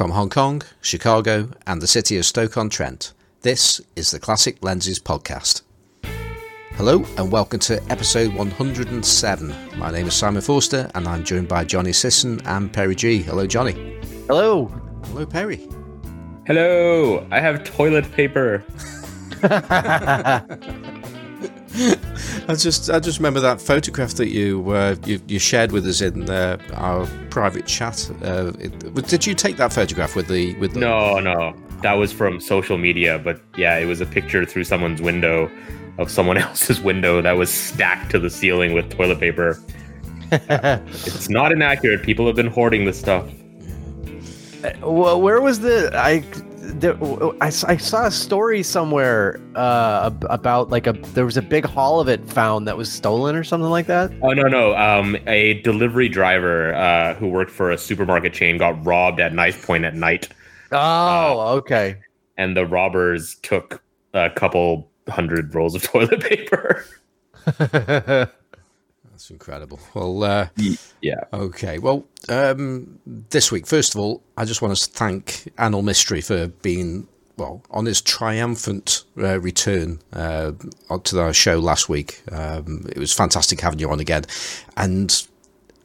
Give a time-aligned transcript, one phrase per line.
[0.00, 3.12] From Hong Kong, Chicago, and the city of Stoke-on-Trent,
[3.42, 5.60] this is the Classic Lenses Podcast.
[6.70, 9.54] Hello, and welcome to episode 107.
[9.76, 13.20] My name is Simon Forster, and I'm joined by Johnny Sisson and Perry G.
[13.20, 14.00] Hello, Johnny.
[14.26, 14.68] Hello.
[15.08, 15.68] Hello, Perry.
[16.46, 17.26] Hello.
[17.30, 18.64] I have toilet paper.
[22.50, 26.00] I just I just remember that photograph that you uh, you, you shared with us
[26.00, 28.10] in uh, our private chat.
[28.24, 30.80] Uh, it, did you take that photograph with the with the...
[30.80, 33.20] No, no, that was from social media.
[33.20, 35.48] But yeah, it was a picture through someone's window
[35.98, 39.56] of someone else's window that was stacked to the ceiling with toilet paper.
[40.32, 42.02] it's not inaccurate.
[42.02, 43.30] People have been hoarding this stuff.
[44.64, 46.24] Uh, well, where was the I
[46.60, 46.96] there,
[47.40, 52.00] I, I saw a story somewhere uh, about like a there was a big haul
[52.00, 54.12] of it found that was stolen or something like that.
[54.22, 58.84] Oh no no, um, a delivery driver uh, who worked for a supermarket chain got
[58.84, 60.28] robbed at knife point at night.
[60.72, 61.96] Oh, uh, okay.
[62.36, 63.82] And the robbers took
[64.12, 66.84] a couple hundred rolls of toilet paper.
[69.20, 69.78] That's incredible.
[69.92, 70.48] Well, uh,
[71.02, 71.24] yeah.
[71.30, 71.78] Okay.
[71.78, 76.46] Well, um, this week, first of all, I just want to thank Anil Mistry for
[76.62, 80.52] being well on his triumphant uh, return uh,
[81.04, 82.22] to our show last week.
[82.32, 84.24] Um, it was fantastic having you on again,
[84.78, 85.26] and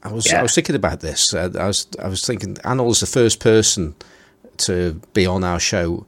[0.02, 0.40] I was yeah.
[0.40, 1.34] I was thinking about this.
[1.34, 3.96] Uh, I was I was thinking Anil is the first person
[4.60, 6.08] to be on our show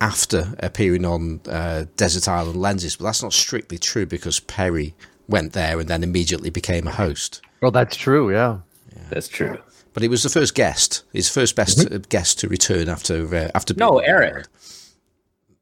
[0.00, 4.92] after appearing on uh, Desert Island Lenses, but that's not strictly true because Perry
[5.28, 7.40] went there and then immediately became a host.
[7.60, 8.32] Well, that's true.
[8.32, 8.58] Yeah,
[8.94, 9.02] yeah.
[9.10, 9.58] that's true.
[9.92, 11.98] But he was the first guest, his first best mm-hmm.
[12.08, 13.74] guest to return after uh, after.
[13.74, 14.46] No, Eric.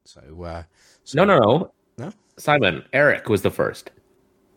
[0.05, 0.63] So, uh,
[1.05, 2.13] so, no, no, no, no.
[2.37, 3.91] Simon, Eric was the first.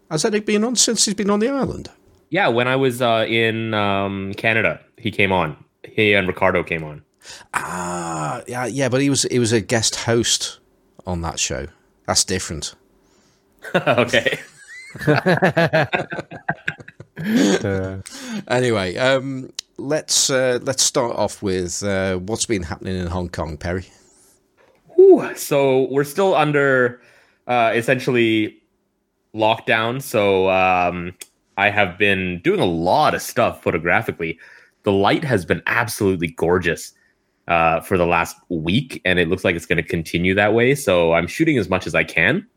[0.10, 1.90] Has Eric been on since he's been on the island?
[2.30, 5.58] Yeah, when I was uh, in um, Canada, he came on.
[5.84, 7.04] He and Ricardo came on.
[7.54, 10.60] Ah, yeah, yeah, but he was he was a guest host
[11.06, 11.68] on that show.
[12.08, 12.76] That's different.
[13.76, 14.40] okay.
[17.64, 18.02] Uh,
[18.48, 23.58] anyway, um, let's uh, let's start off with uh, what's been happening in Hong Kong,
[23.58, 23.86] Perry.
[24.96, 27.02] Whew, so we're still under
[27.48, 28.62] uh, essentially
[29.36, 30.02] lockdown.
[30.02, 31.14] So um,
[31.58, 34.40] I have been doing a lot of stuff photographically.
[34.84, 36.94] The light has been absolutely gorgeous
[37.48, 40.76] uh, for the last week, and it looks like it's going to continue that way.
[40.76, 42.48] So I'm shooting as much as I can.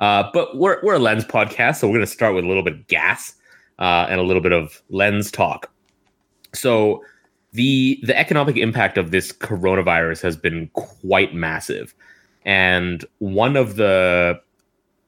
[0.00, 2.62] Uh, but we're, we're a lens podcast, so we're going to start with a little
[2.62, 3.34] bit of gas
[3.78, 5.70] uh, and a little bit of lens talk.
[6.52, 7.04] So
[7.52, 11.94] the the economic impact of this coronavirus has been quite massive,
[12.44, 14.40] and one of the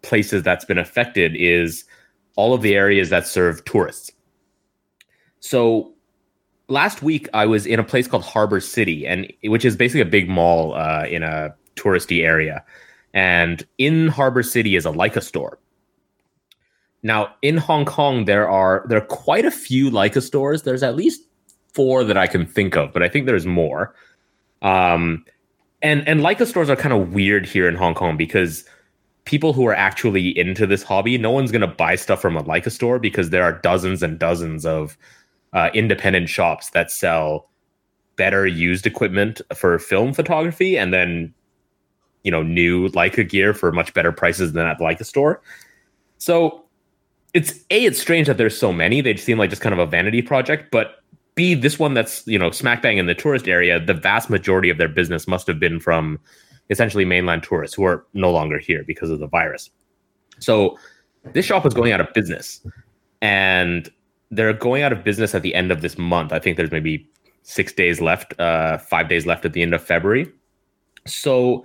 [0.02, 1.84] places that's been affected is
[2.36, 4.12] all of the areas that serve tourists.
[5.40, 5.92] So
[6.68, 10.04] last week I was in a place called Harbor City, and which is basically a
[10.04, 12.64] big mall uh, in a touristy area.
[13.16, 15.58] And in Harbor City is a Leica store.
[17.02, 20.62] Now, in Hong Kong, there are there are quite a few Leica stores.
[20.62, 21.22] There's at least
[21.72, 23.94] four that I can think of, but I think there's more.
[24.60, 25.24] Um,
[25.80, 28.64] and and Leica stores are kind of weird here in Hong Kong because
[29.24, 32.70] people who are actually into this hobby, no one's gonna buy stuff from a Leica
[32.70, 34.98] store because there are dozens and dozens of
[35.54, 37.48] uh, independent shops that sell
[38.16, 41.32] better used equipment for film photography, and then
[42.26, 45.40] you know new Leica gear for much better prices than at the Leica store.
[46.18, 46.64] So
[47.32, 49.00] it's a it's strange that there's so many.
[49.00, 50.96] They seem like just kind of a vanity project, but
[51.36, 53.78] b this one that's you know smack bang in the tourist area.
[53.78, 56.18] The vast majority of their business must have been from
[56.68, 59.70] essentially mainland tourists who are no longer here because of the virus.
[60.40, 60.76] So
[61.32, 62.66] this shop is going out of business,
[63.22, 63.88] and
[64.32, 66.32] they're going out of business at the end of this month.
[66.32, 67.08] I think there's maybe
[67.44, 70.28] six days left, uh, five days left at the end of February.
[71.06, 71.64] So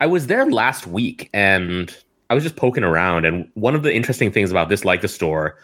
[0.00, 1.94] I was there last week and
[2.30, 3.26] I was just poking around.
[3.26, 5.58] And one of the interesting things about this Leica store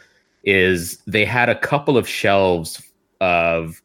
[0.45, 2.83] is they had a couple of shelves
[3.21, 3.83] of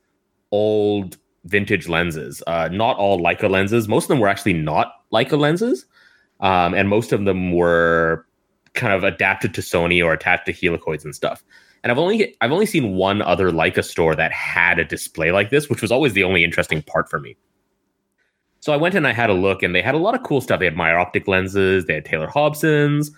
[0.52, 2.44] old vintage lenses.
[2.48, 3.88] Uh, not all Leica lenses.
[3.88, 5.86] Most of them were actually not Leica lenses.
[6.42, 8.26] Um, and most of them were
[8.74, 11.44] kind of adapted to Sony or attached to helicoids and stuff.
[11.84, 15.50] And I've only I've only seen one other Leica store that had a display like
[15.50, 17.38] this, which was always the only interesting part for me.
[18.61, 20.40] So I went and I had a look, and they had a lot of cool
[20.40, 20.59] stuff.
[20.59, 23.11] They had Meyer optic lenses, they had Taylor Hobsons,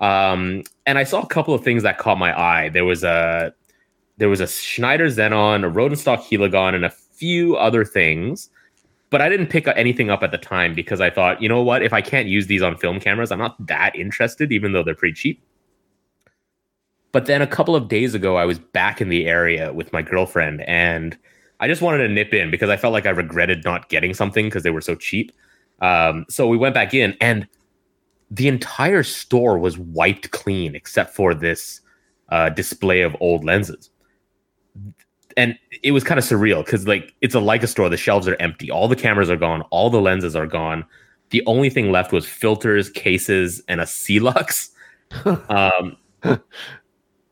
[0.00, 2.68] um, and I saw a couple of things that caught my eye.
[2.70, 3.54] There was a
[4.18, 8.50] there was a Schneider Xenon, a Rodenstock Heligon, and a few other things.
[9.10, 11.82] But I didn't pick anything up at the time because I thought, you know what?
[11.82, 14.94] If I can't use these on film cameras, I'm not that interested, even though they're
[14.94, 15.42] pretty cheap.
[17.12, 20.02] But then a couple of days ago, I was back in the area with my
[20.02, 21.16] girlfriend, and
[21.60, 24.46] I just wanted to nip in because I felt like I regretted not getting something
[24.46, 25.30] because they were so cheap.
[25.80, 27.46] Um, so we went back in, and
[28.30, 31.80] the entire store was wiped clean except for this
[32.30, 33.90] uh, display of old lenses.
[35.36, 37.88] And it was kind of surreal because, like, it's a Leica store.
[37.88, 38.70] The shelves are empty.
[38.70, 39.62] All the cameras are gone.
[39.70, 40.84] All the lenses are gone.
[41.30, 44.70] The only thing left was filters, cases, and a C-Lux.
[45.24, 45.96] um,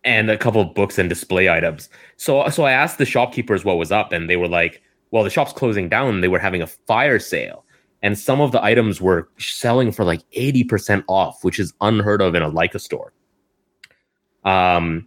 [0.09, 1.91] and a couple of books and display items.
[2.17, 5.31] So so I asked the shopkeepers what was up, and they were like, "Well, the
[5.31, 6.23] shop's closing down.
[6.23, 7.67] They were having a fire sale,
[8.03, 12.23] and some of the items were selling for like eighty percent off, which is unheard
[12.23, 13.13] of in a Leica store."
[14.45, 15.07] Um,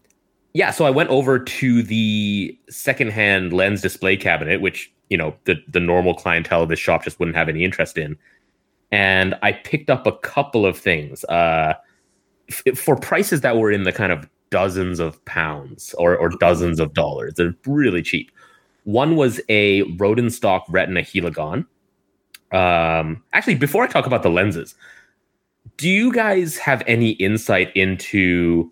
[0.53, 0.69] yeah.
[0.69, 5.79] So I went over to the secondhand lens display cabinet, which you know the the
[5.79, 8.15] normal clientele of this shop just wouldn't have any interest in,
[8.91, 11.23] and I picked up a couple of things.
[11.23, 11.73] Uh,
[12.75, 16.93] for prices that were in the kind of dozens of pounds or, or dozens of
[16.93, 17.33] dollars.
[17.33, 18.31] They're really cheap.
[18.83, 21.65] One was a Rodenstock Retina Heligon.
[22.51, 24.75] Um, actually, before I talk about the lenses,
[25.77, 28.71] do you guys have any insight into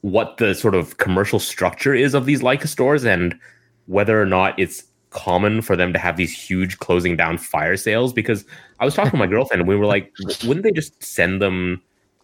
[0.00, 3.38] what the sort of commercial structure is of these Leica stores and
[3.86, 8.12] whether or not it's common for them to have these huge closing down fire sales?
[8.12, 8.44] Because
[8.80, 10.12] I was talking to my girlfriend and we were like,
[10.44, 11.82] wouldn't they just send them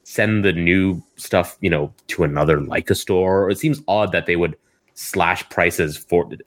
[0.08, 3.50] send the new stuff, you know, to another Leica store.
[3.50, 4.56] It seems odd that they would
[4.94, 6.38] slash prices for to,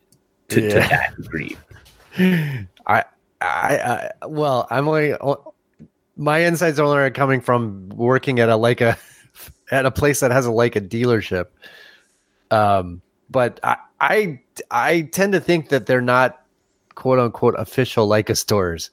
[0.50, 0.70] yeah.
[0.70, 1.56] to that degree.
[2.88, 3.04] I,
[3.40, 5.14] I, I, well, I'm only
[6.18, 8.98] my insights only are coming from working at a Leica
[9.72, 11.46] at a place that has a Leica dealership.
[12.50, 13.00] Um,
[13.30, 14.42] but I, I,
[14.72, 16.44] I tend to think that they're not
[16.96, 18.90] quote unquote official Leica stores,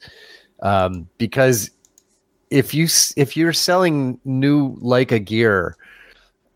[0.61, 1.71] um, because
[2.51, 5.77] if you if you're selling new Leica gear,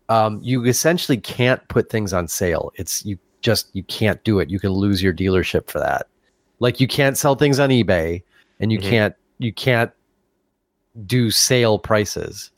[0.09, 2.71] um, you essentially can't put things on sale.
[2.75, 4.49] It's you just you can't do it.
[4.49, 6.07] You can lose your dealership for that.
[6.59, 8.23] Like you can't sell things on eBay,
[8.59, 8.89] and you mm-hmm.
[8.89, 9.91] can't you can't
[11.05, 12.51] do sale prices.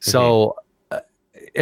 [0.00, 0.56] So
[0.92, 0.98] mm-hmm.
[0.98, 1.00] uh,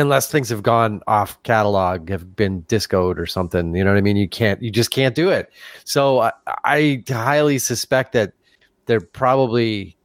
[0.00, 4.02] unless things have gone off catalog, have been discoed or something, you know what I
[4.02, 4.16] mean.
[4.16, 5.50] You can't you just can't do it.
[5.84, 6.32] So I,
[6.64, 8.32] I highly suspect that
[8.86, 9.96] they're probably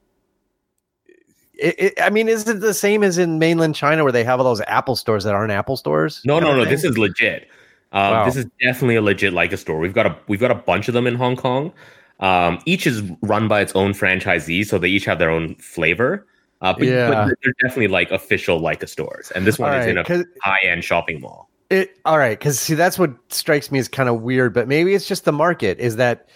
[1.59, 4.39] it, it, I mean, is it the same as in mainland China where they have
[4.39, 6.21] all those Apple stores that aren't Apple stores?
[6.25, 6.65] No, no, no.
[6.65, 7.47] This is legit.
[7.91, 8.25] Um, wow.
[8.25, 9.79] This is definitely a legit Leica store.
[9.79, 11.73] We've got a we've got a bunch of them in Hong Kong.
[12.19, 16.27] Um, each is run by its own franchisee, so they each have their own flavor.
[16.61, 17.09] Uh, but, yeah.
[17.09, 20.25] but they're definitely like official Leica stores, and this one all is right, in a
[20.43, 21.49] high end shopping mall.
[21.69, 24.93] It all right because see that's what strikes me as kind of weird, but maybe
[24.93, 25.79] it's just the market.
[25.79, 26.27] Is that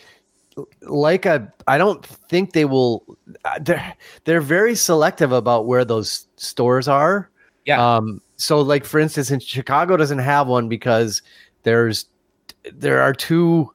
[0.82, 3.04] like a I don't think they will
[3.46, 3.96] uh, they're
[4.26, 7.30] they're very selective about where those stores are.
[7.66, 7.96] Yeah.
[7.96, 11.22] Um so like for instance in Chicago doesn't have one because
[11.64, 12.06] there's
[12.72, 13.72] there are two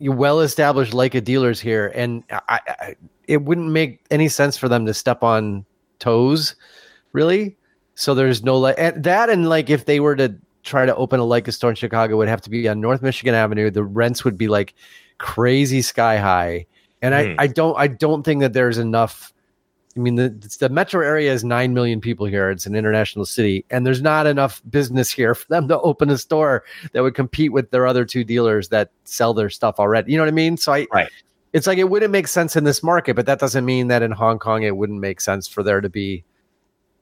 [0.00, 2.94] well established Leica dealers here and I, I,
[3.28, 5.64] it wouldn't make any sense for them to step on
[5.98, 6.54] toes
[7.12, 7.56] really.
[7.94, 11.24] So there's no like that and like if they were to try to open a
[11.24, 13.70] Leica store in Chicago would have to be on North Michigan Avenue.
[13.70, 14.74] The rents would be like
[15.22, 16.66] crazy sky high.
[17.00, 17.16] And mm.
[17.16, 17.40] I, hmm.
[17.40, 19.32] I don't I don't think that there's enough.
[19.96, 22.50] I mean, the the metro area is nine million people here.
[22.50, 26.18] It's an international city, and there's not enough business here for them to open a
[26.18, 30.12] store that would compete with their other two dealers that sell their stuff already.
[30.12, 30.56] You know what I mean?
[30.56, 31.08] So I, right.
[31.52, 34.10] it's like it wouldn't make sense in this market, but that doesn't mean that in
[34.10, 36.24] Hong Kong it wouldn't make sense for there to be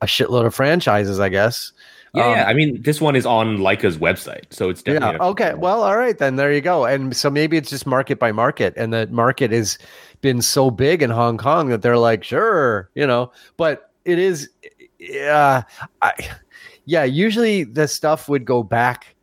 [0.00, 1.21] a shitload of franchises.
[1.21, 1.73] I guess.
[2.14, 5.29] Yeah, um, yeah, I mean, this one is on Leica's website, so it's definitely yeah.
[5.29, 6.37] Okay, well, all right then.
[6.37, 6.85] There you go.
[6.85, 9.79] And so maybe it's just market by market, and the market has
[10.21, 13.31] been so big in Hong Kong that they're like, sure, you know.
[13.57, 14.50] But it is,
[14.99, 15.62] yeah,
[16.02, 16.12] I,
[16.85, 17.05] yeah.
[17.05, 19.14] Usually the stuff would go back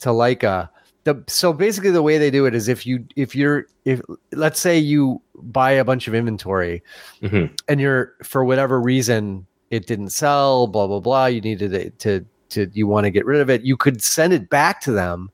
[0.00, 0.68] to Leica.
[1.04, 4.00] The so basically the way they do it is if you if you're if
[4.30, 6.84] let's say you buy a bunch of inventory,
[7.20, 7.52] mm-hmm.
[7.66, 11.26] and you're for whatever reason it didn't sell, blah blah blah.
[11.26, 13.62] You needed it to to you want to get rid of it.
[13.62, 15.30] You could send it back to them,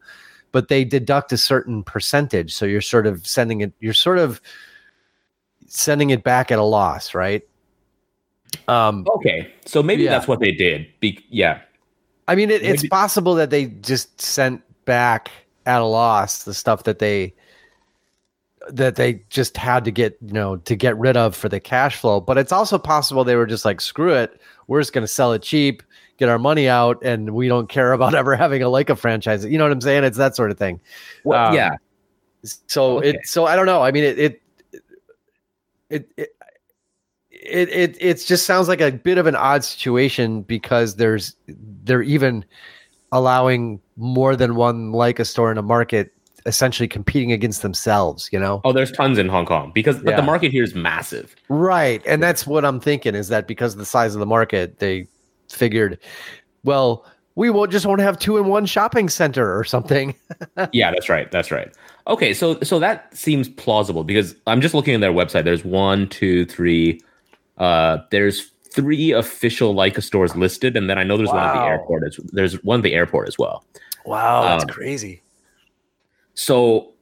[0.53, 2.55] but they deduct a certain percentage.
[2.55, 3.73] So you're sort of sending it.
[3.81, 4.41] You're sort of
[5.67, 7.43] sending it back at a loss, right?
[8.69, 10.11] Um, okay, so maybe yeah.
[10.11, 10.87] that's what they did.
[11.01, 11.61] Be- yeah,
[12.29, 15.31] I mean, it, it's possible that they just sent back
[15.67, 17.35] at a loss the stuff that they
[18.69, 21.97] that they just had to get you know to get rid of for the cash
[21.97, 22.21] flow.
[22.21, 24.41] But it's also possible they were just like screw it.
[24.67, 25.83] We're just going to sell it cheap
[26.19, 29.45] get our money out and we don't care about ever having a Leica franchise.
[29.45, 30.05] You know what i'm saying?
[30.05, 30.81] It's that sort of thing.
[31.25, 31.77] Well, um, yeah.
[32.43, 33.11] so okay.
[33.11, 33.83] it so i don't know.
[33.83, 34.43] I mean it it
[35.89, 36.29] it, it
[37.31, 42.03] it, it it just sounds like a bit of an odd situation because there's they're
[42.03, 42.45] even
[43.13, 46.13] allowing more than one Leica store in a market
[46.47, 48.29] essentially competing against themselves.
[48.33, 48.61] You know.
[48.65, 50.17] Oh, there's tons in Hong Kong because but Yeah.
[50.17, 51.35] the market here is massive.
[51.49, 52.03] Right.
[52.07, 55.07] And that's what I'm thinking is that because of the size of the market, they
[55.51, 55.99] figured,
[56.65, 57.05] well,
[57.35, 60.15] we will just won't have two in one shopping center or something.
[60.73, 61.31] yeah, that's right.
[61.31, 61.73] That's right.
[62.09, 65.45] Okay, so so that seems plausible because I'm just looking at their website.
[65.45, 67.01] There's one, two, three.
[67.59, 71.61] Uh, there's three official Leica stores listed, and then I know there's one at the
[71.61, 72.05] airport.
[72.07, 73.65] As, there's one at the airport as well.
[74.05, 75.23] Wow, that's crazy.
[76.39, 76.93] So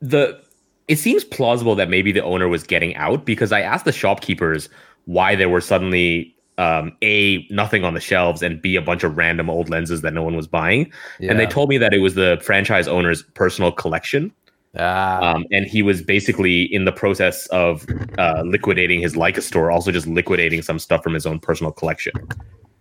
[0.00, 0.38] the
[0.86, 4.68] it seems plausible that maybe the owner was getting out because I asked the shopkeepers
[5.06, 9.16] why there were suddenly um, a nothing on the shelves and b a bunch of
[9.16, 12.16] random old lenses that no one was buying, and they told me that it was
[12.16, 14.30] the franchise owner's personal collection.
[14.78, 17.86] ah, um, and he was basically in the process of
[18.18, 22.12] uh, liquidating his Leica store, also just liquidating some stuff from his own personal collection.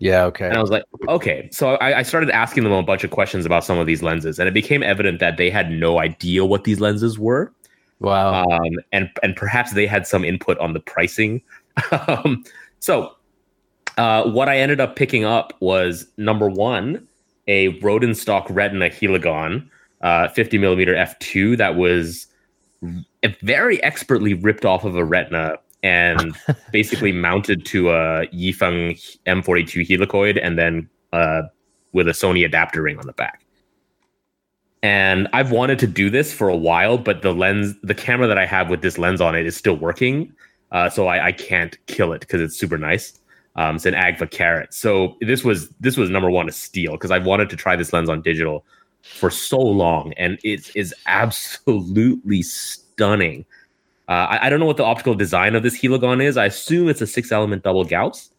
[0.03, 0.47] Yeah, okay.
[0.47, 1.47] And I was like, okay.
[1.51, 4.37] So I, I started asking them a bunch of questions about some of these lenses,
[4.37, 7.53] and it became evident that they had no idea what these lenses were,
[7.99, 8.43] Wow.
[8.43, 11.41] um, and and perhaps they had some input on the pricing.
[12.07, 12.43] um,
[12.79, 13.15] so
[13.97, 17.07] uh, what I ended up picking up was number one,
[17.47, 19.69] a Rodenstock Retina Heligon,
[20.01, 22.27] uh, 50 millimeter f2 that was
[23.41, 26.35] very expertly ripped off of a Retina and
[26.71, 31.43] basically mounted to a Yifeng M42 helicoid and then uh,
[31.91, 33.45] with a Sony adapter ring on the back.
[34.81, 38.37] And I've wanted to do this for a while, but the lens, the camera that
[38.37, 40.33] I have with this lens on it is still working.
[40.71, 43.17] Uh, so I, I can't kill it because it's super nice.
[43.55, 44.73] Um, it's an Agfa Karat.
[44.73, 47.93] So this was this was number one a steal because I've wanted to try this
[47.93, 48.65] lens on digital
[49.03, 53.45] for so long, and it is absolutely stunning.
[54.09, 56.35] Uh, I, I don't know what the optical design of this heligon is.
[56.35, 58.29] I assume it's a six element double Gauss.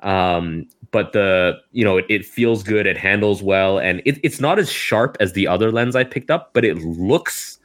[0.00, 4.40] Um, but the you know it, it feels good, it handles well, and it, it's
[4.40, 7.58] not as sharp as the other lens I picked up, but it looks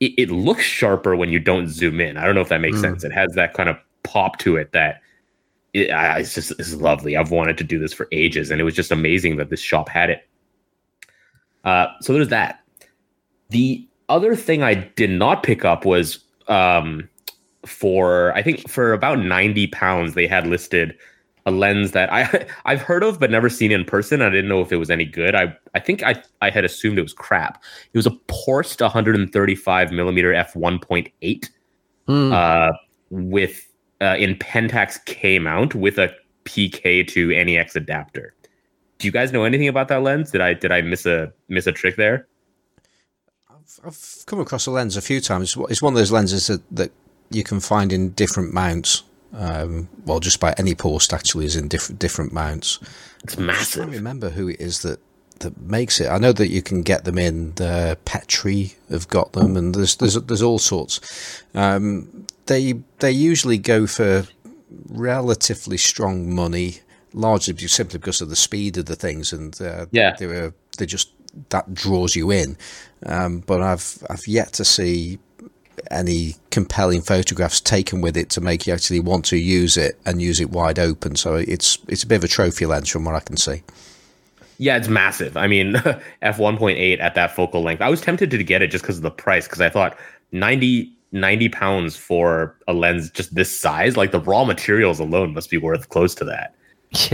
[0.00, 2.16] it, it looks sharper when you don't zoom in.
[2.16, 2.82] I don't know if that makes Mm.
[2.82, 3.04] sense.
[3.04, 5.00] It has that kind of pop to it that
[5.72, 7.16] it, I, it's just it's lovely.
[7.16, 9.88] I've wanted to do this for ages, and it was just amazing that this shop
[9.88, 10.28] had it.
[11.64, 12.60] Uh, so there's that.
[13.50, 16.18] The other thing I did not pick up was
[16.48, 17.08] um,
[17.66, 20.96] for I think for about ninety pounds they had listed
[21.46, 24.22] a lens that I I've heard of but never seen in person.
[24.22, 25.34] I didn't know if it was any good.
[25.34, 27.62] I I think I I had assumed it was crap.
[27.92, 31.48] It was a Porst 135 millimeter f 1.8
[32.06, 32.32] Hmm.
[32.32, 32.72] uh,
[33.08, 33.66] with
[34.02, 38.34] uh, in Pentax K mount with a PK to NEX adapter.
[38.98, 40.30] Do you guys know anything about that lens?
[40.30, 42.28] Did I did I miss a miss a trick there?
[43.86, 45.56] I've, come across a lens a few times.
[45.68, 46.92] It's one of those lenses that, that
[47.30, 49.02] you can find in different mounts.
[49.32, 52.78] Um, well, just by any post actually is in different different mounts.
[53.24, 53.82] It's massive.
[53.82, 55.00] I can't remember who it is that
[55.40, 56.06] that makes it.
[56.08, 59.96] I know that you can get them in the Petri have got them, and there's
[59.96, 61.42] there's there's all sorts.
[61.54, 64.24] Um, they they usually go for
[64.88, 66.78] relatively strong money,
[67.12, 70.14] largely simply because of the speed of the things, and uh, Yeah.
[70.18, 71.10] they were they just
[71.50, 72.56] that draws you in.
[73.06, 75.18] Um, but I've I've yet to see
[75.90, 80.22] any compelling photographs taken with it to make you actually want to use it and
[80.22, 81.16] use it wide open.
[81.16, 83.62] So it's it's a bit of a trophy lens from what I can see.
[84.58, 85.36] Yeah, it's massive.
[85.36, 85.76] I mean,
[86.22, 87.82] f 1.8 at that focal length.
[87.82, 89.98] I was tempted to get it just because of the price because I thought
[90.32, 95.48] 90 90 pounds for a lens just this size, like the raw materials alone must
[95.48, 96.54] be worth close to that.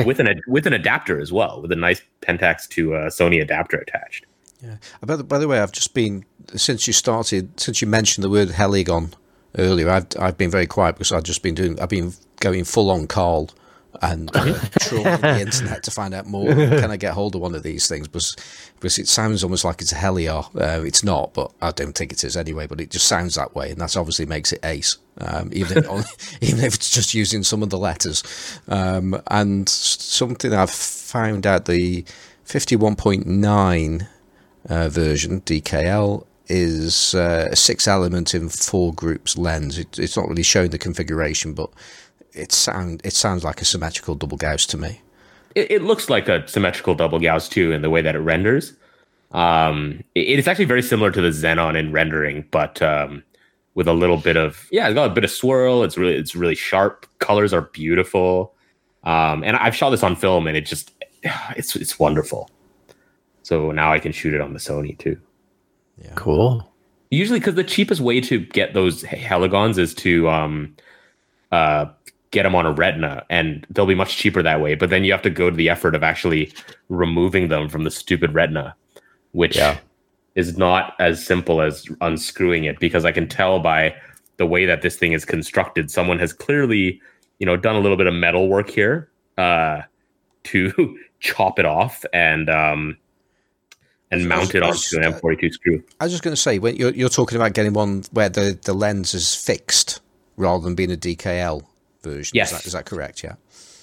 [0.04, 3.78] With an with an adapter as well, with a nice Pentax to uh, Sony adapter
[3.78, 4.26] attached.
[4.62, 4.76] Yeah.
[5.04, 8.30] By the, by the way, I've just been since you started since you mentioned the
[8.30, 9.12] word Heligon
[9.56, 9.90] earlier.
[9.90, 13.06] I've I've been very quiet because I've just been doing I've been going full on
[13.06, 13.50] Carl
[14.02, 16.46] and uh, trawling the internet to find out more.
[16.54, 18.08] Can I get hold of one of these things?
[18.08, 18.36] Because
[18.74, 20.44] because it sounds almost like it's a Heliar.
[20.54, 22.66] Uh, it's not, but I don't think it is anyway.
[22.66, 24.98] But it just sounds that way, and that obviously makes it ace.
[25.18, 28.22] Um, even if, even if it's just using some of the letters.
[28.68, 32.04] Um, and something I've found out the
[32.44, 34.08] fifty one point nine
[34.68, 39.78] uh, version DKL is uh, a six element in four groups lens.
[39.78, 41.70] It, it's not really showing the configuration, but
[42.34, 45.00] it sound it sounds like a symmetrical double Gauss to me.
[45.54, 48.72] It, it looks like a symmetrical double Gauss too in the way that it renders.
[49.32, 53.22] Um, it- it's actually very similar to the Xenon in rendering, but um,
[53.74, 55.82] with a little bit of yeah, it's got a bit of swirl.
[55.84, 57.06] It's really it's really sharp.
[57.18, 58.54] Colors are beautiful.
[59.04, 60.92] Um, and I've shot this on film, and it just
[61.56, 62.50] it's it's wonderful.
[63.42, 65.18] So now I can shoot it on the Sony too.
[66.02, 66.12] Yeah.
[66.14, 66.66] Cool.
[67.10, 70.74] usually because the cheapest way to get those heligons is to um
[71.52, 71.86] uh
[72.30, 75.12] get them on a retina and they'll be much cheaper that way but then you
[75.12, 76.52] have to go to the effort of actually
[76.88, 78.74] removing them from the stupid retina
[79.32, 79.78] which Yeah.
[80.34, 83.94] is not as simple as unscrewing it because I can tell by
[84.36, 87.00] the way that this thing is constructed, someone has clearly,
[87.40, 89.82] you know, done a little bit of metal work here uh,
[90.44, 92.96] to chop it off and um,
[94.10, 95.82] and mount it onto an M42 screw.
[96.00, 98.58] I was just going to say, when you're, you're talking about getting one where the,
[98.64, 100.00] the lens is fixed
[100.36, 101.62] rather than being a DKL
[102.02, 102.36] version.
[102.36, 102.52] Yes.
[102.52, 103.22] Is that, is that correct?
[103.22, 103.34] Yeah.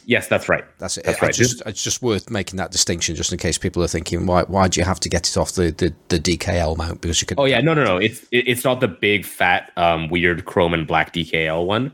[0.05, 0.63] Yes, that's right.
[0.79, 1.03] That's it.
[1.03, 1.35] That's I right.
[1.35, 4.69] Just, it's just worth making that distinction, just in case people are thinking, why why
[4.69, 7.01] do you have to get it off the, the, the DKL mount?
[7.01, 7.37] Because you could.
[7.37, 7.97] Oh yeah, no, no, no.
[7.97, 11.91] It's it's not the big fat um, weird chrome and black DKL one.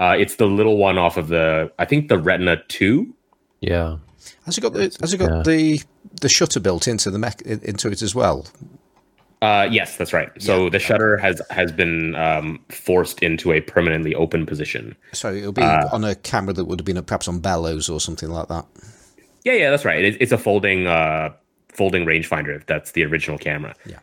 [0.00, 3.14] Uh, it's the little one off of the I think the Retina two.
[3.60, 3.98] Yeah.
[4.44, 5.42] Has it got the Has it got Yeah.
[5.44, 5.80] the
[6.20, 8.44] the shutter built into the mech into it as well?
[9.42, 10.30] Uh, yes, that's right.
[10.40, 10.70] So Yeah.
[10.70, 14.96] the shutter has has been um, forced into a permanently open position.
[15.12, 18.00] So it'll be Uh, on a camera that would have been perhaps on bellows or
[18.00, 18.64] something like that.
[19.44, 20.02] Yeah, yeah, that's right.
[20.04, 21.30] It, it's a folding uh,
[21.74, 22.64] folding rangefinder.
[22.66, 23.74] That's the original camera.
[23.84, 23.98] Yeah.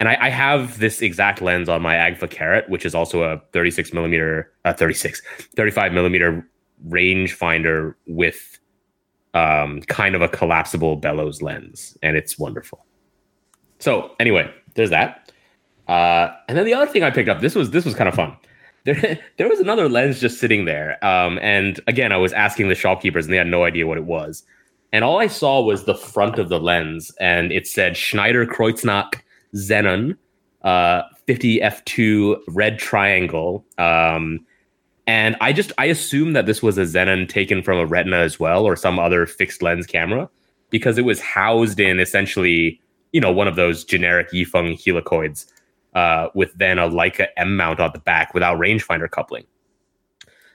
[0.00, 3.40] And I, I have this exact lens on my Agfa Karat, which is also a
[3.52, 5.22] 36 millimeter, uh, 36,
[5.54, 6.44] 35 millimeter
[6.88, 8.58] rangefinder with
[9.34, 12.84] um, kind of a collapsible bellows lens, and it's wonderful.
[13.78, 15.32] So anyway, there's that.
[15.88, 18.14] Uh, and then the other thing I picked up, this was this was kind of
[18.14, 18.36] fun.
[18.84, 22.74] There, there was another lens just sitting there, um, and again, I was asking the
[22.74, 24.42] shopkeepers, and they had no idea what it was.
[24.92, 29.20] And all I saw was the front of the lens, and it said Schneider Kreuznach
[29.54, 30.16] Xenon
[30.62, 33.64] uh, 50 f2 red triangle.
[33.78, 34.44] Um,
[35.06, 38.38] and I just I assumed that this was a Xenon taken from a Retina as
[38.38, 40.28] well, or some other fixed lens camera,
[40.70, 42.80] because it was housed in essentially
[43.12, 45.46] you know one of those generic Yifeng helicoids
[45.94, 49.44] uh, with then a Leica M mount on the back without rangefinder coupling.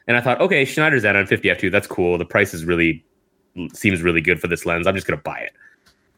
[0.07, 2.17] And I thought, okay, Schneider Xenon 50 f2, that's cool.
[2.17, 3.05] The price is really
[3.73, 4.87] seems really good for this lens.
[4.87, 5.53] I'm just gonna buy it.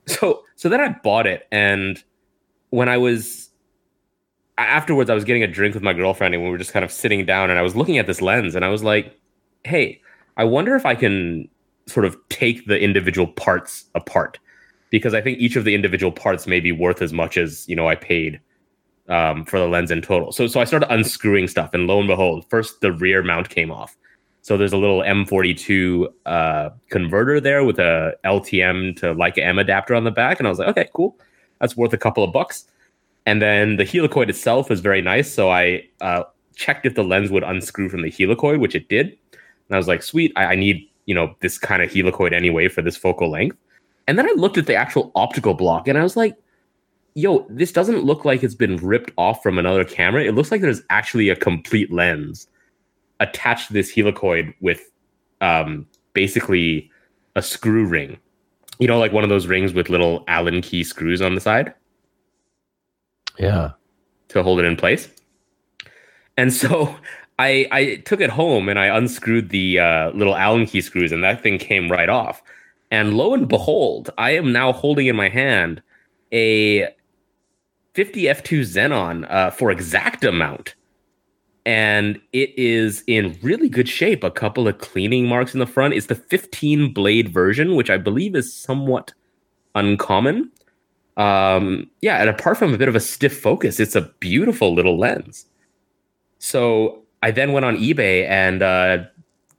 [0.08, 2.03] So so then I bought it, and
[2.72, 3.50] when I was
[4.58, 6.91] afterwards, I was getting a drink with my girlfriend, and we were just kind of
[6.91, 9.15] sitting down, and I was looking at this lens, and I was like,
[9.65, 10.02] hey,
[10.36, 11.47] I wonder if I can
[11.86, 14.39] sort of take the individual parts apart
[14.89, 17.75] because I think each of the individual parts may be worth as much as you
[17.75, 18.39] know I paid
[19.08, 20.32] um, for the lens in total.
[20.32, 23.71] So so I started unscrewing stuff, and lo and behold, first the rear mount came
[23.71, 23.95] off.
[24.41, 29.95] So there's a little M42 uh, converter there with a LTM to Leica M adapter
[29.95, 31.17] on the back, and I was like, okay, cool,
[31.60, 32.65] that's worth a couple of bucks.
[33.25, 36.23] And then the helicoid itself is very nice, so I uh,
[36.56, 39.08] checked if the lens would unscrew from the helicoid, which it did.
[39.08, 42.69] And I was like, sweet, I, I need you know this kind of helicoid anyway
[42.69, 43.58] for this focal length.
[44.10, 46.36] And then I looked at the actual optical block, and I was like,
[47.13, 50.24] yo, this doesn't look like it's been ripped off from another camera.
[50.24, 52.48] It looks like there's actually a complete lens
[53.19, 54.82] attached to this helicoid with
[55.41, 56.89] um, basically
[57.36, 58.17] a screw ring.
[58.80, 61.72] You know, like one of those rings with little Allen key screws on the side
[63.38, 63.74] Yeah.
[64.30, 65.08] to hold it in place.
[66.36, 66.95] And so
[67.39, 71.24] I I took it home and I unscrewed the uh, little Allen key screws, and
[71.24, 72.41] that thing came right off.
[72.91, 75.82] And lo and behold, I am now holding in my hand
[76.32, 76.88] a
[77.93, 80.75] 50 f2 Xenon uh, for Exakta mount.
[81.65, 84.23] And it is in really good shape.
[84.23, 85.93] A couple of cleaning marks in the front.
[85.93, 89.13] It's the 15 blade version, which I believe is somewhat
[89.75, 90.52] uncommon.
[91.17, 94.97] Um, yeah, and apart from a bit of a stiff focus, it's a beautiful little
[94.97, 95.45] lens.
[96.39, 98.99] So I then went on eBay, and uh,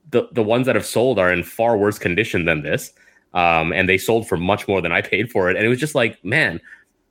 [0.09, 2.91] the the ones that have sold are in far worse condition than this,
[3.33, 5.55] um, and they sold for much more than I paid for it.
[5.55, 6.59] And it was just like, man,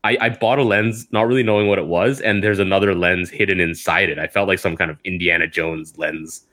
[0.04, 3.30] I, I bought a lens not really knowing what it was, and there's another lens
[3.30, 4.18] hidden inside it.
[4.18, 6.44] I felt like some kind of Indiana Jones lens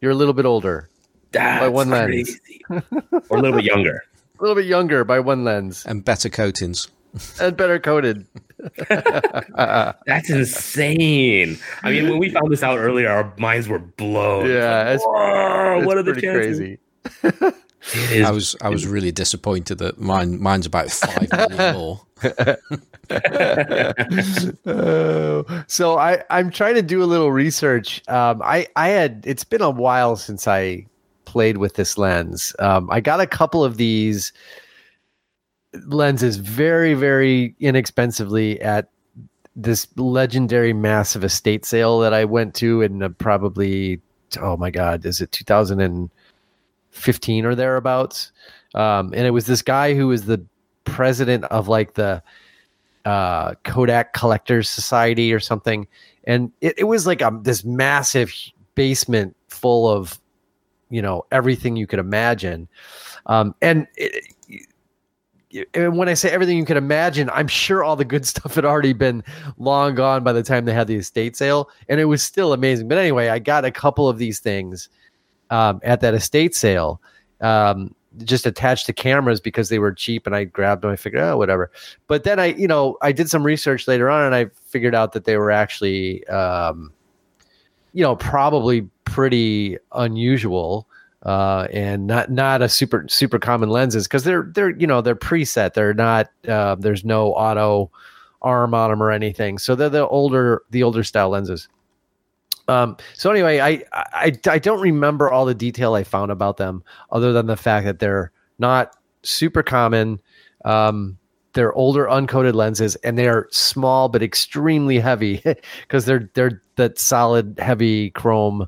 [0.01, 0.87] You're a little bit older,
[1.31, 2.39] That's one lens.
[2.69, 2.83] or
[3.31, 4.03] a little bit younger.
[4.39, 6.87] a little bit younger by one lens, and better coatings.
[7.39, 8.25] And better coated.
[8.89, 11.57] That's insane.
[11.83, 14.49] I mean, when we found this out earlier, our minds were blown.
[14.49, 16.57] Yeah, it's, Whoa, it's what are the pretty chances?
[16.59, 17.53] crazy.
[17.93, 22.01] It is I was I was really disappointed that mine mine's about five million more.
[24.65, 28.01] Oh, so I I'm trying to do a little research.
[28.09, 30.85] Um, I I had it's been a while since I
[31.23, 32.55] played played with this lens.
[32.57, 34.33] Um, I got a couple of these
[35.85, 38.89] lenses very, very inexpensively at
[39.55, 43.99] this legendary massive estate sale that I went to in probably,
[44.39, 48.31] oh my God, is it 2015 or thereabouts?
[48.75, 50.43] Um, and it was this guy who was the
[50.83, 52.21] president of like the
[53.05, 55.87] uh, Kodak Collectors Society or something.
[56.25, 58.31] And it, it was like a, this massive
[58.75, 60.19] basement full of,
[60.89, 62.67] you know, everything you could imagine.
[63.25, 64.35] Um, and it,
[65.73, 68.65] and when I say everything you can imagine, I'm sure all the good stuff had
[68.65, 69.23] already been
[69.57, 72.87] long gone by the time they had the estate sale, and it was still amazing.
[72.87, 74.89] But anyway, I got a couple of these things
[75.49, 77.01] um, at that estate sale,
[77.41, 77.93] um,
[78.23, 80.91] just attached to cameras because they were cheap, and I grabbed them.
[80.91, 81.71] I figured, oh, whatever.
[82.07, 85.13] But then I, you know, I did some research later on, and I figured out
[85.13, 86.91] that they were actually, um,
[87.93, 90.87] you know, probably pretty unusual
[91.27, 95.15] uh, and not not a super super common lenses because they're they're you know they're
[95.15, 95.73] preset.
[95.73, 97.91] They're not uh, there's no auto
[98.41, 99.57] arm on them or anything.
[99.57, 101.67] So they're the older the older style lenses.
[102.69, 106.81] Um, so anyway, I, I I don't remember all the detail I found about them
[107.11, 110.19] other than the fact that they're not super common.
[110.63, 111.17] Um,
[111.51, 115.41] they're older uncoated lenses and they are small but extremely heavy
[115.81, 118.67] because they're they're that solid heavy chrome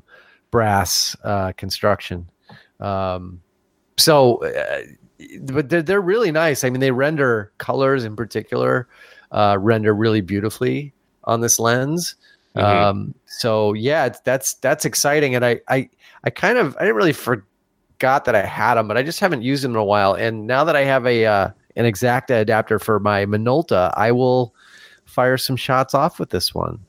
[0.50, 2.29] brass uh, construction.
[2.80, 3.40] Um,
[3.98, 4.82] so, uh,
[5.42, 6.64] but they're, they're really nice.
[6.64, 8.88] I mean, they render colors in particular,
[9.32, 12.16] uh, render really beautifully on this lens.
[12.56, 12.66] Mm-hmm.
[12.66, 15.88] Um, so yeah, that's that's exciting, and I I
[16.24, 19.42] I kind of I didn't really forgot that I had them, but I just haven't
[19.42, 20.14] used them in a while.
[20.14, 24.54] And now that I have a uh, an Exakta adapter for my Minolta, I will
[25.04, 26.80] fire some shots off with this one.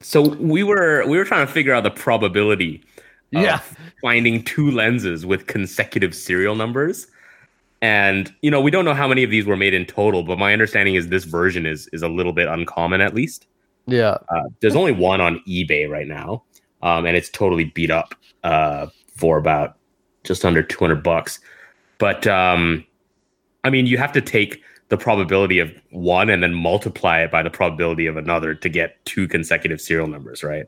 [0.00, 2.84] So we were we were trying to figure out the probability
[3.30, 3.60] yeah.
[4.00, 7.06] finding two lenses with consecutive serial numbers.
[7.82, 10.38] And you know we don't know how many of these were made in total but
[10.38, 13.46] my understanding is this version is is a little bit uncommon at least.
[13.86, 14.16] Yeah.
[14.28, 16.42] Uh, there's only one on ebay right now
[16.82, 19.76] um, and it's totally beat up uh, for about
[20.24, 21.38] just under 200 bucks.
[21.98, 22.84] But um,
[23.66, 27.42] i mean you have to take the probability of one and then multiply it by
[27.42, 30.66] the probability of another to get two consecutive serial numbers right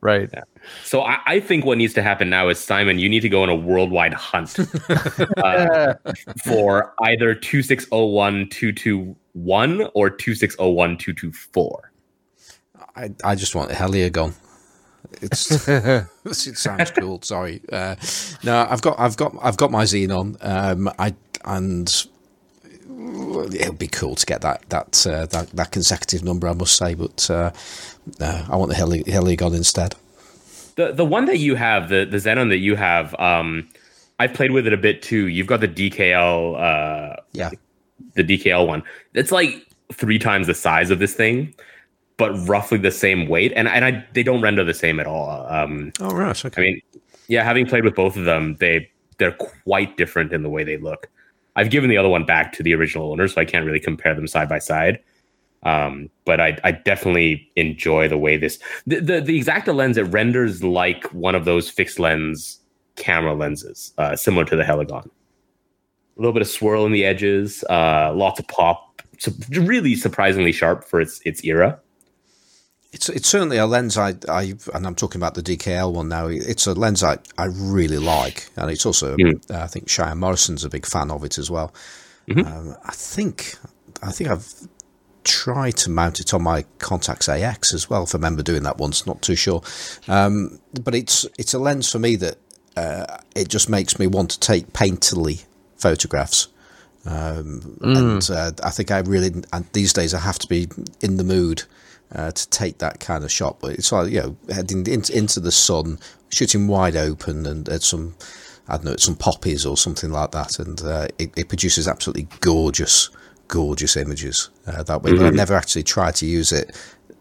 [0.00, 0.28] Right.
[0.32, 0.42] Yeah.
[0.84, 3.42] So I, I, think what needs to happen now is Simon, you need to go
[3.42, 4.58] on a worldwide hunt
[5.38, 5.94] uh,
[6.44, 11.78] for either 2601221 or 2601224.
[12.94, 14.34] I, I just want Heliagon.
[15.22, 17.22] It's it sounds cool.
[17.22, 17.96] Sorry, uh,
[18.44, 20.36] no, I've got I've got I've got my Xenon.
[20.40, 22.06] Um, I and
[23.06, 26.76] it would be cool to get that that uh, that, that consecutive number, I must
[26.76, 26.94] say.
[26.94, 27.50] But uh,
[28.20, 29.94] no, I want the Heli- Heliagon instead.
[30.76, 33.68] The the one that you have, the the Xenon that you have, um,
[34.18, 35.28] I've played with it a bit too.
[35.28, 37.50] You've got the DKL, uh, yeah,
[38.14, 38.82] the DKL one.
[39.14, 41.54] It's like three times the size of this thing,
[42.16, 45.46] but roughly the same weight, and and I they don't render the same at all.
[45.48, 46.62] Um, oh right, okay.
[46.62, 46.80] I mean,
[47.28, 50.76] yeah, having played with both of them, they they're quite different in the way they
[50.76, 51.08] look.
[51.56, 54.14] I've given the other one back to the original owner, so I can't really compare
[54.14, 55.00] them side by side.
[55.62, 60.02] Um, but I, I, definitely enjoy the way this the, the, the Exakta lens it
[60.02, 62.60] renders like one of those fixed lens
[62.94, 65.06] camera lenses, uh, similar to the Heligon.
[65.06, 70.52] A little bit of swirl in the edges, uh, lots of pop, so really surprisingly
[70.52, 71.80] sharp for its its era.
[72.96, 76.28] It's it's certainly a lens I I and I'm talking about the DKL one now.
[76.28, 79.50] It's a lens I, I really like, and it's also mm.
[79.50, 81.74] uh, I think Cheyenne Morrison's a big fan of it as well.
[82.26, 82.46] Mm-hmm.
[82.46, 83.56] Um, I think
[84.02, 84.50] I think I've
[85.24, 88.04] tried to mount it on my Contax AX as well.
[88.04, 89.62] If I remember doing that once, not too sure.
[90.08, 92.38] Um, but it's it's a lens for me that
[92.78, 95.44] uh, it just makes me want to take painterly
[95.76, 96.48] photographs.
[97.04, 97.98] Um, mm.
[97.98, 100.68] And uh, I think I really, and these days I have to be
[101.02, 101.64] in the mood
[102.14, 103.58] uh, to take that kind of shot.
[103.60, 105.98] But it's like you know heading into, into the sun,
[106.30, 108.14] shooting wide open, and at some
[108.68, 112.28] I don't know some poppies or something like that, and uh, it, it, produces absolutely
[112.40, 113.10] gorgeous,
[113.48, 115.10] gorgeous images uh, that way.
[115.10, 115.20] Mm-hmm.
[115.20, 116.76] But I've never actually tried to use it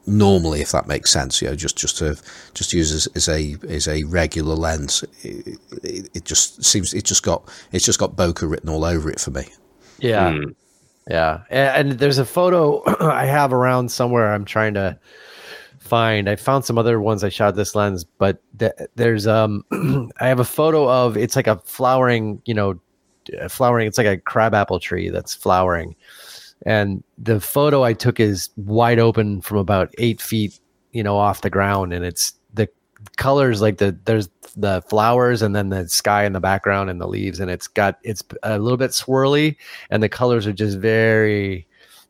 [0.08, 1.42] normally, if that makes sense.
[1.42, 2.20] You know, just just to
[2.54, 5.04] just use as, as a as a regular lens.
[5.22, 9.10] It, it, it, just seems it just got it's just got bokeh written all over
[9.10, 9.46] it for me.
[10.00, 10.32] Yeah.
[10.32, 10.56] Mm.
[11.10, 14.34] Yeah, and, and there's a photo I have around somewhere.
[14.34, 14.98] I'm trying to
[15.80, 16.30] find.
[16.30, 19.64] I found some other ones I shot this lens, but th- there's um,
[20.20, 22.80] I have a photo of it's like a flowering, you know,
[23.50, 23.88] flowering.
[23.88, 25.96] It's like a crabapple tree that's flowering,
[26.66, 30.60] and the photo I took is wide open from about eight feet,
[30.92, 32.34] you know, off the ground, and it's
[33.18, 37.08] colors like the there's the flowers and then the sky in the background and the
[37.08, 39.58] leaves and it's got it's a little bit swirly
[39.90, 41.68] and the colors are just very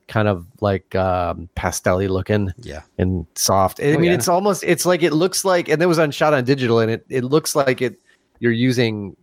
[0.08, 2.82] kind of like um pastelly looking Yeah.
[3.00, 3.80] and soft.
[3.80, 4.14] I Oh, mean, yeah.
[4.14, 6.92] it's almost it's like it looks like, and it was on shot on digital, and
[6.92, 8.00] it it looks like it
[8.40, 9.16] you're using,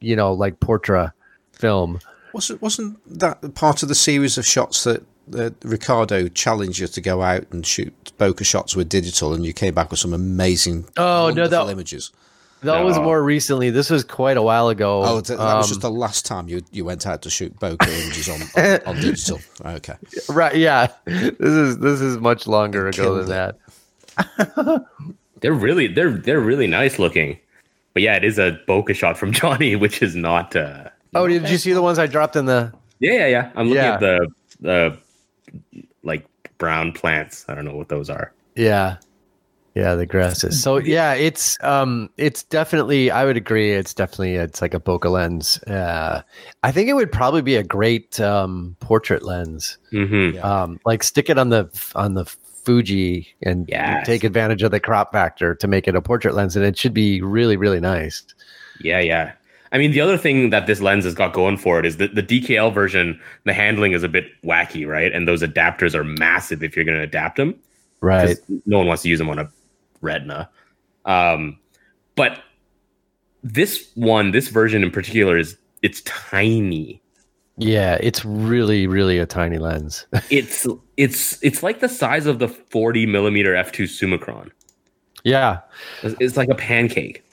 [0.00, 1.12] you know, like Portra
[1.52, 2.00] film.
[2.32, 7.00] Wasn't wasn't that part of the series of shots that, that Ricardo challenged you to
[7.00, 10.86] go out and shoot bokeh shots with digital, and you came back with some amazing,
[10.96, 12.10] Oh, no, wonderful that- images.
[12.62, 13.68] That was more recently.
[13.68, 15.02] This was quite a while ago.
[15.04, 17.54] Oh, th- that was Um, just the last time you you went out to shoot
[17.60, 19.38] bokeh images on, on, on digital.
[19.66, 19.92] Okay,
[20.30, 20.56] right.
[20.56, 23.56] Yeah, this is this is much longer ago than it.
[24.16, 24.84] that.
[25.40, 27.38] They're really they're they're really nice looking.
[27.92, 30.56] But yeah, it is a bokeh shot from Johnny, which is not.
[30.56, 32.72] uh Oh, did you see the ones I dropped in the?
[32.98, 33.50] Yeah, yeah, yeah.
[33.56, 33.94] I'm looking Yeah.
[33.94, 34.28] at the
[34.60, 34.98] the
[36.02, 36.26] like
[36.58, 37.44] brown plants.
[37.48, 38.32] I don't know what those are.
[38.54, 38.96] Yeah.
[39.74, 40.62] Yeah, the grasses.
[40.62, 45.10] So yeah, it's um it's definitely I would agree it's definitely it's like a bokeh
[45.10, 45.60] lens.
[45.64, 46.22] Uh
[46.62, 49.78] I think it would probably be a great um portrait lens.
[49.92, 50.44] Mm-hmm.
[50.44, 54.06] Um like stick it on the on the Fuji and Yes.
[54.06, 56.94] take advantage of the crop factor to make it a portrait lens and it should
[56.94, 58.22] be really really nice.
[58.80, 59.32] Yeah, yeah.
[59.74, 62.14] I mean, the other thing that this lens has got going for it is that
[62.14, 65.12] the DKL version, the handling is a bit wacky, right?
[65.12, 67.56] And those adapters are massive if you're going to adapt them.
[68.00, 68.38] Right.
[68.66, 69.50] No one wants to use them on a
[70.00, 70.48] retina.
[71.06, 71.58] Um,
[72.14, 72.40] but
[73.42, 77.02] this one, this version in particular, is it's tiny.
[77.56, 80.06] Yeah, it's really really a tiny lens.
[80.30, 84.50] It's it's it's like the size of the 40 millimeter f2 Summicron.
[85.24, 85.60] yeah.
[86.04, 87.24] It's, it's like a pancake.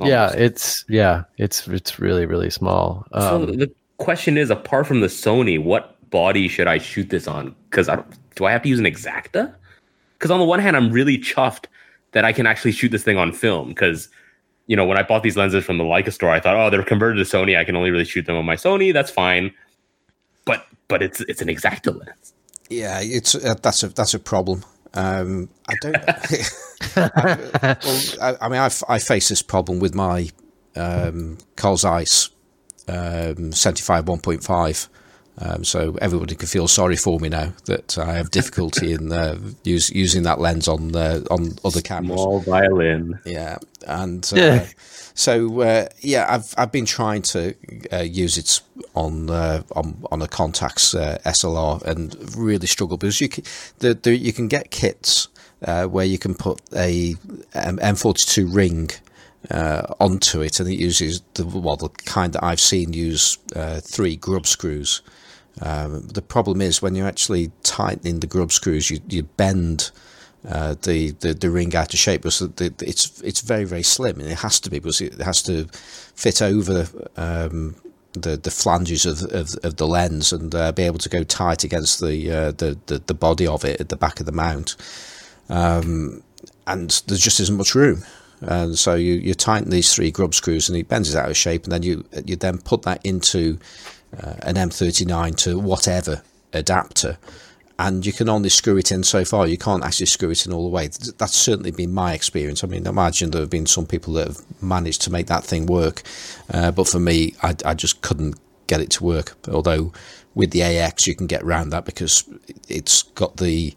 [0.00, 3.06] Yeah, it's yeah, it's it's really really small.
[3.12, 7.26] so Um, the question is, apart from the Sony, what body should I shoot this
[7.26, 7.54] on?
[7.70, 9.52] Because I don't, do I have to use an Exakta?
[10.14, 11.66] Because on the one hand, I'm really chuffed
[12.12, 13.68] that I can actually shoot this thing on film.
[13.68, 14.08] Because
[14.66, 16.82] you know, when I bought these lenses from the Leica store, I thought, oh, they're
[16.82, 17.58] converted to Sony.
[17.58, 18.92] I can only really shoot them on my Sony.
[18.92, 19.52] That's fine.
[20.44, 22.34] But but it's it's an Exakta lens.
[22.70, 24.64] yeah, it's uh, that's a that's a problem.
[24.98, 25.96] Um, I don't.
[26.96, 30.28] well, I, I mean, I, f- I face this problem with my
[30.76, 32.30] um, Carl Zeiss
[32.88, 34.88] um, 75 1.5.
[35.40, 39.38] Um, so everybody can feel sorry for me now that I have difficulty in uh,
[39.62, 42.20] use, using that lens on uh, on other cameras.
[42.20, 43.20] Small violin.
[43.24, 44.66] Yeah, and uh, Yeah.
[45.18, 47.52] So uh, yeah, I've I've been trying to
[47.92, 48.60] uh, use it
[48.94, 53.42] on uh, on on a Contax uh, SLR and really struggle because you can
[53.80, 55.26] the, the you can get kits
[55.64, 57.16] uh, where you can put a
[57.56, 58.90] um, M42 ring.
[59.52, 63.80] Uh, onto it, and it uses the well the kind that I've seen use uh,
[63.80, 65.00] three grub screws.
[65.62, 69.92] Um, the problem is when you're actually tightening the grub screws, you you bend
[70.46, 74.20] uh, the, the the ring out of shape because the, it's it's very very slim
[74.20, 75.64] and it has to be because it has to
[76.14, 77.74] fit over um,
[78.12, 81.64] the the flanges of, of, of the lens and uh, be able to go tight
[81.64, 84.76] against the, uh, the the the body of it at the back of the mount.
[85.48, 86.22] Um,
[86.66, 88.04] and there just isn't much room.
[88.40, 91.36] And so you, you tighten these three grub screws and it bends it out of
[91.36, 93.58] shape, and then you you then put that into
[94.16, 96.22] uh, an M39 to whatever
[96.52, 97.18] adapter,
[97.78, 99.46] and you can only screw it in so far.
[99.46, 100.88] You can't actually screw it in all the way.
[100.88, 102.64] That's certainly been my experience.
[102.64, 105.44] I mean, I imagine there have been some people that have managed to make that
[105.44, 106.02] thing work,
[106.52, 109.36] uh, but for me, I, I just couldn't get it to work.
[109.48, 109.92] Although
[110.34, 112.24] with the AX, you can get around that because
[112.68, 113.74] it's got the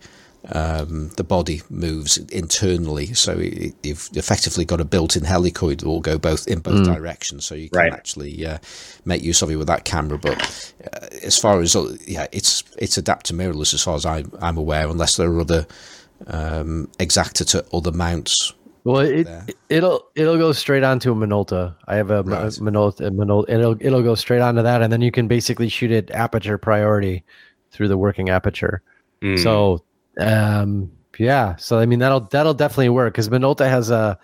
[0.50, 6.02] um, the body moves internally, so it, you've effectively got a built-in helicoid that will
[6.02, 7.94] go both in both directions, so you can Right.
[7.94, 8.58] actually uh,
[9.06, 10.18] make use of it with that camera.
[10.18, 14.24] But uh, as far as uh, yeah, it's it's adapter mirrorless as far as I,
[14.42, 15.68] I'm aware, unless there are other
[16.28, 18.54] um, Exakta to other mounts.
[18.84, 19.28] Well, it,
[19.70, 21.76] it'll it'll go straight onto a Minolta.
[21.88, 22.48] I have a Right.
[22.54, 23.50] Minolta, a Minolta.
[23.50, 27.24] It'll it'll go straight onto that, and then you can basically shoot it aperture priority
[27.70, 28.82] through the working aperture.
[29.22, 29.42] Mm.
[29.44, 29.84] So,
[30.20, 31.56] um, yeah.
[31.58, 34.18] So I mean that'll that'll definitely work because Minolta has a.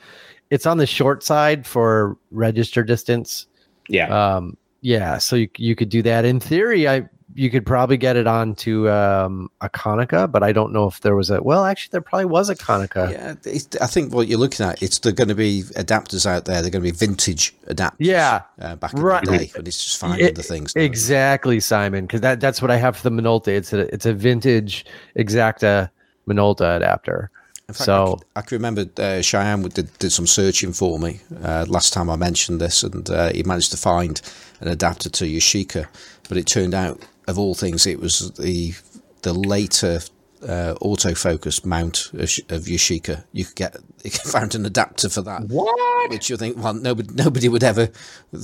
[0.49, 3.47] It's on the short side for register distance.
[3.89, 5.17] yeah, Um, yeah.
[5.17, 6.87] So you you could do that in theory.
[6.87, 11.01] I you could probably get it onto um, a Konica, but I don't know if
[11.01, 11.41] there was a.
[11.41, 13.11] Well, actually, there probably was a Konica.
[13.11, 13.35] Yeah,
[13.79, 16.61] I think what you're looking at, it's they're going to be adapters out there.
[16.61, 17.95] They're going to be vintage adapters.
[17.99, 18.41] Yeah.
[18.59, 19.23] uh, back in Right.
[19.23, 20.73] the day, but it's just finding It- the things.
[20.75, 23.49] Exactly, Simon, because that, that's what I have for the Minolta.
[23.49, 25.89] It's a it's a vintage Exakta
[26.27, 27.29] Minolta adapter.
[27.67, 31.91] Fact, so I can remember uh, Cheyenne did, did some searching for me uh, last
[31.91, 34.21] time I mentioned this, and uh, he managed to find
[34.61, 35.85] an adapter to Yashica.
[36.29, 38.73] But it turned out, of all things, it was the
[39.21, 39.99] the later
[40.43, 43.23] uh, autofocus mount of, Sh- of Yashica.
[43.33, 45.43] You could get you could find an adapter for that.
[45.43, 46.09] What?
[46.11, 47.89] Which you think, well, nobody, nobody would ever.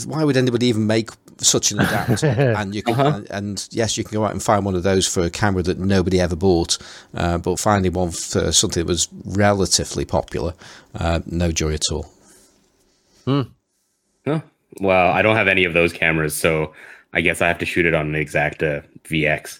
[0.06, 2.28] Why would anybody even make such an adapter?
[2.58, 5.08] and you can, and, and yes, you can go out and find one of those
[5.08, 6.78] for a camera that nobody ever bought.
[7.13, 10.54] Uh, but finding one for something that was relatively popular,
[10.96, 12.10] uh, no joy at all.
[14.26, 14.41] Huh.
[14.80, 16.74] Well, I don't have any of those cameras, so
[17.13, 19.60] I guess I have to shoot it on an Exakta VX.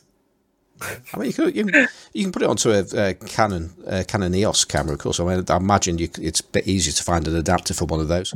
[1.14, 4.04] I mean, you can you, can- you can put it onto a, a Canon uh,
[4.08, 5.20] Canon EOS camera, of course.
[5.20, 8.00] I mean, I imagine you, it's a bit easier to find an adapter for one
[8.00, 8.34] of those.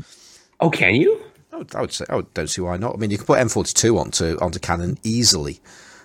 [0.60, 1.22] Oh, can you?
[1.52, 2.94] I would, I would say I would, don't see why not.
[2.94, 5.60] I mean, you can put M42 onto onto Canon easily.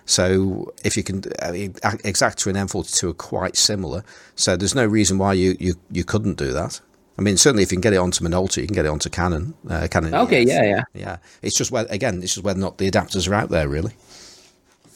[0.05, 4.03] So if you can, I mean, A- Exakta and M42 are quite similar.
[4.35, 6.81] So there's no reason why you, you, you couldn't do that.
[7.17, 9.09] I mean, certainly if you can get it onto Minolta, you can get it onto
[9.09, 9.53] Canon.
[9.69, 10.15] Uh, Canon.
[10.15, 10.49] Okay, EOS.
[10.49, 10.83] yeah, yeah.
[10.93, 11.17] yeah.
[11.41, 13.93] It's just whether again, it's just whether or not the adapters are out there really.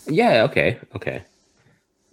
[0.08, 1.22] Yeah, okay, okay.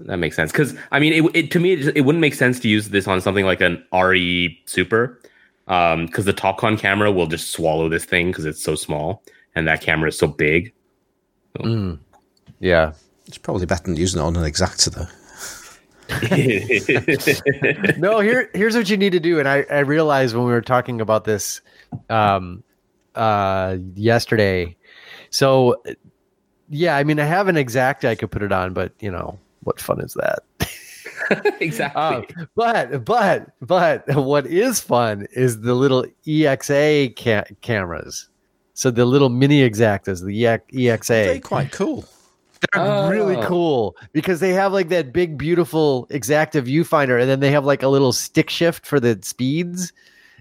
[0.01, 0.51] That makes sense.
[0.51, 3.07] Because, I mean, it, it to me, it, it wouldn't make sense to use this
[3.07, 5.21] on something like an RE Super.
[5.67, 9.23] Because the Topcon camera will just swallow this thing because it's so small.
[9.55, 10.73] And that camera is so big.
[11.59, 11.99] Mm.
[12.59, 12.93] Yeah.
[13.27, 15.07] It's probably better than using it on an Exakta though.
[17.99, 19.39] no, here here's what you need to do.
[19.39, 21.61] And I, I realized when we were talking about this
[22.11, 22.63] um
[23.15, 24.77] uh yesterday.
[25.31, 25.83] So
[26.69, 29.39] yeah, I mean I have an exact I could put it on, but you know,
[29.63, 30.43] what fun is that?
[31.61, 32.03] exactly.
[32.03, 38.29] Um, but but but what is fun is the little EXA ca- cameras.
[38.75, 42.05] So the little mini Exaktas, the EX- They're EXA, quite cool.
[42.73, 43.43] They're really Oh.
[43.47, 47.83] cool because they have like that big, beautiful Exakta viewfinder, and then they have like
[47.83, 49.93] a little stick shift for the speeds,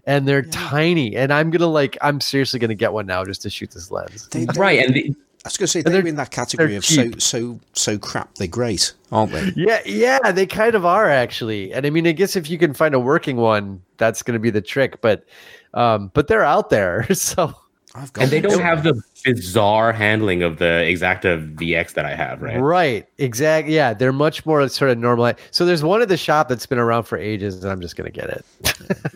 [0.05, 1.15] and they're tiny.
[1.15, 4.27] And I'm gonna like, I'm seriously gonna get one now just to shoot this lens.
[4.29, 4.79] They, they- right.
[4.85, 7.21] And the, I was going to say they're- they're in that category of so cheap.
[7.21, 8.33] so so crap.
[8.35, 9.51] They're great, aren't they?
[9.57, 11.73] Yeah, yeah, they kind of are actually.
[11.73, 14.39] And I mean, I guess if you can find a working one, that's going to
[14.39, 15.01] be the trick.
[15.01, 15.25] But,
[15.73, 17.62] um, but they're out there, so I've got.
[17.95, 22.57] And they don't have the bizarre handling of the Exakta VX that I have, right?
[22.59, 23.75] right, exactly.
[23.75, 25.33] Yeah, they're much more sort of normal.
[25.51, 28.11] So there's one at the shop that's been around for ages, and I'm just going
[28.11, 28.45] to get it.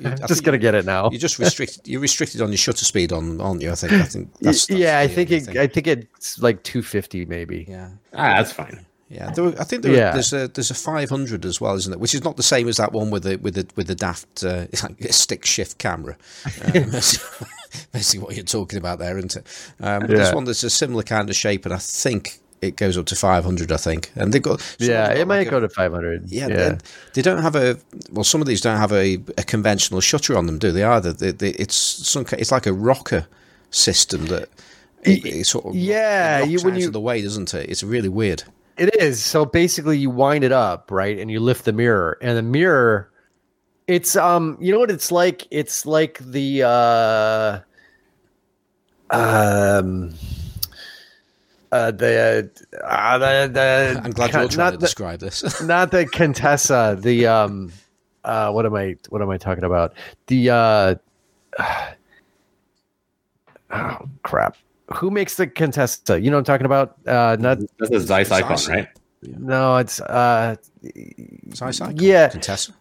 [0.05, 1.09] I'm just going to get it now.
[1.09, 1.87] You're just restricted.
[1.87, 3.71] You're restricted on your shutter speed, on aren't you?
[3.71, 3.93] I think.
[3.93, 5.57] I think that's, that's yeah, I think it, thing.
[5.57, 7.65] I think it's like 250 maybe.
[7.67, 8.85] yeah, Ah, that's fine.
[9.09, 9.31] Yeah.
[9.31, 10.11] There, were- I think there, Yeah.
[10.11, 11.99] there's a there's a 500 as well, isn't it?
[11.99, 14.43] Which is not the same as that one with the with the with the daft
[14.43, 16.17] uh, it's like a stick shift camera.
[16.65, 16.91] Um,
[17.91, 19.45] basically, what you're talking about there, isn't it?
[19.79, 22.97] Um, but There's one that's a similar kind of shape, and I think it goes
[22.97, 23.71] up to 500.
[23.71, 26.29] I think, and they've got Yeah, it got might like a- go to 500.
[26.29, 26.77] Yeah, Yeah,
[27.13, 27.77] They, don't have a
[28.11, 28.23] well.
[28.23, 30.83] Some of these don't have a, a conventional shutter on them, do they?
[30.83, 33.27] Either they, they, it's some it's like a rocker
[33.69, 34.49] system that
[35.03, 37.69] it, it sort of Yeah, you- when out you- of the way, doesn't it?
[37.69, 38.43] It's really weird.
[38.77, 39.23] It is.
[39.23, 41.17] So basically you wind it up, right?
[41.17, 42.17] And you lift the mirror.
[42.21, 43.11] And the mirror
[43.87, 45.47] it's um you know what it's like?
[45.49, 47.59] It's like the uh
[49.09, 50.13] um
[51.71, 52.51] uh the
[52.83, 55.61] uh, the, the I'm glad you're trying not to the, describe this.
[55.63, 57.71] not the Contessa, the um
[58.25, 59.93] uh what am I what am I talking about?
[60.27, 60.95] The uh
[63.71, 64.57] oh crap.
[64.95, 66.19] Who makes the Contessa?
[66.19, 66.97] You know what I'm talking about?
[67.05, 68.69] Uh not That's a Zeiss Ikon, Zeiss.
[68.69, 68.87] right?
[69.23, 70.55] no, it's uh
[71.53, 72.29] Zeiss Ikon, Yeah.
[72.29, 72.71] Contessa.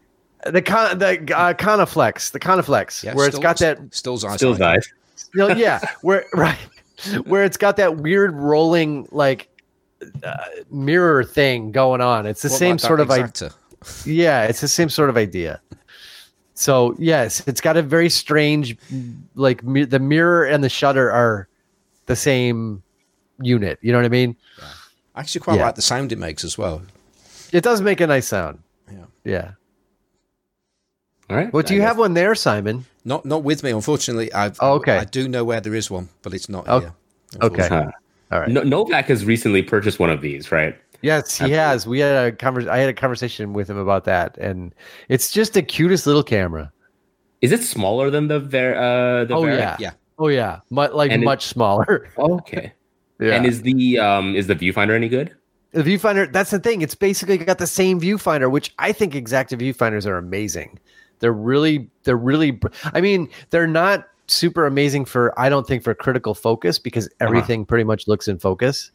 [0.47, 4.37] the con the uh, Contaflex, the Contaflex, Yeah, where it's got that still Zeiss.
[4.37, 4.81] Still icon.
[4.81, 4.93] Zeiss.
[5.35, 6.59] no, yeah, where right,
[7.25, 9.49] where it's got that weird rolling like
[10.23, 10.37] uh,
[10.71, 12.27] mirror thing going on.
[12.27, 13.51] It's the What, same sort of idea.
[14.05, 15.61] Yeah, it's the same sort of idea.
[16.55, 18.77] So yes, it's got a very strange,
[19.35, 21.49] like mi- the mirror and the shutter are
[22.07, 22.83] the same
[23.41, 23.79] unit.
[23.83, 24.37] You know what I mean?
[25.15, 25.67] I actually quite Yeah.
[25.67, 26.83] like the sound it makes as well.
[27.53, 28.59] It does make a nice sound.
[28.91, 29.05] Yeah.
[29.25, 29.51] Yeah.
[31.29, 31.53] All right.
[31.53, 32.87] Well, do I you guess- have one there, Simon?
[33.05, 34.33] Not not with me, unfortunately.
[34.33, 34.99] I've, Oh, okay.
[34.99, 36.93] I do know where there is one, but it's not Oh, here.
[37.43, 37.69] Okay.
[37.69, 37.91] Huh.
[38.33, 38.49] All right.
[38.49, 40.77] No- Novak has recently purchased one of these, right?
[41.03, 41.87] Yes, he has.
[41.87, 44.75] We had a convers- I had a conversation with him about that, and
[45.09, 46.73] it's just the cutest little camera.
[47.43, 48.75] Is it smaller than the Ver?
[48.75, 49.91] Uh, the Oh Ver- yeah, Yeah.
[50.19, 52.09] Oh yeah, Mu- like And it- much smaller.
[52.19, 52.73] Okay.
[53.21, 53.35] yeah.
[53.35, 55.35] And is the um is the viewfinder any good?
[55.73, 56.33] the viewfinder?
[56.33, 56.81] That's the thing.
[56.81, 60.79] It's basically got the same viewfinder, which I think Exakta viewfinders are amazing.
[61.19, 62.59] They're really, they're really.
[62.95, 65.39] I mean, they're not super amazing for.
[65.39, 68.91] I don't think for critical focus because everything pretty much looks in focus,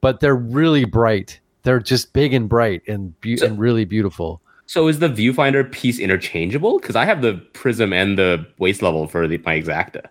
[0.00, 1.40] but they're really bright.
[1.62, 4.40] They're just big and bright and be- So- and really beautiful.
[4.66, 6.78] So is the viewfinder piece interchangeable?
[6.78, 10.04] Because I have the prism and the waist level for the, my Exakta,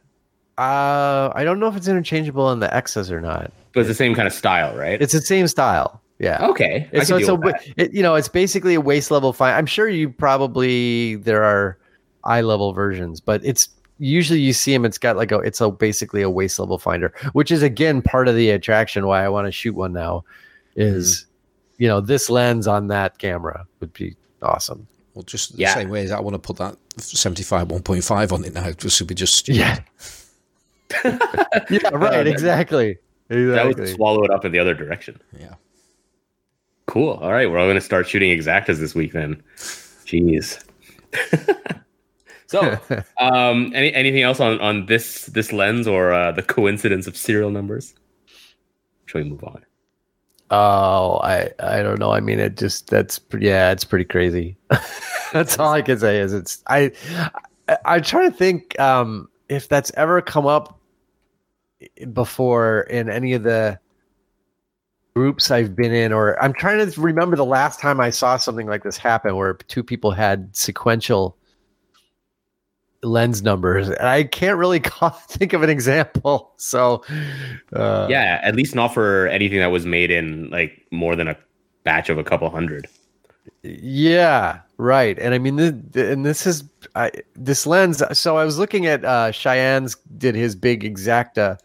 [0.60, 3.52] Uh, I don't know if it's interchangeable on the X's or not.
[3.74, 5.02] but it's the same kind of style, right?
[5.02, 6.02] It's the same style.
[6.20, 6.46] Yeah.
[6.48, 6.90] Okay.
[6.94, 7.74] I It's, so can it's deal a, with that.
[7.78, 9.56] it, you know, it's basically a waist level find.
[9.56, 11.78] I'm sure you probably there are
[12.26, 14.84] eye level versions, but it's usually you see them.
[14.84, 18.28] It's got like a it's a basically a waist level finder, which is again part
[18.28, 20.26] of the attraction why I want to shoot one now.
[20.76, 21.84] Is Mm-hmm.
[21.84, 24.88] you know this lens on that camera would be awesome.
[25.14, 25.74] Well, just the Yeah.
[25.74, 28.70] same way as I want to put that 75 1.5 on it now.
[28.78, 29.80] This would be just Yeah.
[31.04, 31.90] yeah.
[31.92, 32.12] Right.
[32.12, 32.98] that- Exactly.
[33.30, 35.20] That would swallow it up in the other direction.
[35.40, 35.54] yeah.
[36.88, 37.12] Cool.
[37.22, 39.44] All right, we're all going to start shooting Exaktas this week then.
[39.58, 40.64] Jeez.
[42.48, 42.80] so,
[43.20, 47.52] um, any anything else on on this this lens or uh, the coincidence of serial
[47.52, 47.94] numbers?
[49.06, 49.64] Shall we move on?
[50.50, 52.12] Oh, I I don't know.
[52.12, 53.20] I mean, it just that's.
[53.40, 54.58] Yeah, it's pretty crazy.
[55.32, 56.64] that's all I can say is it's.
[56.66, 56.92] I
[57.68, 60.79] I, I try to think um, if that's ever come up
[62.14, 63.80] before in any of the
[65.16, 68.68] groups I've been in, or I'm trying to remember the last time I saw something
[68.68, 71.38] like this happen, where two people had sequential
[73.04, 74.82] lens numbers, and I can't really
[75.28, 76.54] think of an example.
[76.58, 77.04] So,
[77.74, 81.38] uh, yeah, at least not for anything that was made in like more than a
[81.84, 82.88] batch of a couple hundred.
[83.64, 85.18] Yeah, right.
[85.20, 86.64] And I mean, th- and this is
[86.96, 88.02] I, this lens.
[88.18, 91.58] So I was looking at uh, Cheyenne's did his big Exakta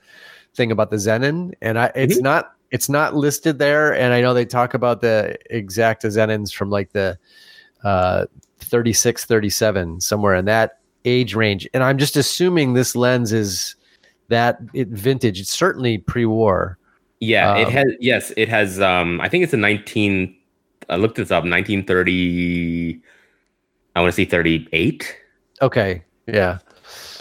[0.55, 2.23] thing about the Xenon, and I it's Mhm.
[2.23, 3.95] not it's not listed there.
[3.95, 7.17] And I know they talk about the exact Xenons from like the
[7.85, 8.27] uh,
[8.61, 11.69] 36, 37, somewhere in that age range.
[11.75, 13.77] And I'm just assuming this lens is
[14.29, 15.39] that it vintage.
[15.39, 16.79] It's certainly pre-war.
[17.21, 17.87] Yeah, it Um, has.
[18.01, 18.81] Yes, it has.
[18.81, 20.35] Um, I think it's a nineteen.
[20.89, 21.45] I looked this up.
[21.45, 23.01] Nineteen thirty.
[23.95, 25.17] I want to see thirty-eight.
[25.63, 26.59] Okay, yeah,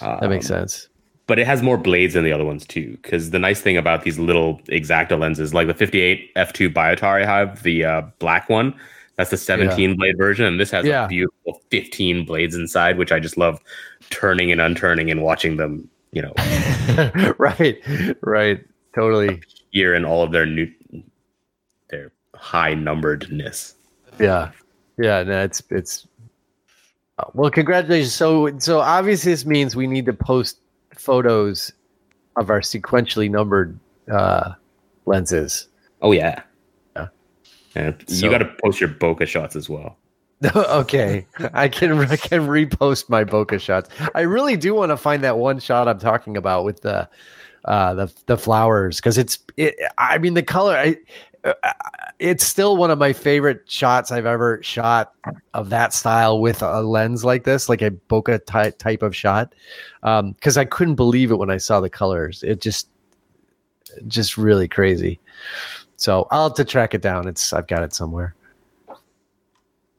[0.02, 0.90] that makes Um, sense.
[1.26, 2.98] But it has more blades than the other ones too.
[3.02, 7.26] Because the nice thing about these little Exakta lenses, like the 58 f2 Biotar I
[7.26, 8.74] have, the uh, black one,
[9.16, 11.06] that's the 17 blade version, and this has Yeah.
[11.06, 13.60] a beautiful 15 blades inside, which I just love
[14.10, 16.34] turning and unturning and watching them, you know,
[17.38, 17.78] right,
[18.22, 18.66] right,
[18.96, 19.40] totally.
[19.72, 20.70] here in all of their new,
[21.90, 23.76] their high numberedness.
[24.20, 24.52] Yeah,
[24.98, 25.24] yeah.
[25.24, 26.08] No, it's it's.
[27.20, 28.14] uh, Well, congratulations.
[28.14, 30.58] So, so obviously, this means we need to post
[30.96, 31.72] photos
[32.36, 33.80] of our sequentially numbered
[34.12, 34.54] uh,
[35.06, 35.68] lenses.
[36.02, 36.42] Oh yeah,
[37.76, 37.92] Yeah.
[38.08, 39.98] So- you got to post your bokeh shots as well.
[40.56, 43.90] okay, I can I can repost my bokeh shots.
[44.14, 47.08] I really do want to find that one shot I'm talking about with the
[47.64, 49.76] uh, the the flowers because it's it.
[49.98, 50.76] I mean, the color.
[50.76, 50.98] I,
[51.46, 51.54] uh,
[52.24, 55.12] it's still one of my favorite shots I've ever shot
[55.54, 59.54] of that style with a lens like this, like a bokeh type type of shot.
[60.04, 62.42] Um, because I couldn't believe it when I saw the colors.
[62.42, 62.88] It just
[64.08, 65.20] just really crazy.
[65.98, 67.28] So I'll have to track it down.
[67.28, 68.36] It's I've got it somewhere.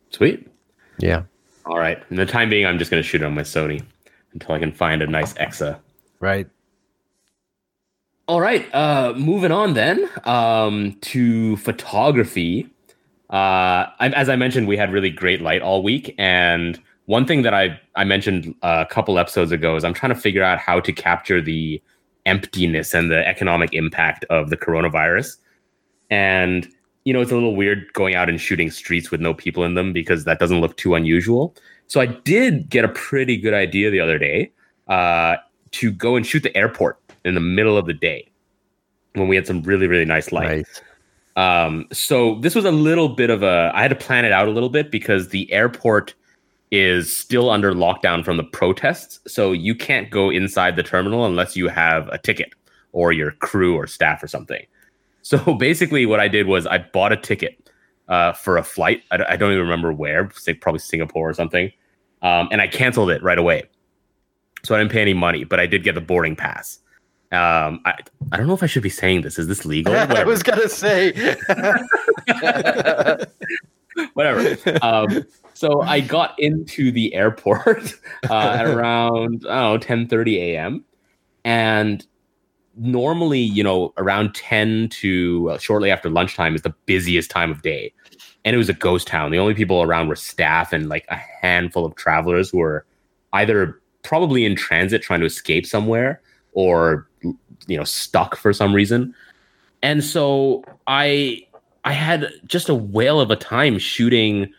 [0.08, 0.48] Sweet.
[0.98, 1.24] Yeah.
[1.66, 2.02] All right.
[2.08, 3.84] In the time being, I'm just going to shoot it on my Sony
[4.32, 5.78] until I can find a nice EXA.
[6.20, 6.48] Right.
[8.26, 12.66] All right, uh, moving on then um, to photography.
[13.28, 17.42] Uh, I, as I mentioned, we had really great light all week, and one thing
[17.42, 20.80] that I I mentioned a couple episodes ago is I'm trying to figure out how
[20.80, 21.82] to capture the
[22.24, 25.36] emptiness and the economic impact of the coronavirus.
[26.08, 26.66] And
[27.04, 29.74] you know, it's a little weird going out and shooting streets with no people in
[29.74, 31.54] them because that doesn't look too unusual.
[31.88, 34.50] So I did get a pretty good idea the other day
[34.88, 35.36] uh,
[35.72, 38.30] to go and shoot the airport in the middle of the day
[39.14, 40.66] when we had some really really nice light.
[40.66, 40.82] Right.
[41.36, 44.46] Um, so this was a little bit of a I had to plan it out
[44.48, 46.14] a little bit because the airport
[46.70, 49.20] is still under lockdown from the protests.
[49.32, 52.52] So you can't go inside the terminal unless you have a ticket
[52.92, 54.64] or your crew or staff or something.
[55.26, 57.70] So basically, what I did was I bought a ticket
[58.08, 59.02] uh, for a flight.
[59.10, 61.72] I, don't- I don't even remember where, say probably Singapore or something,
[62.20, 63.62] um, and I canceled it right away.
[64.64, 66.78] So I didn't pay any money, but I did get the boarding pass.
[67.32, 67.94] Um, I
[68.32, 69.38] I don't know if I should be saying this.
[69.38, 69.94] Is this legal?
[69.96, 71.36] I was gonna say.
[74.14, 74.56] whatever.
[74.82, 77.94] Um, so I got into the airport
[78.30, 80.84] uh, at around I don't know ten thirty a.m.
[81.44, 82.06] and
[82.76, 87.62] normally you know around ten to uh, shortly after lunchtime is the busiest time of
[87.62, 87.92] day,
[88.44, 89.30] and it was a ghost town.
[89.30, 92.84] The only people around were staff and like a handful of travelers who were
[93.32, 96.20] either probably in transit trying to escape somewhere
[96.55, 99.14] or you know stuck for some reason.
[99.82, 101.46] And so I
[101.84, 104.52] I had just a whale of a time shooting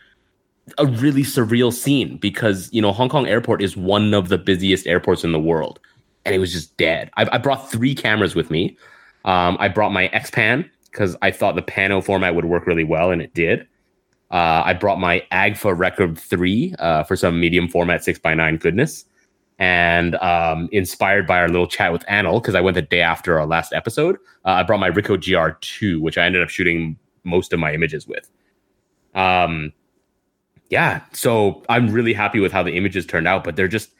[0.78, 4.86] a really surreal scene because you know Hong Kong Airport is one of the busiest
[4.86, 5.80] airports in the world,
[6.24, 7.10] and it was just dead.
[7.16, 8.76] I, I brought three cameras with me.
[9.24, 13.10] Um, I brought my XPan because I thought the pano format would work really well,
[13.10, 13.66] and it did.
[14.30, 19.04] Uh, I brought my Agfa Record 3 uh, for some medium format 6x9 goodness.
[19.58, 23.38] And um, inspired by our little chat with Anil, because I went the day after
[23.38, 27.52] our last episode, uh, I brought my Ricoh GR2, which I ended up shooting most
[27.52, 28.30] of my images with.
[29.14, 29.72] Um,
[30.68, 33.90] yeah, so I'm really happy with how the images turned out, but they're just,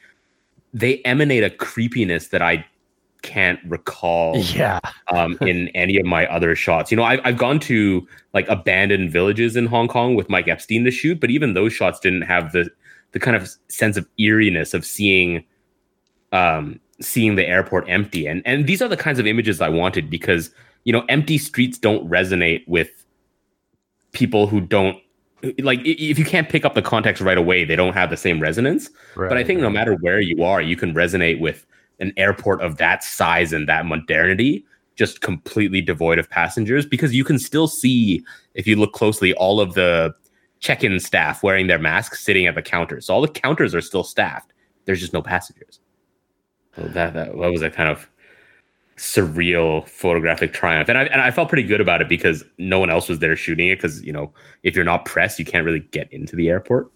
[0.75, 2.67] they emanate a creepiness that I
[3.23, 4.81] can't recall Yeah.
[5.13, 6.91] um, in any of my other shots.
[6.91, 10.85] You know, I, I've gone to like abandoned villages in Hong Kong with Mike Epstein
[10.85, 12.71] to shoot, but even those shots didn't have the
[13.17, 15.43] the kind of sense of eeriness of seeing
[16.33, 18.27] um, seeing the airport empty.
[18.27, 20.51] And and these are the kinds of images I wanted because
[20.85, 23.07] you know empty streets don't resonate with
[24.13, 24.99] people who don't
[25.63, 28.39] like if you can't pick up the context right away, they don't have the same
[28.39, 28.91] resonance.
[29.31, 31.65] But I think no matter where you are, you can resonate with
[31.99, 34.63] an airport of that size and that modernity,
[34.95, 39.59] just completely devoid of passengers, because you can still see, if you look closely, all
[39.59, 40.15] of the
[40.67, 43.07] check-in staff wearing their masks sitting at the counters.
[43.07, 44.53] So all the counters are still staffed.
[44.85, 45.79] There's just no passengers.
[46.75, 48.11] So that, that, that was a kind of
[48.97, 50.89] surreal photographic triumph.
[50.89, 53.37] And I, and I felt pretty good about it because no one else was there
[53.37, 53.77] shooting it.
[53.77, 54.33] Because, you know,
[54.65, 56.91] if you're not pressed, you can't really get into the airport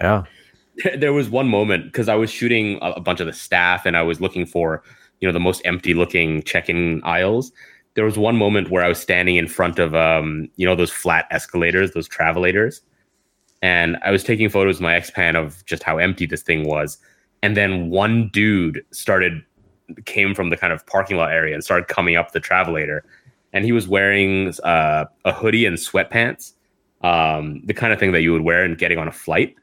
[0.00, 0.24] Yeah.
[0.96, 3.96] there was one moment because I was shooting a, a bunch of the staff and
[3.96, 4.82] I was looking for,
[5.20, 7.52] you know, the most empty looking check-in aisles.
[7.94, 10.90] There was one moment where I was standing in front of, um, you know, those
[10.90, 12.80] flat escalators, those travelators,
[13.64, 16.98] and I was taking photos with my XPan of just how empty this thing was.
[17.42, 19.42] And then one dude started
[20.04, 23.00] came from the kind of parking lot area and started coming up the travelator,
[23.54, 26.52] and he was wearing uh, a hoodie and sweatpants,
[27.00, 29.54] um, the kind of thing that you would wear and getting on a flight.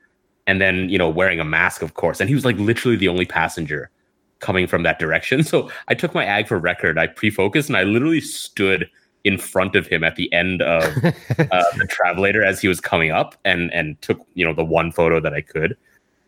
[0.48, 2.20] And then you know wearing a mask of course.
[2.20, 3.92] And he was like literally the only passenger
[4.40, 5.44] coming from that direction.
[5.52, 6.98] So i took my Agfa Record.
[6.98, 8.90] I pre-focused and i literally stood
[9.24, 13.12] in front of him at the end of uh, the travelator as he was coming
[13.12, 15.78] up and and took you know the one photo that i could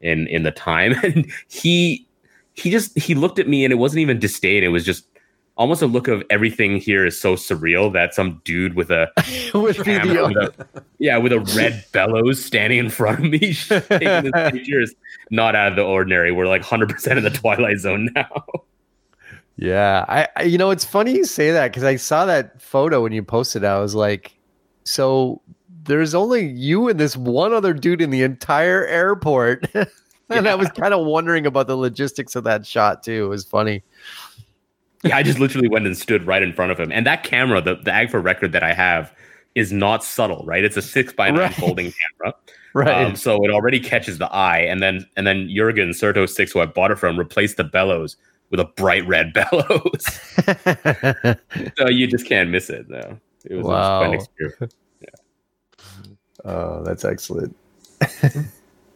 [0.01, 2.05] in in the time and he
[2.53, 5.05] he just he looked at me and it wasn't even disdain it was just
[5.55, 9.11] almost a look of everything here is so surreal that some dude with a
[9.83, 14.51] camera with a, yeah, with a red bellows standing in front of me, taking this
[14.51, 14.95] picture is
[15.29, 16.31] not out of the ordinary.
[16.31, 18.45] We're like 100% in the twilight zone now.
[19.57, 20.05] Yeah.
[20.07, 23.11] I, I, you know, it's funny you say that because I saw that photo when
[23.11, 23.63] you posted.
[23.63, 23.67] it.
[23.67, 24.35] I was like,
[24.83, 25.41] so
[25.85, 29.67] there's only you and this one other dude in the entire airport.
[30.29, 33.25] and I was kind of wondering about the logistics of that shot too.
[33.25, 33.83] It was funny.
[35.03, 36.91] yeah, I just literally went and stood right in front of him.
[36.91, 39.13] And that camera, the, the Agfa record that I have,
[39.55, 40.63] is not subtle, right?
[40.63, 41.53] It's a six by nine Right.
[41.55, 42.35] folding camera.
[42.75, 43.05] Right.
[43.05, 44.57] Um, so it already catches the eye.
[44.61, 48.17] And then and then Jurgen Serto 6, who I bought it from, replaced the bellows
[48.53, 50.05] with a bright red bellows.
[51.75, 53.19] so you just can't miss it though.
[53.45, 54.69] It was, it was quite an
[56.45, 56.79] Wow.
[56.79, 57.55] oh, that's excellent.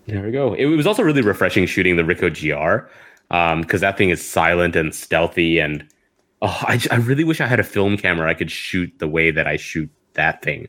[0.06, 0.54] There we go.
[0.54, 2.88] It was also really refreshing shooting the Ricoh GR
[3.62, 5.58] because that thing is silent and stealthy.
[5.58, 5.86] And
[6.44, 9.32] oh, I, I really wish I had a film camera I could shoot the way
[9.32, 10.68] that I shoot that thing.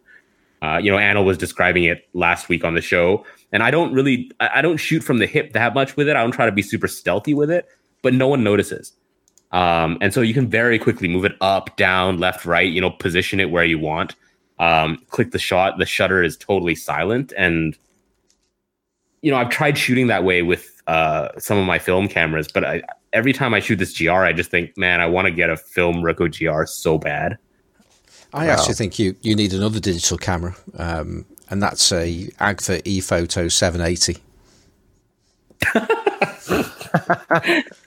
[0.63, 3.93] Uh, you know, Anna was describing it last week on the show, and I don't
[3.93, 6.17] really, I, I don't shoot from the hip that much with it.
[6.17, 7.69] I don't try to be super stealthy with it,
[8.03, 8.93] but no one notices.
[9.53, 12.71] Um, and so you can very quickly move it up, down, left, right.
[12.71, 14.15] You know, position it where you want.
[14.59, 15.79] Um, click the shot.
[15.79, 17.77] The shutter is totally silent, and
[19.23, 22.65] you know, I've tried shooting that way with uh, some of my film cameras, but
[22.65, 22.83] I,
[23.13, 25.57] every time I shoot this GR, I just think, man, I want to get a
[25.57, 27.39] film Ricoh GR so bad.
[28.33, 28.53] I Wow.
[28.55, 34.19] actually think you, you need another digital camera, um, and that's a Agfa ePhoto 780.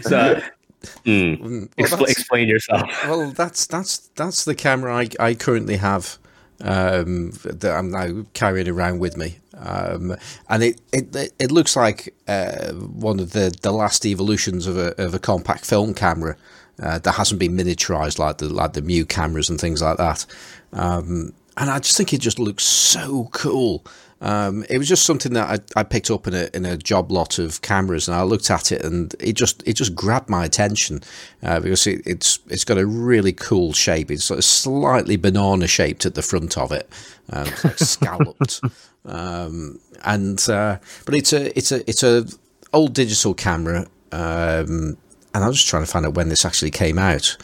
[0.00, 0.40] So,
[1.06, 2.90] mm, Well, expl- explain yourself.
[3.02, 6.18] Well, that's that's that's the camera I, I currently have
[6.60, 10.16] um, that I'm now carrying around with me, um,
[10.48, 14.94] and it, it it looks like uh, one of the, the last evolutions of a
[15.02, 16.36] of a compact film camera
[16.82, 20.26] uh, that hasn't been miniaturized like the like the Mew cameras and things like that.
[20.72, 23.84] Um, and I just think it just looks so cool.
[24.20, 27.12] Um, it was just something that I, I picked up in a in a job
[27.12, 30.44] lot of cameras, and I looked at it, and it just it just grabbed my
[30.44, 31.02] attention
[31.42, 34.10] uh, because it, it's it's got a really cool shape.
[34.10, 36.88] It's sort of slightly banana shaped at the front of it,
[37.30, 38.60] um, it's like scalloped,
[39.04, 42.26] um, and uh, but it's a it's a it's a
[42.72, 44.96] old digital camera, um,
[45.34, 47.36] and I'm just trying to find out when this actually came out.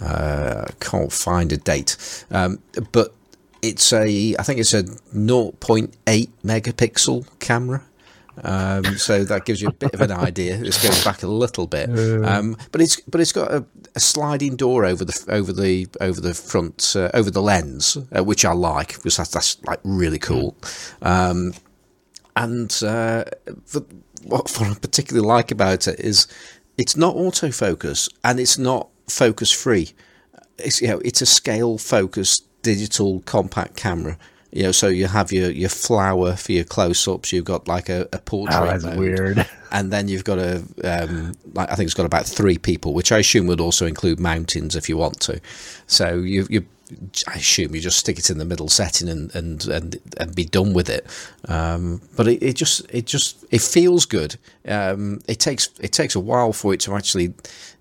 [0.00, 2.60] Uh, I can't find a date, um,
[2.92, 3.14] but
[3.62, 7.82] it's a I think it's a 0.8 megapixel camera.
[8.42, 10.56] Um, so that gives you a bit of an idea.
[10.56, 11.90] This goes back a little bit,
[12.24, 16.20] um, but it's but it's got a, a, sliding door over the over the over
[16.20, 20.18] the front uh, over the lens, uh, which I like because that's, that's like really
[20.18, 20.56] cool.
[21.02, 21.52] Um,
[22.36, 23.84] and uh, the,
[24.22, 26.26] what, what I particularly like about it is
[26.78, 29.90] it's not autofocus and it's not focus free.
[30.56, 34.16] It's you know it's a scale focused digital compact camera.
[34.52, 37.32] You know, so you have your, your flower for your close ups.
[37.32, 38.60] You've got like a, a portrait.
[38.60, 39.46] Oh, that's mode, weird.
[39.72, 43.12] And then you've got a, um, like I think it's got about three people, which
[43.12, 45.40] I assume would also include mountains if you want to.
[45.86, 46.66] So you you
[47.28, 50.44] I assume you just stick it in the middle setting and and and, and be
[50.44, 51.06] done with it.
[51.46, 54.36] Um, but it, it just it just it feels good.
[54.66, 57.32] Um, it takes it takes a while for it to actually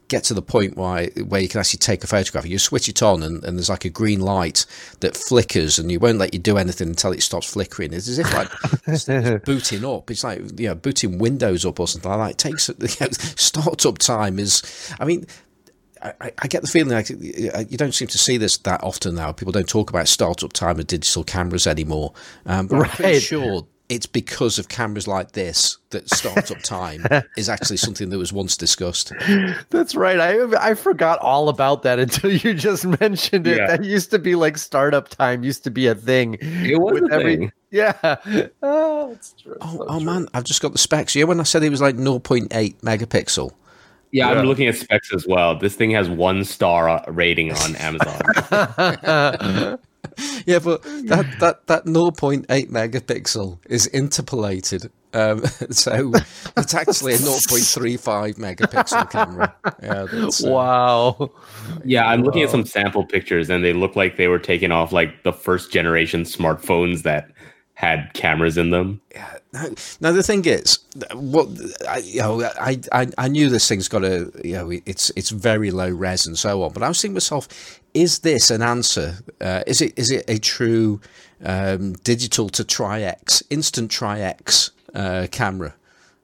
[0.10, 2.46] get to the point where where you can actually take a photograph.
[2.46, 4.66] You switch it on, and, and there's like a green light
[5.00, 7.94] that flickers, and you won't let you do anything until it stops flickering.
[7.94, 8.50] It's as if like
[8.88, 9.06] it's
[9.46, 10.12] booting up.
[10.12, 12.46] It's like you know booting Windows up or something like that.
[12.46, 14.94] It takes you know, startup time is.
[15.00, 15.26] I mean.
[16.02, 19.34] I, I, get the feeling like you don't seem to see this that often now.
[19.34, 22.14] People don't talk about startup time of digital cameras anymore.
[22.46, 22.90] Um, but right.
[22.90, 27.04] I'm pretty sure it's because of cameras like this that startup time
[27.38, 29.12] is actually something that was once discussed.
[29.72, 30.20] That's right.
[30.20, 33.58] I I forgot all about that until you just mentioned it.
[33.58, 33.68] Yeah.
[33.68, 36.38] That used to be like startup time used to be a thing.
[36.40, 37.52] It was a every, thing.
[37.72, 38.16] Yeah.
[38.64, 39.56] Oh, it's true.
[39.62, 40.06] Oh, so oh true.
[40.06, 41.16] man, I've just got the specs.
[41.16, 43.52] Yeah, when I said it was like 0.8 megapixel.
[44.12, 45.56] Yeah, yeah, I'm looking at specs as well.
[45.56, 48.22] This thing has one star rating on Amazon.
[50.46, 54.92] Yeah, but that that that 0.8 megapixel is interpolated.
[55.14, 56.12] Um, so
[56.58, 59.56] it's actually a 0.35 megapixel camera.
[59.82, 61.32] Yeah, uh, wow.
[61.84, 64.92] Yeah, I'm looking at some sample pictures, and they look like they were taken off
[64.92, 67.32] like the first generation smartphones that
[67.80, 69.00] had cameras in them.
[69.16, 69.38] Yeah.
[70.02, 70.80] Now, the thing is,
[71.14, 71.48] what
[71.88, 75.30] I, you know, I, I I knew this thing's got a you know it's it's
[75.30, 77.48] very low res and so on, but I was thinking to myself,
[77.94, 79.20] is this an answer?
[79.40, 81.00] Uh, is it is it a true
[81.46, 85.74] um, digital to Tri-X, instant Tri-X uh, camera?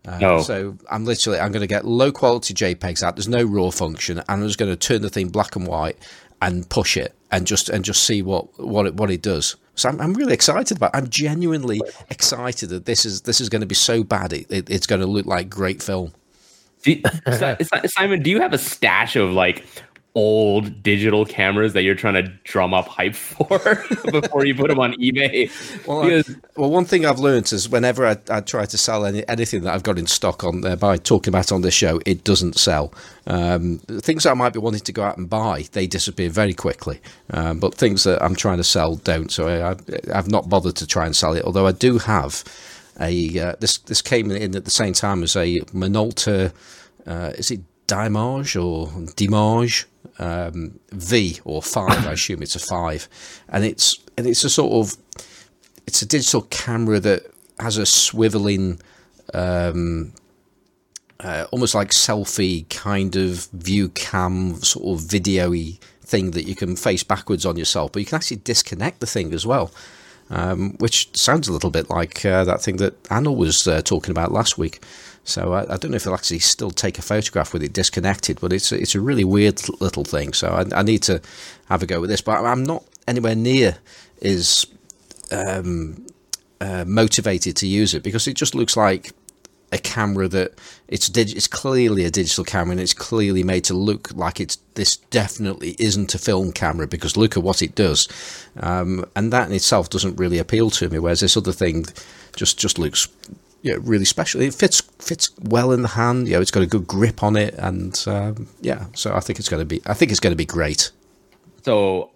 [0.05, 0.41] Uh, no.
[0.41, 3.15] So I'm literally I'm going to get low quality JPEGs out.
[3.15, 5.97] There's no RAW function, and I'm just going to turn the thing black and white
[6.41, 9.55] and push it and just and just see what what it what it does.
[9.75, 10.95] So I'm, I'm really excited about.
[10.95, 10.97] It.
[10.97, 14.31] I'm genuinely excited that this is this is going to be so bad.
[14.31, 16.13] It, it, it's going to look like great film.
[16.83, 17.03] Do you,
[17.87, 19.65] Simon, do you have a stash of like
[20.15, 23.59] old digital cameras that you're trying to drum up hype for
[24.11, 25.51] before you put them on eBay.
[25.85, 29.27] Well, because- well, one thing I've learned is whenever I, I, try to sell any,
[29.27, 32.23] anything that I've got in stock on there by talking about on this show, it
[32.23, 32.93] doesn't sell.
[33.27, 36.53] Um, things that I might be wanting to go out and buy, they disappear very
[36.53, 37.01] quickly.
[37.31, 39.31] Um, but things that I'm trying to sell don't.
[39.31, 41.43] So I, have not bothered to try and sell it.
[41.43, 42.43] Although I do have
[43.01, 46.53] a uh, this this came in at the same time as a Minolta.
[47.05, 49.85] Uh, is it Dimage or Dimage
[50.19, 52.05] um, V or five.
[52.07, 53.07] I assume it's a five,
[53.49, 54.97] and it's and it's a sort of
[55.87, 57.23] it's a digital camera that
[57.59, 58.79] has a swiveling,
[59.33, 60.13] um,
[61.19, 66.75] uh, almost like selfie kind of view cam sort of videoy thing that you can
[66.75, 69.71] face backwards on yourself, but you can actually disconnect the thing as well.
[70.31, 74.09] Um, which sounds a little bit like uh, that thing that Anna was uh, talking
[74.09, 74.83] about last week.
[75.25, 78.39] So I, I, don't know if they'll actually still take a photograph with it disconnected,
[78.39, 80.33] but it's it's a really weird little thing.
[80.33, 81.19] So I, I need to
[81.67, 83.77] have a go with this, but I'm not anywhere near
[84.21, 84.65] as
[85.31, 86.05] um,
[86.61, 89.13] uh, motivated to use it because it just looks like
[89.71, 90.53] a camera that
[90.87, 94.57] it's dig- it's clearly a digital camera and it's clearly made to look like it's
[94.75, 98.07] this definitely isn't a film camera because look at what it does,
[98.59, 100.99] um, and that in itself doesn't really appeal to me.
[100.99, 101.85] Whereas this other thing
[102.35, 103.07] just just looks
[103.65, 104.41] yeah, really special.
[104.41, 106.27] It fits fits well in the hand.
[106.27, 109.39] You know, it's got a good grip on it, and um, yeah, so I think
[109.39, 109.81] it's going to be.
[109.87, 110.91] I think it's going to be great.
[111.63, 112.11] So,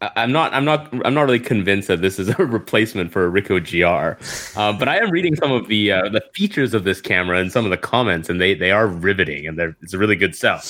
[0.00, 0.54] I'm not.
[0.54, 0.88] I'm not.
[1.04, 4.86] I'm not really convinced that this is a replacement for a Ricoh GR, uh, but
[4.86, 7.72] I am reading some of the uh, the features of this camera and some of
[7.72, 10.62] the comments, and they they are riveting, and it's a really good sell.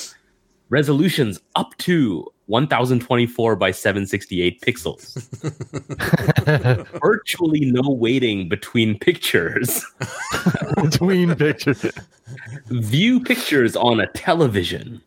[0.69, 5.15] Resolutions up to 1024 by 768 pixels.
[7.01, 9.85] Virtually no waiting between pictures.
[10.81, 11.85] between pictures.
[12.67, 15.01] View pictures on a television.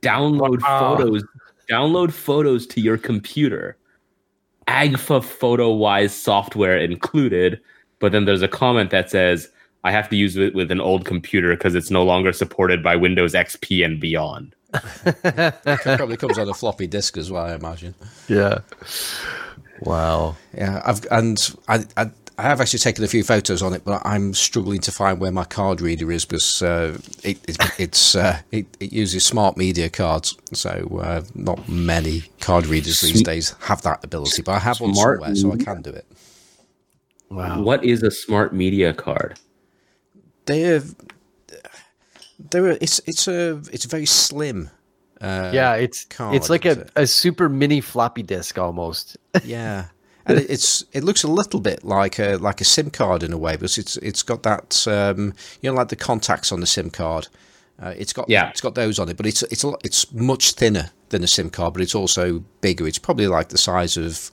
[0.00, 1.22] Download photos.
[1.70, 3.76] Download photos to your computer.
[4.66, 7.60] Agfa PhotoWise software included.
[7.98, 9.50] But then there's a comment that says,
[9.84, 12.96] I have to use it with an old computer because it's no longer supported by
[12.96, 14.54] Windows XP and beyond.
[15.96, 17.94] Probably comes on a floppy disk as well, I imagine.
[18.28, 18.60] Yeah.
[19.80, 20.36] Wow.
[20.56, 24.02] Yeah, I've and I, I I have actually taken a few photos on it, but
[24.04, 28.40] I'm struggling to find where my card reader is because uh, it, it, it's uh,
[28.50, 33.82] it, it, uses smart media cards, so uh, not many card readers these days have
[33.82, 34.42] that ability.
[34.42, 36.06] But I have one Smart somewhere, so I can do it.
[37.30, 37.62] Wow.
[37.62, 39.38] What is a smart media card?
[40.46, 40.82] They're
[42.50, 44.70] they're it's it's a it's very slim.
[45.20, 46.90] Uh, yeah, it's card, it's like a, it?
[46.96, 49.16] a super mini floppy disk almost.
[49.44, 49.86] yeah,
[50.26, 53.32] and it, it's it looks a little bit like a like a SIM card in
[53.32, 56.66] a way, because it's it's got that um, you know like the contacts on the
[56.66, 57.28] SIM card.
[57.80, 58.50] Uh, it's got Yeah.
[58.50, 61.26] it's got those on it, but it's it's a lot, it's much thinner than a
[61.26, 62.86] SIM card, but it's also bigger.
[62.86, 64.30] It's probably like the size of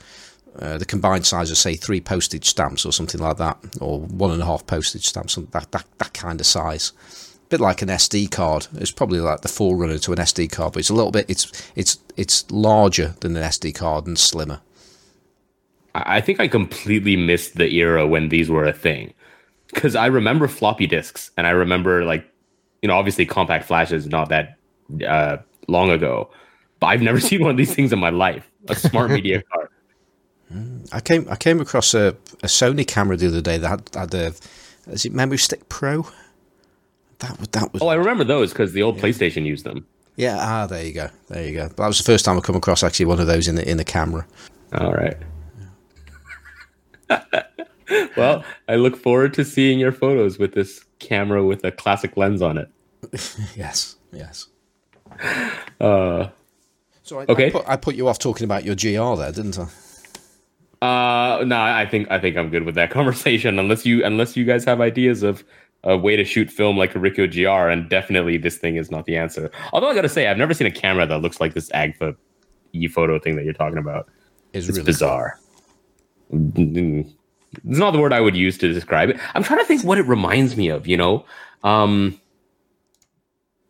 [0.60, 4.32] uh, the combined size of say three postage stamps or something like that, or one
[4.32, 6.92] and a half postage stamps, that that that kind of size.
[7.52, 8.68] Bit like an SD card.
[8.76, 11.52] It's probably like the forerunner to an SD card, but it's a little bit it's
[11.76, 14.62] it's it's larger than an SD card and slimmer.
[15.94, 19.14] I think I completely missed the era when these were a thing.
[19.68, 22.26] Because I remember floppy disks, and I remember like,
[22.82, 24.58] you know, obviously compact flash is not that
[25.08, 25.38] uh,
[25.68, 26.30] long ago,
[26.80, 28.50] but I've never seen one of these things in my life.
[28.70, 29.68] A smart media card.
[30.92, 32.10] I came I came across a,
[32.44, 34.34] a Sony camera the other day that had, had a
[34.88, 36.08] is it Memory Stick Pro?
[37.22, 39.86] That was that was Oh, I remember those because the old PlayStation used them.
[40.18, 41.68] yeah ah there you go there you go.
[41.70, 43.78] That was the first time I come across actually one of those in the in
[43.78, 44.26] the camera.
[44.74, 45.18] All right.
[48.18, 52.42] well, I look forward to seeing your photos with this camera with a classic lens
[52.42, 52.70] on it.
[53.56, 54.48] Yes yes.
[55.80, 56.28] Uh,
[57.04, 57.48] So I, Okay.
[57.48, 59.68] I, put, I put you off talking about your GR there, didn't I?
[60.84, 63.60] Uh, no, I think I think I'm good with that conversation.
[63.60, 65.44] Unless you unless you guys have ideas of
[65.84, 69.06] a way to shoot film like a Ricoh GR, and definitely this thing is not
[69.06, 69.50] the answer.
[69.74, 72.16] Although I gotta say, I've never seen a camera that looks like this Agfa
[72.74, 74.08] e photo thing that you're talking about.
[74.54, 75.40] It's, It's really bizarre.
[76.34, 77.12] Mm,
[77.68, 79.20] It's not the word I would use to describe it.
[79.34, 80.88] I'm trying to think what it reminds me of.
[80.88, 81.26] You know,
[81.64, 82.20] um,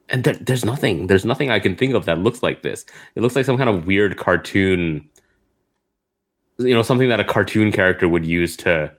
[0.09, 1.07] and there, there's nothing.
[1.07, 2.86] There's nothing I can think of that looks like this.
[3.16, 5.07] It looks like some kind of weird cartoon.
[6.57, 8.91] You know, something that a cartoon character would use to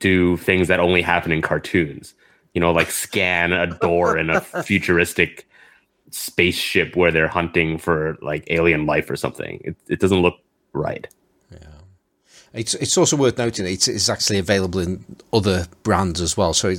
[0.00, 2.14] do things that only happen in cartoons.
[2.54, 5.46] You know, like scan a door in a futuristic
[6.10, 9.60] spaceship where they're hunting for like alien life or something.
[9.64, 10.38] It, it doesn't look
[10.72, 11.06] right.
[12.52, 16.52] It's it's also worth noting it's, it's actually available in other brands as well.
[16.52, 16.74] So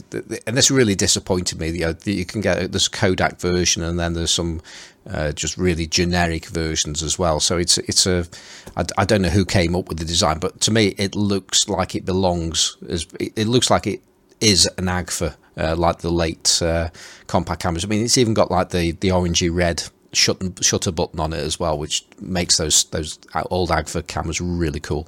[0.46, 1.70] and this really disappointed me.
[1.70, 4.62] You, know, you can get this Kodak version, and then there's some
[5.10, 7.40] uh, just really generic versions as well.
[7.40, 8.28] So it's it's a
[8.76, 11.70] I, I don't know who came up with the design, but to me it looks
[11.70, 12.76] like it belongs.
[12.90, 14.02] As it, looks like it
[14.42, 16.90] is an Agfa, uh, like the late uh,
[17.28, 17.86] compact cameras.
[17.86, 21.40] I mean, it's even got like the the orangey red shut shutter button on it
[21.40, 23.20] as well, which makes those those
[23.50, 25.08] old Agfa cameras really cool.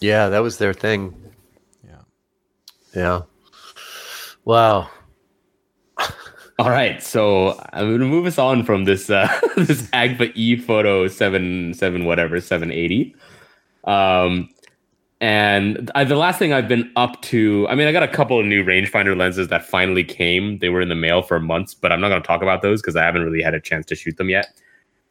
[0.00, 1.14] Yeah, that was their thing.
[1.84, 2.00] Yeah.
[2.94, 3.22] Yeah.
[4.44, 4.88] Wow.
[6.58, 10.56] All right, so I'm going to move us on from this uh, this Agfa E
[10.56, 13.14] Photo seven seven whatever seven eighty,
[13.84, 14.48] um,
[15.22, 17.66] and I, the last thing I've been up to.
[17.68, 20.58] I mean, I got a couple of new rangefinder lenses that finally came.
[20.58, 22.82] They were in the mail for months, but I'm not going to talk about those
[22.82, 24.48] because I haven't really had a chance to shoot them yet.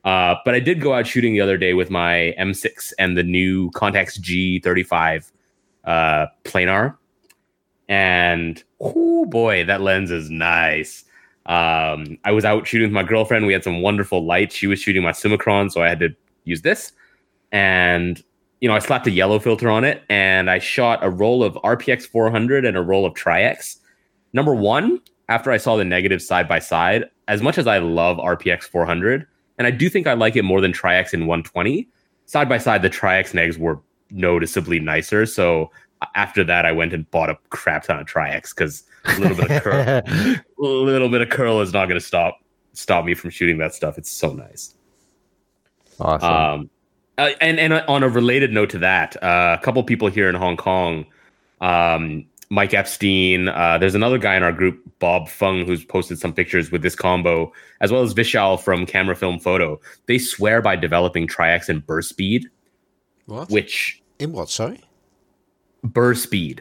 [0.05, 3.23] Uh, but I did go out shooting the other day with my M6 and the
[3.23, 5.31] new Contax G35
[5.83, 6.97] uh, planar,
[7.87, 11.03] and oh boy, that lens is nice.
[11.45, 13.47] Um, I was out shooting with my girlfriend.
[13.47, 14.51] We had some wonderful light.
[14.51, 16.09] She was shooting my Summicron, so I had to
[16.43, 16.93] use this.
[17.51, 18.23] And
[18.61, 21.55] you know, I slapped a yellow filter on it, and I shot a roll of
[21.55, 23.77] RPX 400 and a roll of Tri-X.
[24.33, 28.17] Number one, after I saw the negatives side by side, as much as I love
[28.17, 29.25] RPX 400,
[29.59, 31.87] and I do think I like it more than Tri-X in 120,
[32.25, 33.79] side by side, the Tri-X negs were
[34.09, 35.25] noticeably nicer.
[35.25, 35.69] So
[36.15, 39.51] after that, I went and bought a crap ton of Tri-X because a little bit
[39.51, 39.75] of curl,
[40.07, 42.39] a little bit of curl is not going to stop
[42.73, 43.97] stop me from shooting that stuff.
[43.97, 44.75] It's so nice.
[45.99, 46.29] Awesome.
[46.31, 46.69] Um,
[47.17, 50.35] uh, and and on a related note to that, uh, a couple people here in
[50.35, 51.05] Hong Kong,
[51.59, 53.47] um, Mike Epstein.
[53.49, 56.95] Uh, there's another guy in our group, Bob Fung, who's posted some pictures with this
[56.95, 59.79] combo, as well as Vishal from Camera Film Photo.
[60.07, 62.45] They swear by developing Tri-X and BerSpeed,
[63.25, 63.49] What?
[63.49, 64.49] which In what?
[64.49, 64.81] Sorry.
[65.85, 66.59] BerSpeed.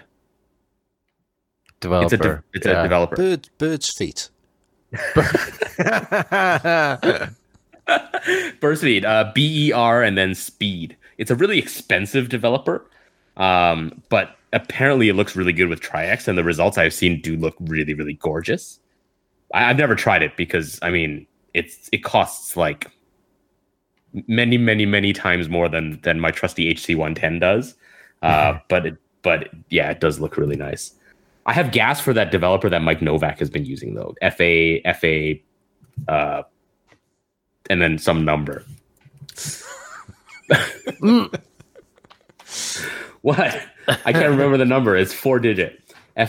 [1.81, 2.05] developer.
[2.05, 3.17] It's a de- it's a developer.
[3.17, 3.49] Bird.
[3.59, 4.29] Bird's feet.
[8.61, 10.97] BerSpeed, uh, B E R, and then speed.
[11.17, 12.89] It's a really expensive developer,
[13.39, 17.37] um, but apparently it looks really good with Tri-X, and the results I've seen do
[17.37, 18.81] look really, really gorgeous.
[19.55, 22.91] I, I've never tried it because I mean it's it costs like
[24.27, 27.75] many, many, many times more than than my trusty HC one ten does.
[28.23, 30.93] Uh, but it but yeah, it does look really nice.
[31.47, 34.15] I have gas for that developer that Mike Novak has been using though.
[34.21, 35.35] FA FA
[36.09, 36.43] uh
[37.71, 38.65] and then some number.
[43.29, 43.61] what?
[44.05, 44.97] I can't remember the number.
[44.97, 45.81] It's four digit.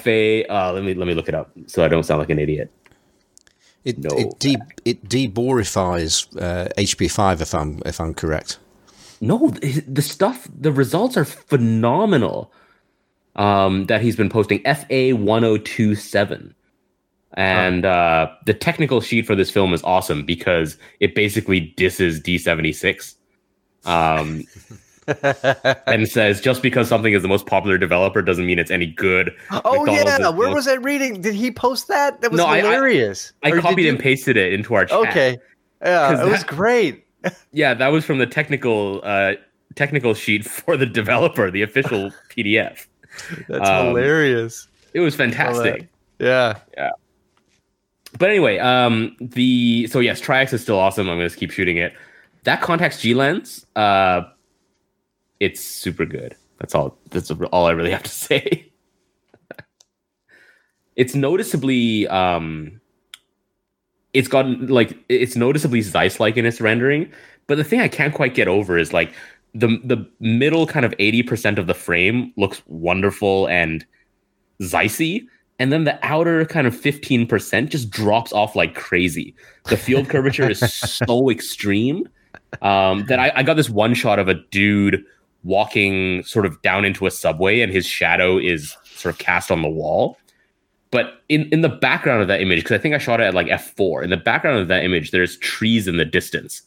[0.04, 2.40] FA uh let me let me look it up so I don't sound like an
[2.40, 2.72] idiot.
[3.86, 4.10] It No.
[4.18, 8.60] it de it deborifies uh, HP5 if I'm if I'm correct.
[9.22, 9.50] No,
[9.88, 12.52] the stuff, the results are phenomenal.
[13.36, 16.54] Um, that he's been posting FA one zero two seven,
[17.36, 22.38] and uh, the technical sheet for this film is awesome because it basically disses D
[22.38, 23.16] seventy six,
[23.86, 24.44] um,
[25.88, 29.36] and says just because something is the most popular developer doesn't mean it's any good.
[29.52, 31.22] Oh McDonald's yeah, where most- was I reading?
[31.22, 32.22] Did he post that?
[32.22, 33.34] That was No, I- I- hilarious.
[33.44, 34.98] I copied you- and pasted it into our chat.
[35.10, 35.38] Okay,
[35.84, 37.06] yeah, it was great.
[37.52, 39.34] Yeah, that was from the technical uh,
[39.76, 42.88] technical sheet for the developer, the official PDF.
[43.50, 44.68] That's Um, hilarious.
[44.94, 45.90] It was fantastic.
[46.20, 46.60] Yeah.
[46.78, 46.92] Yeah.
[48.18, 51.10] But anyway, um, the so yes, Tri-X is still awesome.
[51.10, 51.94] I'm gonna keep shooting it.
[52.46, 54.22] That Contax G lens, uh,
[55.40, 56.36] it's super good.
[56.60, 56.98] That's all.
[57.10, 58.72] That's all I really have to say.
[60.96, 62.80] it's noticeably, um,
[64.14, 67.12] it's gotten like it's noticeably Zeiss like in its rendering.
[67.48, 69.14] But the thing I can't quite get over is like
[69.54, 73.86] the the middle kind of eighty percent of the frame looks wonderful and
[74.62, 75.26] Zeissy,
[75.60, 79.36] and then the outer kind of 15% just drops off like crazy.
[79.66, 82.08] The field curvature is so extreme
[82.62, 85.04] um, that I, I got this one shot of a dude
[85.44, 89.62] walking sort of down into a subway and his shadow is sort of cast on
[89.62, 90.18] the wall.
[90.92, 93.34] But in, in the background of that image, because I think I shot it at
[93.34, 96.64] like f4, in the background of that image, there's trees in the distance.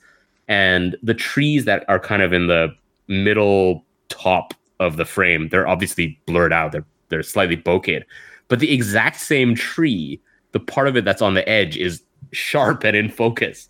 [0.49, 2.75] And the trees that are kind of in the
[3.09, 6.73] middle top of the frame, they're obviously blurred out.
[6.73, 8.03] They're they're slightly bokeh.
[8.49, 10.21] But the exact same tree,
[10.53, 12.03] the part of it that's on the edge is
[12.33, 13.69] sharp and in focus.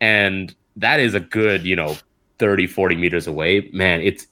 [0.00, 1.96] And that is a good, you know,
[2.38, 3.70] 30, 40 meters away.
[3.72, 4.26] Man, it's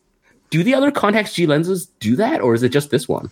[0.51, 3.31] do the other Contax G lenses do that, or is it just this one?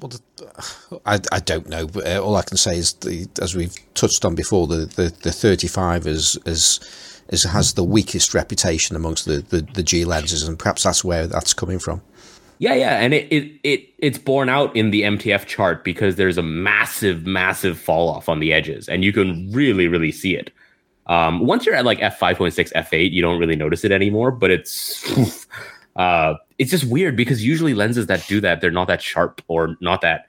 [0.00, 1.86] Well, the, I, I don't know.
[1.86, 5.12] But uh, all I can say is, the, as we've touched on before, the, the,
[5.22, 6.80] the 35 is, is,
[7.28, 11.26] is has the weakest reputation amongst the, the, the G lenses, and perhaps that's where
[11.26, 12.00] that's coming from.
[12.58, 16.38] Yeah, yeah, and it, it it it's borne out in the MTF chart because there's
[16.38, 20.52] a massive, massive fall off on the edges, and you can really, really see it.
[21.06, 23.84] Um, once you're at like f five point six, f eight, you don't really notice
[23.84, 24.30] it anymore.
[24.30, 25.46] But it's
[25.96, 29.76] uh, it's just weird because usually lenses that do that, they're not that sharp or
[29.80, 30.26] not that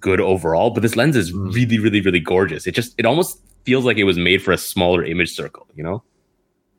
[0.00, 0.70] good overall.
[0.70, 2.66] But this lens is really, really, really gorgeous.
[2.66, 5.82] It just it almost feels like it was made for a smaller image circle, you
[5.84, 6.02] know,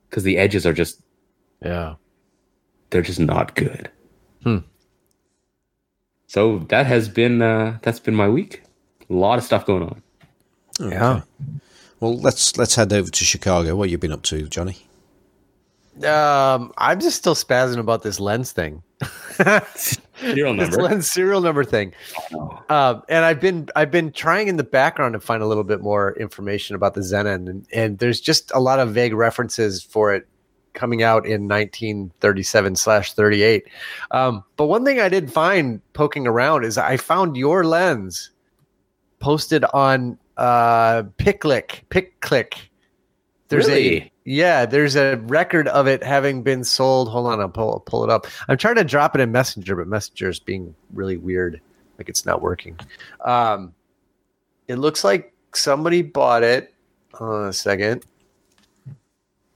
[0.10, 1.02] because the edges are just
[1.64, 1.96] Yeah.
[2.90, 3.90] they're just not good.
[4.44, 4.58] Hmm.
[6.28, 8.64] So that has been uh, that's been my week.
[9.10, 10.02] A lot of stuff going on.
[10.80, 11.22] Yeah.
[12.00, 13.76] Well, let's let's head over to Chicago.
[13.76, 14.88] What you been up to, Johnny?
[16.04, 18.82] Um, I'm just still spazzing about this lens thing.
[19.76, 20.02] Serial
[20.56, 20.82] this number.
[20.82, 21.94] lens serial number thing.
[22.70, 25.82] Um, and I've been I've been trying in the background to find a little bit
[25.82, 30.14] more information about the Xenon, and, and there's just a lot of vague references for
[30.14, 30.28] it
[30.74, 33.68] coming out in 1937 slash 38.
[34.12, 38.32] Um, but one thing I did find poking around is I found your lens
[39.20, 41.82] posted on uh, PicClick.
[41.90, 42.56] PicClick.
[43.54, 47.10] There's a yeah, there's a record of it having been sold.
[47.10, 48.28] Hold on, I'll pull, pull it up.
[48.48, 51.60] I'm trying to drop it in Messenger, but Messenger is being really weird.
[51.98, 52.80] Like it's not working.
[53.24, 53.74] Um,
[54.68, 56.74] it looks like somebody bought it.
[57.14, 58.06] Hold on a second.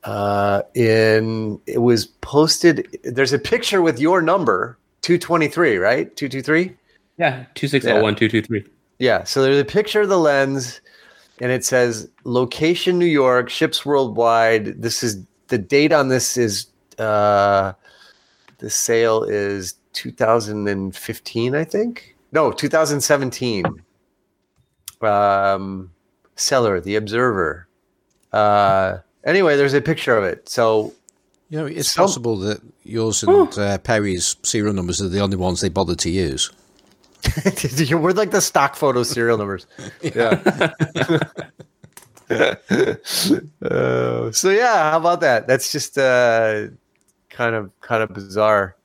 [0.04, 3.00] Uh, in it was posted.
[3.04, 6.16] There's a picture with your number, 223, right?
[6.16, 6.76] 223.
[7.18, 8.64] Yeah, two six zero one two two three.
[9.00, 9.24] Yeah.
[9.24, 10.82] So there's a picture of the lens,
[11.42, 14.82] and it says location New York, ships worldwide.
[14.82, 16.68] This is the date on this is
[16.98, 17.74] uh,
[18.58, 22.16] the sale is 2015, I think.
[22.32, 23.66] No, 2017.
[25.02, 25.92] Um,
[26.36, 27.68] seller, the Observer.
[28.34, 30.50] Uh, anyway, there's a picture of it.
[30.50, 30.94] So
[31.50, 35.38] You know, it's Some- possible that yours and uh, Perry's serial numbers are the only
[35.38, 36.52] ones they bothered to use.
[37.98, 39.66] we're like the stock photo serial numbers.
[40.02, 40.72] Yeah.
[43.62, 45.48] Uh, so yeah, how about that?
[45.48, 46.68] That's just uh,
[47.30, 48.76] kind of kind of bizarre.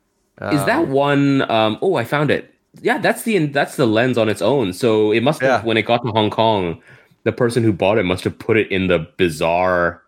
[0.40, 1.50] Is Um, that one?
[1.50, 2.54] Um, oh, I found it.
[2.80, 4.72] Yeah, that's the that's the lens on its own.
[4.72, 5.66] So it must have Yeah.
[5.66, 6.80] when it got to Hong Kong,
[7.24, 10.02] the person who bought it must have put it in the bizarre.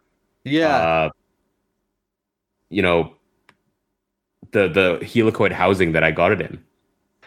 [0.44, 1.10] Yeah, Uh,
[2.70, 3.14] you know,
[4.52, 6.62] the the helicoid housing that I got it in.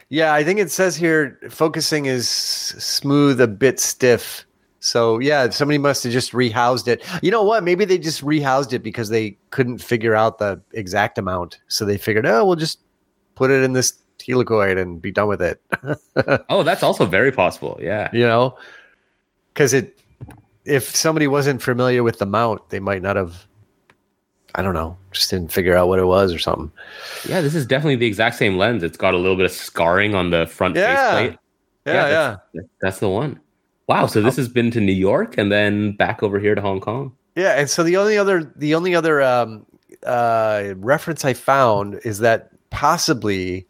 [0.10, 4.46] Yeah, I think it says here focusing is smooth, a bit stiff.
[4.80, 7.04] So yeah, somebody must have just rehoused it.
[7.22, 7.64] You know what?
[7.64, 11.60] Maybe they just rehoused it because they couldn't figure out the Exakta mount.
[11.68, 12.80] So they figured, oh, we'll just
[13.36, 15.62] put it in this helicoid and be done with it.
[16.50, 17.78] oh, that's also very possible.
[17.82, 18.10] Yeah.
[18.14, 18.58] You know,
[19.54, 20.00] because it,
[20.66, 23.47] if somebody wasn't familiar with the mount, they might not have.
[24.58, 26.72] I don't know, just didn't figure out what it was or something.
[27.30, 28.82] Yeah, this is definitely the exact same lens.
[28.84, 30.96] It's got a little bit of scarring on the front Yeah.
[30.96, 31.40] faceplate.
[31.86, 32.36] Yeah, Yeah, yeah.
[32.54, 33.40] That's, that's the one.
[33.88, 34.08] Wow.
[34.08, 37.14] So this has been to New York and then back over here to Hong Kong.
[37.36, 39.66] Yeah, and so the only other the only other um,
[40.04, 43.66] uh, reference I found is that possibly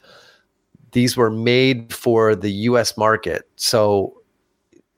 [0.94, 2.98] these were made for the U.S.
[2.98, 3.48] market.
[3.58, 4.22] So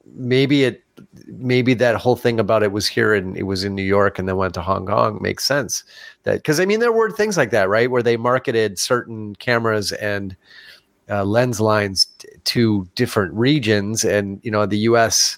[0.05, 0.83] maybe it
[1.27, 4.27] maybe that whole thing about it was here and it was in New York and
[4.27, 5.83] then went to Hong Kong makes sense.
[6.23, 9.91] That because I mean there were things like that, right, where they marketed certain cameras
[9.93, 10.35] and
[11.09, 15.37] uh, lens lines t- to different regions, and you know the U.S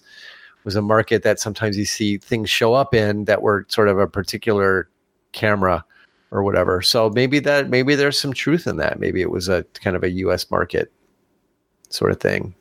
[0.63, 3.97] was a market that sometimes you see things show up in that were sort of
[3.97, 4.89] a particular
[5.32, 5.84] camera
[6.32, 6.82] or whatever.
[6.82, 8.99] So maybe that maybe there's some truth in that.
[8.99, 10.91] Maybe it was a kind of a US market
[11.89, 12.53] sort of thing.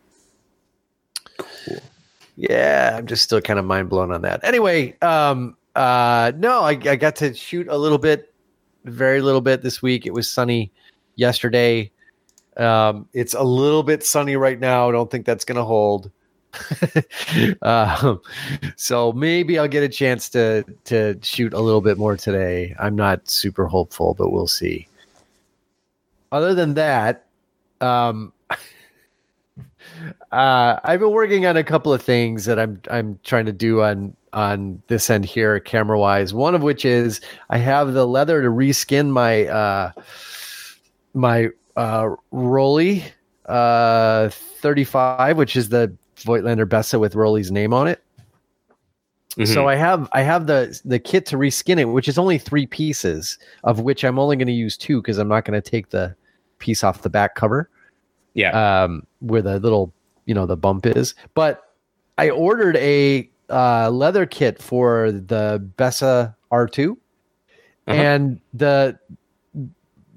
[2.41, 4.43] Yeah, I'm just still kind of mind blown on that.
[4.45, 8.33] Anyway, um uh no, I, I got to shoot a little bit,
[8.85, 10.07] very little bit this week.
[10.07, 10.73] It was sunny
[11.17, 11.91] yesterday.
[12.57, 14.89] Um it's a little bit sunny right now.
[14.89, 16.11] I don't think that's gonna hold.
[17.63, 18.21] um,
[18.77, 22.75] so maybe I'll get a chance to to shoot a little bit more today.
[22.79, 24.89] I'm not super hopeful, but we'll see.
[26.33, 27.27] Other than that,
[27.83, 28.33] um,
[30.33, 33.83] uh, I've been working on a couple of things that I'm I'm trying to do
[33.83, 36.33] on on this end here, camera wise.
[36.33, 37.21] One of which is
[37.51, 39.93] I have the leather to reskin my uh,
[41.15, 43.05] my uh, Rollei
[43.47, 48.03] uh, 35, which is the Voigtlander Bessa with Rollei's name on it.
[49.37, 49.53] Mm-hmm.
[49.53, 52.67] So I have I have the the kit to reskin it, which is only three
[52.67, 55.91] pieces, of which I'm only going to use two because I'm not going to take
[55.91, 56.15] the
[56.59, 57.71] piece off the back cover,
[58.35, 58.83] yeah.
[58.83, 59.93] um, where the little
[60.27, 61.15] you know the bump is.
[61.35, 61.63] But
[62.19, 67.93] I ordered a uh, leather kit for the Bessa R2, Uh-huh.
[67.93, 68.99] and the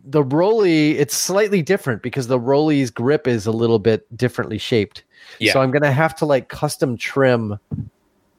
[0.06, 5.04] the Rollei it's slightly different because the Rollei's grip is a little bit differently shaped.
[5.40, 5.54] Yeah.
[5.54, 7.58] So I'm gonna have to like custom trim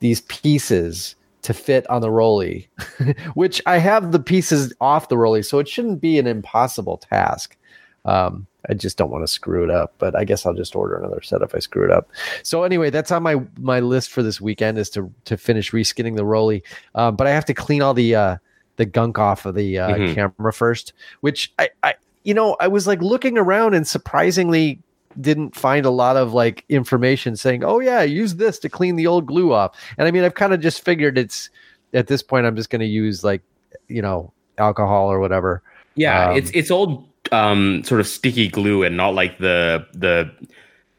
[0.01, 2.67] these pieces to fit on the Rollei,
[3.35, 7.57] which I have the pieces off the Rollei, so it shouldn't be an impossible task.
[8.05, 10.97] Um, I just don't want to screw it up, but I guess I'll just order
[10.97, 12.11] another set if I screw it up.
[12.43, 16.17] So anyway, that's on my my list for this weekend is to to finish reskinning
[16.17, 16.63] the Rollei.
[16.95, 18.37] Um, but I have to clean all the uh,
[18.77, 20.15] the gunk off of the uh, Mhm.
[20.15, 24.81] camera first, which I, I you know I was like looking around and surprisingly
[25.21, 29.07] didn't find a lot of like information saying, "Oh yeah, use this to clean the
[29.07, 31.51] old glue off." And I mean, I've kind of just figured it's
[31.93, 33.43] at this point I'm just going to use like
[33.89, 35.63] you know alcohol or whatever.
[35.95, 40.31] Yeah, Um, it's it's old um sort of sticky glue and not like the the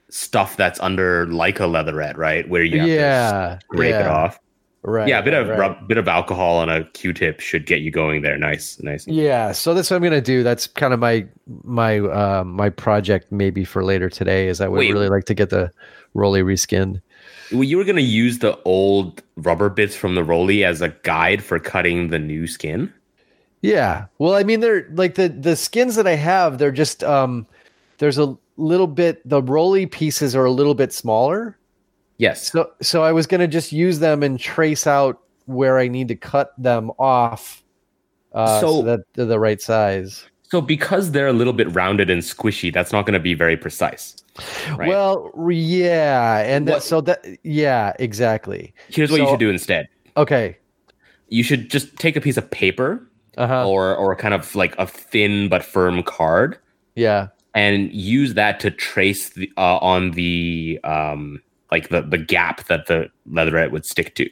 [0.10, 2.48] stuff that's under Leica leatherette, right?
[2.48, 4.40] Where you have to yeah, scrape it off.
[4.88, 5.08] Right.
[5.08, 5.58] yeah, a bit of right.
[5.58, 8.38] rub, bit of alcohol on a Q-tip should get you going there.
[8.38, 9.08] Nice, nice.
[9.08, 10.44] Yeah, so that's what I'm gonna do.
[10.44, 11.26] That's kind of my
[11.64, 14.48] my uh, my project maybe for later today.
[14.48, 14.94] Is I would Wait.
[14.94, 15.72] really like to get the
[16.16, 17.02] Rollei reskinned.
[17.52, 21.44] Well, you were gonna use the old rubber bits from the Rollei as a guide
[21.44, 22.94] for cutting the new skin.
[23.66, 24.06] Yeah.
[24.20, 26.58] Well, I mean, they're like the the skins that I have.
[26.58, 27.46] They're just um,
[27.98, 29.28] there's a little bit.
[29.28, 31.58] The Rollei pieces are a little bit smaller.
[32.18, 32.52] Yes.
[32.52, 36.16] So so I was gonna just use them and trace out where I need to
[36.16, 37.64] cut them off,
[38.34, 40.26] uh, so, So- that they're the right size.
[40.50, 43.58] So because they're a little bit rounded and squishy, that's not going to be very
[43.58, 44.16] precise.
[44.78, 44.88] Right.
[44.88, 48.74] Well, yeah, and that, so that yeah, exactly.
[48.90, 49.88] Here's what you should do instead.
[50.18, 50.58] Okay.
[51.30, 53.68] You should just take a piece of paper Uh huh.
[53.68, 56.58] or or kind of like a thin but firm card
[56.96, 57.28] Yeah.
[57.54, 62.86] and use that to trace the uh, on the um like the the gap that
[62.88, 64.30] the leatherette would stick to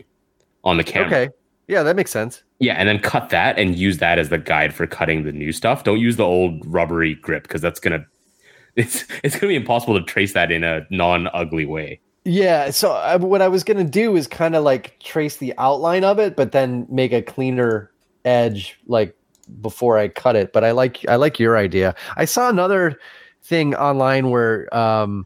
[0.63, 1.07] on the camera.
[1.07, 1.29] Okay.
[1.67, 2.43] Yeah, that makes sense.
[2.59, 5.51] Yeah, and then cut that and use that as the guide for cutting the new
[5.53, 5.83] stuff.
[5.85, 8.05] Don't use the old rubbery grip because that's gonna
[8.75, 11.99] it's it's gonna be impossible to trace that in a non ugly way.
[12.25, 12.69] Yeah.
[12.69, 16.19] So I, what I was gonna do is kind of like trace the outline of
[16.19, 17.91] it, but then make a cleaner
[18.25, 19.15] edge like
[19.61, 20.53] before I cut it.
[20.53, 21.95] But I like I like your idea.
[22.17, 22.99] I saw another
[23.43, 25.25] thing online where um,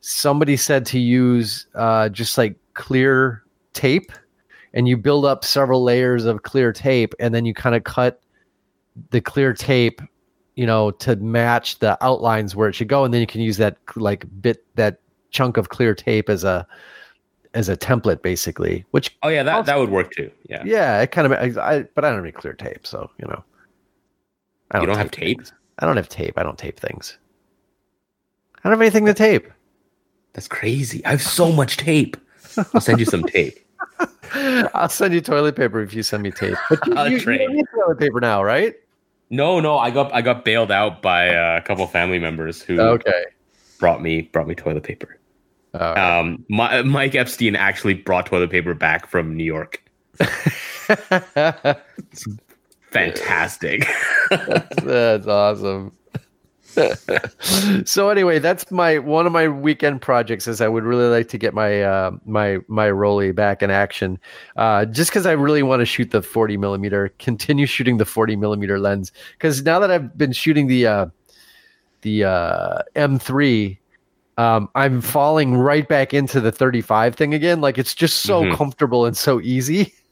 [0.00, 4.12] somebody said to use uh, just like clear tape,
[4.72, 8.20] and you build up several layers of clear tape, and then you kind of cut
[9.10, 10.00] the clear tape
[10.54, 13.56] you know, to match the outlines where it should go, and then you can use
[13.56, 16.66] that like bit that chunk of clear tape as a
[17.54, 18.84] as a template, basically.
[18.90, 20.30] Which Oh yeah, that Also- that would work too.
[20.48, 20.62] Yeah.
[20.64, 23.26] yeah, it kind of I, I but I don't have any clear tape, so you
[23.26, 23.42] know.
[24.70, 25.38] I You don't have tape?
[25.38, 25.52] things.
[25.78, 26.34] I don't have tape.
[26.38, 27.18] I don't tape things.
[28.56, 29.50] I don't have anything to tape.
[30.32, 31.04] That's crazy.
[31.04, 32.16] I have so much tape.
[32.72, 33.58] I'll send you some tape.
[34.74, 36.56] I'll send you toilet paper if you send me tape.
[36.70, 37.38] But you, I'll you, trade.
[37.38, 38.74] don't need toilet paper now, right?
[39.30, 42.80] No, no, I got I got bailed out by uh, a couple family members who
[42.80, 43.24] Okay.
[43.78, 45.18] brought me brought me toilet paper.
[45.74, 49.82] Uh, Um, my, Mike Epstein actually brought toilet paper back from New York.
[52.90, 53.86] Fantastic.
[54.30, 55.92] That's awesome.
[57.84, 60.48] so anyway, that's my one of my weekend projects.
[60.48, 64.18] Is I would really like to get my uh, my my Rollei back in action,
[64.56, 68.36] uh, just because I really want to shoot the 40 millimeter, continue shooting the 40
[68.36, 69.12] millimeter lens.
[69.32, 71.06] Because now that I've been shooting the uh,
[72.02, 73.78] the uh, M3,
[74.36, 77.60] um, I'm falling right back into the 35 thing again.
[77.60, 78.56] Like it's just so Mhm.
[78.56, 79.94] comfortable and so easy.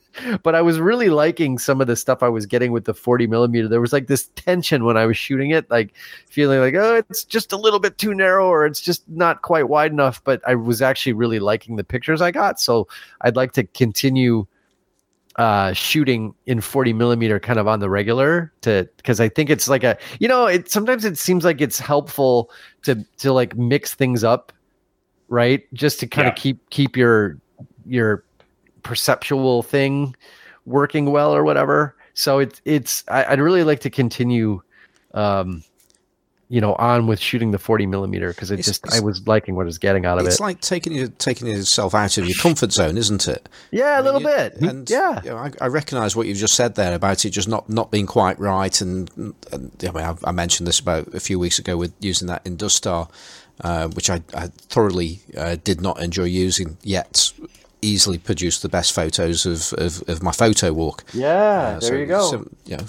[0.43, 3.27] But I was really liking some of the stuff I was getting with the 40
[3.27, 3.66] millimeter.
[3.66, 5.95] There was like this tension when I was shooting it, like
[6.29, 9.70] feeling like, oh, it's just a little bit too narrow or it's just not quite
[9.70, 10.23] wide enough.
[10.23, 12.61] But I was actually really liking the pictures I got.
[12.61, 12.89] So
[13.23, 14.47] I'd like to continue
[15.37, 19.66] uh shooting in 40 millimeter kind of on the regular to because i think it's
[19.68, 22.51] like a you know it sometimes it seems like it's helpful
[22.83, 24.53] to to like mix things up
[25.28, 26.33] right just to kind Yeah.
[26.33, 27.39] of keep keep your
[27.87, 28.24] your
[28.83, 30.14] perceptual thing
[30.66, 34.61] working well or whatever so it's it's I, i'd really like to continue
[35.14, 35.62] um
[36.55, 39.55] you know on with shooting the 40 millimeter because it It's- just i was liking
[39.57, 42.19] what i was getting out of It's it It's like taking you taking yourself out
[42.19, 43.49] of your comfort zone, isn't it?
[43.71, 46.27] yeah a I mean, little you- bit And yeah you know, I, I recognise what
[46.27, 48.77] you've just said there about it just not, not being quite right.
[48.83, 52.29] And, and I, mean, I, I mentioned this about a few weeks ago with using
[52.29, 53.09] that Industar,
[53.63, 57.33] uh, which I, I thoroughly uh, did not enjoy using, yet
[57.81, 61.03] easily produced the best photos of, of, of my photo walk.
[61.15, 61.33] yeah
[61.77, 62.85] Uh, there so you go some- you know,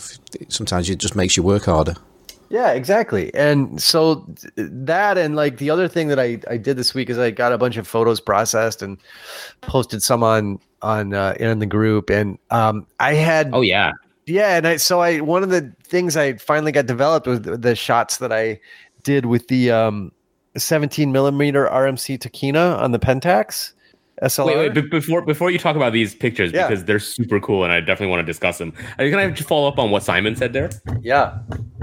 [0.50, 1.96] sometimes it just makes you work harder.
[2.54, 3.34] Yeah, exactly.
[3.34, 7.18] And so that and like the other thing that I, I did this week is
[7.18, 9.00] I got a bunch of photos processed and
[9.62, 13.94] posted some on on uh, in the group and um I had oh yeah.
[14.28, 17.58] yeah and I so I one of the things I finally got developed was the,
[17.58, 18.60] the shots that I
[19.02, 20.12] did with the um
[20.56, 23.74] 17 millimeter RMC Tokina on the Pentax
[24.22, 24.46] SLR.
[24.46, 26.68] Wait, wait, be- before before you talk about these pictures Yeah.
[26.68, 28.72] because they're super cool and I definitely want to discuss them.
[28.98, 30.70] Are you gonna follow up on what Simon said there?
[31.02, 31.40] yeah.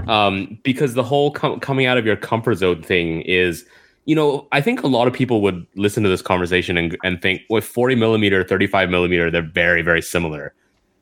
[0.07, 3.65] um, because the whole com- coming out of your comfort zone thing is,
[4.05, 7.21] you know, I think a lot of people would listen to this conversation and, and
[7.21, 10.53] think, with 40 millimeter, 35 millimeter, they're very, very similar.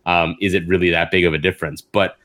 [0.06, 1.80] Um, is it really that big of a difference?
[1.82, 2.18] But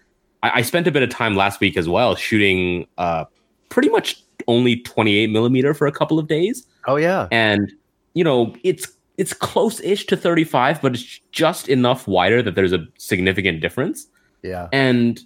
[0.43, 3.27] I, I spent a bit of time last week as well shooting uh,
[3.69, 7.29] pretty much only 28 millimeter for a couple of days Oh yeah.
[7.31, 7.73] and
[8.15, 8.87] you know it's
[9.17, 14.07] it's close-ish to 35 but it's just enough wider that there's a significant difference
[14.43, 14.69] Yeah.
[14.73, 15.21] and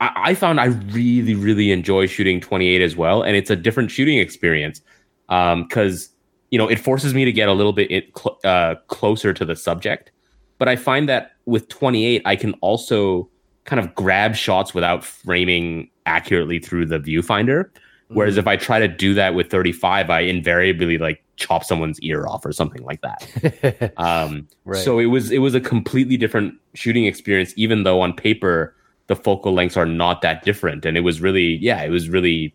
[0.00, 3.90] I, I found I really, really enjoy shooting 28 as well, and it's a different
[3.90, 4.80] shooting experience
[5.28, 6.08] because
[6.50, 9.44] you know it forces me to get a little bit it, cl- uh, closer to
[9.44, 10.10] the subject.
[10.58, 13.28] But I find that with 28, I can also
[13.64, 17.70] kind of grab shots without framing accurately through the viewfinder.
[18.08, 22.26] Whereas if I try to do that with 35, I invariably like chop someone's ear
[22.26, 23.92] off or something like that.
[23.96, 24.82] Um, Right.
[24.82, 28.74] So it was it was a completely different shooting experience, even though on paper
[29.06, 30.84] the focal lengths are not that different.
[30.86, 32.54] And it was really, yeah, it was really,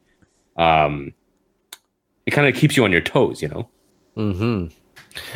[0.57, 1.13] um,
[2.25, 3.69] it kind of keeps you on your toes, you know.
[4.15, 4.65] Hmm.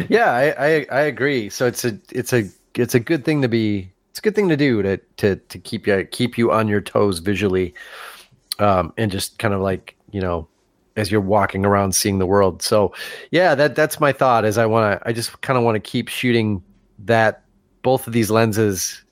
[0.10, 1.50] Yeah, I, I I agree.
[1.50, 3.92] So it's a it's a it's a good thing to be.
[4.10, 6.82] It's a good thing to do to to to keep you keep you on your
[6.82, 7.74] toes visually,
[8.60, 10.48] um, and just kind of like you know,
[10.96, 12.62] as you're walking around seeing the world.
[12.62, 12.94] So,
[13.32, 14.46] yeah, that that's my thought.
[14.46, 16.64] Is I want to I just kind of want to keep shooting
[17.00, 17.44] that
[17.82, 19.04] both of these lenses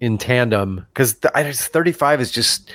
[0.00, 2.70] in tandem because the I just 35 is just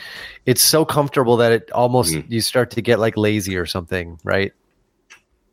[0.47, 2.25] it's so comfortable that it almost Mhm.
[2.29, 4.53] you start to get like lazy or something, right?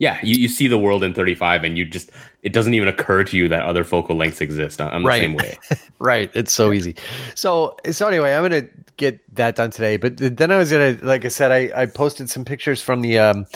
[0.01, 2.11] Yeah, you, you see the world in 35 and you just,
[2.43, 4.81] it doesn't even occur to you that other focal lengths exist.
[4.81, 5.21] I'm the Right.
[5.23, 5.59] same way.
[6.01, 6.31] Right.
[6.35, 6.95] It's so easy.
[7.35, 8.69] So so anyway, I'm gonna
[8.99, 9.97] get that done today.
[9.97, 13.19] But then I was gonna, like I said, I, I posted some pictures from the
[13.19, 13.47] um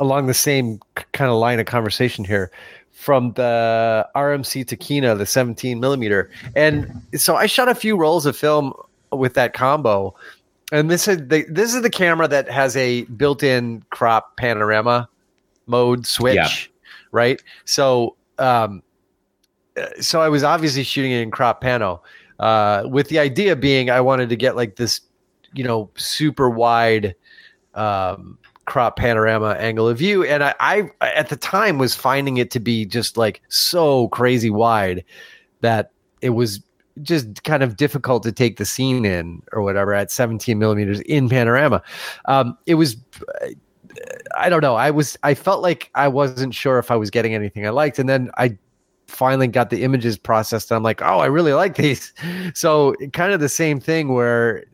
[0.00, 0.80] along the same
[1.12, 2.50] kind of line of conversation here
[2.90, 6.28] from the RMC Tokina, the 17 millimeter.
[6.56, 8.72] And so I shot a few rolls of film
[9.12, 10.12] with that combo.
[10.72, 15.08] And this is the this is the camera that has a built-in crop panorama
[15.66, 16.48] mode switch, Yeah.
[17.12, 17.42] right?
[17.64, 18.82] So um
[20.00, 22.00] so I was obviously shooting it in crop pano,
[22.38, 25.00] uh, with the idea being I wanted to get like this
[25.54, 27.14] you know, super wide
[27.74, 30.24] um, crop panorama angle of view.
[30.24, 34.50] And I, I, at the time, was finding it to be just like so crazy
[34.50, 35.04] wide
[35.60, 35.92] that
[36.22, 36.60] it was
[37.02, 41.28] just kind of difficult to take the scene in or whatever at 17 millimeters in
[41.28, 41.82] panorama.
[42.24, 42.96] Um, it was.
[44.36, 44.74] I don't know.
[44.74, 47.98] I was I felt like I wasn't sure if I was getting anything I liked,
[47.98, 48.56] and then I
[49.06, 50.70] finally got the images processed.
[50.70, 52.12] And I'm like, oh, I really like these.
[52.54, 54.64] So kind of the same thing where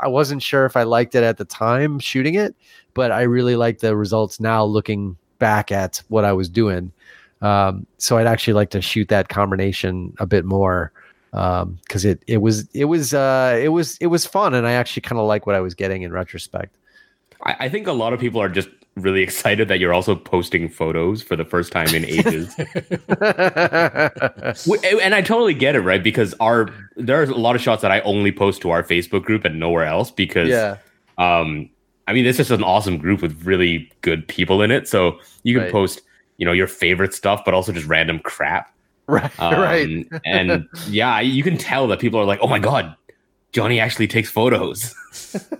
[0.00, 2.54] I wasn't sure if I liked it at the time shooting it,
[2.94, 6.92] but I really like the results now looking back at what I was doing.
[7.42, 10.92] Um, so I'd actually like to shoot that combination a bit more
[11.30, 14.72] because um, it it was it was uh, it was it was fun, and I
[14.72, 16.76] actually kind of like what I was getting in retrospect.
[17.44, 20.68] I, I think a lot of people are just really excited that you're also posting
[20.68, 22.54] photos for the first time in ages.
[22.58, 22.68] and
[25.14, 26.02] I totally get it, right?
[26.02, 29.44] Because our there's a lot of shots that I only post to our Facebook group
[29.44, 30.76] and nowhere else because yeah.
[31.18, 31.68] um
[32.06, 34.88] I mean this is an awesome group with really good people in it.
[34.88, 35.72] So you can right.
[35.72, 36.02] post,
[36.36, 38.70] you know, your favorite stuff, but also just random crap.
[39.06, 39.30] Right.
[39.38, 40.06] Um, right.
[40.24, 42.96] and yeah, you can tell that people are like, oh my god,
[43.52, 44.94] Johnny actually takes photos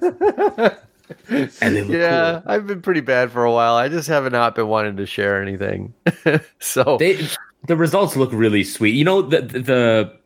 [0.00, 0.74] and
[1.30, 2.42] yeah, cool.
[2.46, 3.74] I've been pretty bad for a while.
[3.74, 5.92] I just have not been wanting to share anything.
[6.60, 7.26] so they,
[7.66, 8.94] the results look really sweet.
[8.94, 10.16] You know the the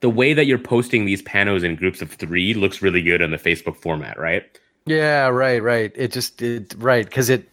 [0.00, 3.30] the way that you're posting these panos in groups of three looks really good in
[3.30, 4.44] the Facebook format, right?
[4.86, 5.92] Yeah, right, right.
[5.94, 7.48] It just it right because it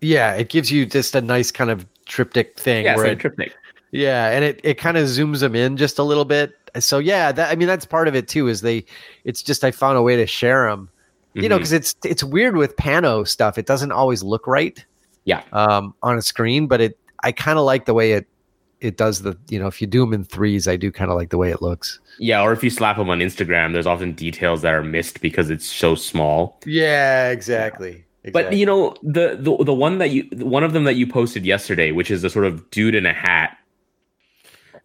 [0.00, 2.84] yeah it gives you just a nice kind of triptych thing.
[2.84, 3.54] Yeah, where it, triptych.
[3.90, 6.54] Yeah, and it it kind of zooms them in just a little bit.
[6.78, 8.48] So yeah, that I mean that's part of it too.
[8.48, 8.84] Is they
[9.24, 10.90] it's just I found a way to share them
[11.34, 11.50] you mm-hmm.
[11.50, 13.58] know, because it's it's weird with pano stuff.
[13.58, 14.84] It doesn't always look right.
[15.24, 15.42] Yeah.
[15.52, 18.26] Um, on a screen, but it I kind of like the way it
[18.80, 21.16] it does the you know if you do them in threes, I do kind of
[21.16, 22.00] like the way it looks.
[22.18, 25.50] Yeah, or if you slap them on Instagram, there's often details that are missed because
[25.50, 26.58] it's so small.
[26.64, 28.04] Yeah, exactly.
[28.24, 28.30] Exactly.
[28.32, 31.46] But you know the, the the one that you one of them that you posted
[31.46, 33.56] yesterday, which is a sort of dude in a hat,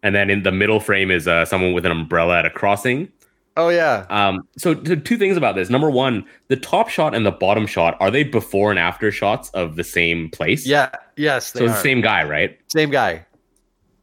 [0.02, 3.10] and then in the middle frame is uh, someone with an umbrella at a crossing.
[3.56, 4.06] Oh yeah.
[4.10, 4.46] Um.
[4.58, 5.70] So, so, two things about this.
[5.70, 9.50] Number one, the top shot and the bottom shot are they before and after shots
[9.50, 10.66] of the same place?
[10.66, 10.90] Yeah.
[11.16, 11.52] Yes.
[11.52, 12.58] So the same guy, right?
[12.68, 13.24] Same guy.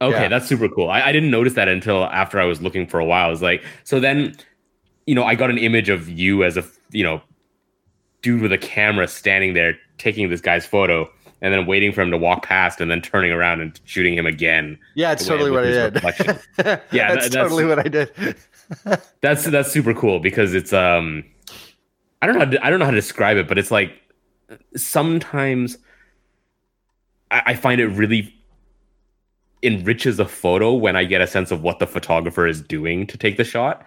[0.01, 0.27] Okay, yeah.
[0.29, 0.89] that's super cool.
[0.89, 3.27] I, I didn't notice that until after I was looking for a while.
[3.27, 4.35] I was like, so then,
[5.05, 7.21] you know, I got an image of you as a you know,
[8.21, 11.09] dude with a camera standing there taking this guy's photo
[11.41, 14.25] and then waiting for him to walk past and then turning around and shooting him
[14.25, 14.77] again.
[14.95, 15.95] Yeah, it's totally what I did.
[16.91, 18.11] yeah, that's, that's totally what I did
[19.21, 21.23] that's that's super cool because it's um
[22.21, 23.93] I don't know to, I don't know how to describe it, but it's like
[24.75, 25.77] sometimes
[27.31, 28.33] I, I find it really
[29.63, 33.17] enriches a photo when I get a sense of what the photographer is doing to
[33.17, 33.85] take the shot.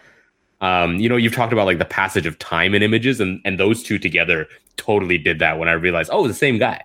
[0.61, 3.59] Um, you know, you've talked about like the passage of time in images, and and
[3.59, 4.47] those two together
[4.77, 5.59] totally did that.
[5.59, 6.83] When I realized, oh, the same guy.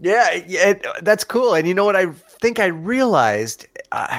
[0.00, 1.54] Yeah, yeah, that's cool.
[1.54, 1.96] And you know what?
[1.96, 2.06] I
[2.40, 3.66] think I realized.
[3.92, 4.18] Uh,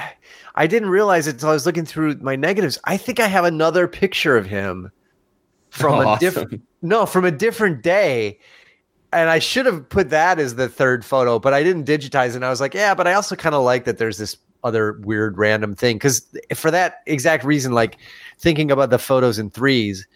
[0.58, 2.78] I didn't realize it until I was looking through my negatives.
[2.84, 4.90] I think I have another picture of him
[5.70, 6.18] from oh, a awesome.
[6.18, 8.38] different no from a different day
[9.12, 12.36] and I should have put that as the third photo, but I didn't digitize it.
[12.36, 15.00] And I was like, yeah, but I also kind of like that there's this other
[15.04, 15.98] weird random thing.
[15.98, 17.96] Cause for that exact reason, like
[18.38, 20.06] thinking about the photos in threes,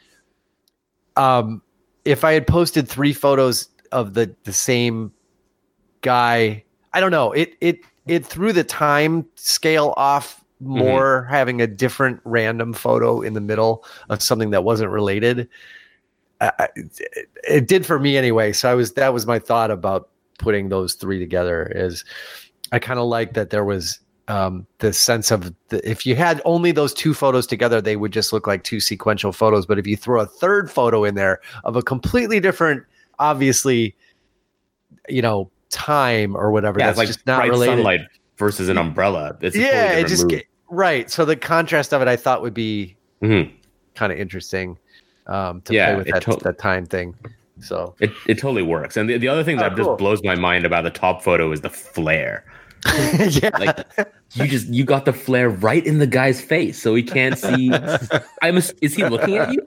[1.16, 1.62] um,
[2.04, 5.12] if I had posted three photos of the the same
[6.00, 10.78] guy, I don't know, it it it threw the time scale off mm-hmm.
[10.78, 11.34] more mm-hmm.
[11.34, 15.48] having a different random photo in the middle of something that wasn't related
[16.40, 20.08] uh, it, it did for me anyway so i was that was my thought about
[20.38, 22.04] putting those three together is
[22.72, 26.40] i kind of like that there was um, the sense of the, if you had
[26.44, 29.66] only those two photos together, they would just look like two sequential photos.
[29.66, 32.84] But if you throw a third photo in there of a completely different,
[33.18, 33.96] obviously,
[35.08, 36.78] you know, time or whatever.
[36.78, 37.76] Yeah, That's like just not bright related.
[37.76, 38.00] sunlight
[38.36, 39.36] versus an umbrella.
[39.40, 41.10] It's yeah, it just get, right.
[41.10, 43.52] So the contrast of it, I thought would be mm-hmm.
[43.94, 44.78] kind of interesting
[45.26, 47.16] um, to yeah, play with that, to- that time thing.
[47.60, 48.96] So it, it totally works.
[48.96, 49.84] And the, the other thing that oh, cool.
[49.84, 52.44] just blows my mind about the top photo is the flare.
[53.28, 53.50] yeah.
[53.58, 53.86] Like
[54.34, 57.72] you just you got the flare right in the guy's face, so he can't see.
[58.42, 58.56] I'm.
[58.56, 59.62] Is he looking at you?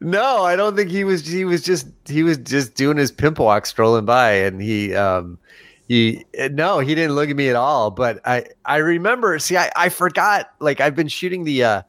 [0.00, 1.26] No, I don't think he was.
[1.26, 5.38] He was just he was just doing his pimp walk, strolling by, and he um
[5.88, 7.90] he no, he didn't look at me at all.
[7.90, 9.38] But I I remember.
[9.40, 10.50] See, I I forgot.
[10.60, 11.82] Like I've been shooting the uh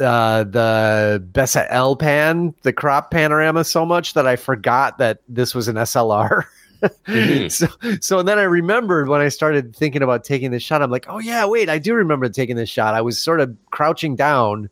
[0.00, 5.54] uh the Bessa L pan, the crop panorama, so much that I forgot that this
[5.54, 6.44] was an SLR.
[6.82, 7.48] mm-hmm.
[7.48, 7.66] So
[8.00, 10.80] so then I remembered when I started thinking about taking this shot.
[10.80, 12.94] I'm like, oh yeah, wait, I do remember taking this shot.
[12.94, 14.70] I was sort of crouching down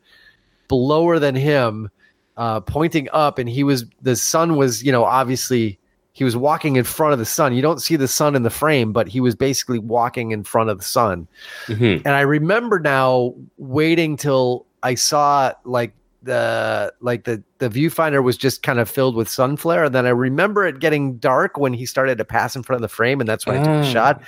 [0.77, 1.91] lower than him
[2.37, 5.79] uh, pointing up, and he was the sun was you know obviously
[6.15, 7.55] he was walking in front of the sun.
[7.55, 10.69] You don't see the sun in the frame, but he was basically walking in front
[10.69, 11.27] of the sun.
[11.69, 12.03] Mhm.
[12.05, 18.37] And I remember now waiting till I saw like the like the the viewfinder was
[18.37, 21.75] just kind of filled with sun flare and then i remember it getting dark when
[21.75, 23.89] he started to pass in front of the frame and that's when i took the
[23.89, 23.93] Ah.
[23.93, 24.23] shot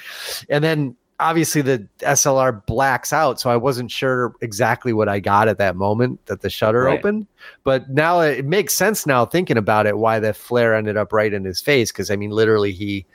[0.49, 5.49] and then obviously the slr blacks out so i wasn't sure exactly what i got
[5.49, 6.99] at that moment that the shutter Right.
[6.99, 7.27] opened.
[7.63, 11.33] But now it makes sense now thinking about it why the flare ended up right
[11.33, 13.07] in his face because i mean literally he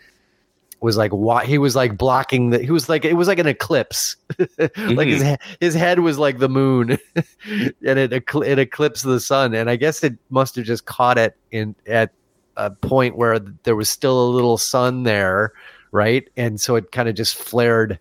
[0.82, 3.48] was like wa- he was like blocking the he was like it was like an
[3.48, 4.16] eclipse.
[4.58, 5.54] Like his mm-hmm.
[5.60, 6.98] his head was like the moon
[7.46, 11.36] and it it eclipsed the sun and i guess it must have just caught it
[11.52, 12.12] in at
[12.56, 15.54] a point where there was still a little sun there
[15.92, 16.28] right?
[16.38, 18.00] And so it kind of just flared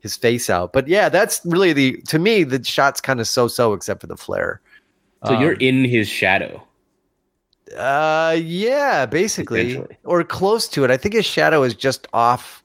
[0.00, 0.72] his face out.
[0.72, 4.06] But yeah that's really the to me the shot's kind of so so except for
[4.06, 4.60] the flare.
[5.26, 6.62] So you're Um, in his shadow.
[7.76, 9.82] uh yeah basically.
[10.04, 10.90] Or close to it.
[10.90, 12.62] I think his shadow is just off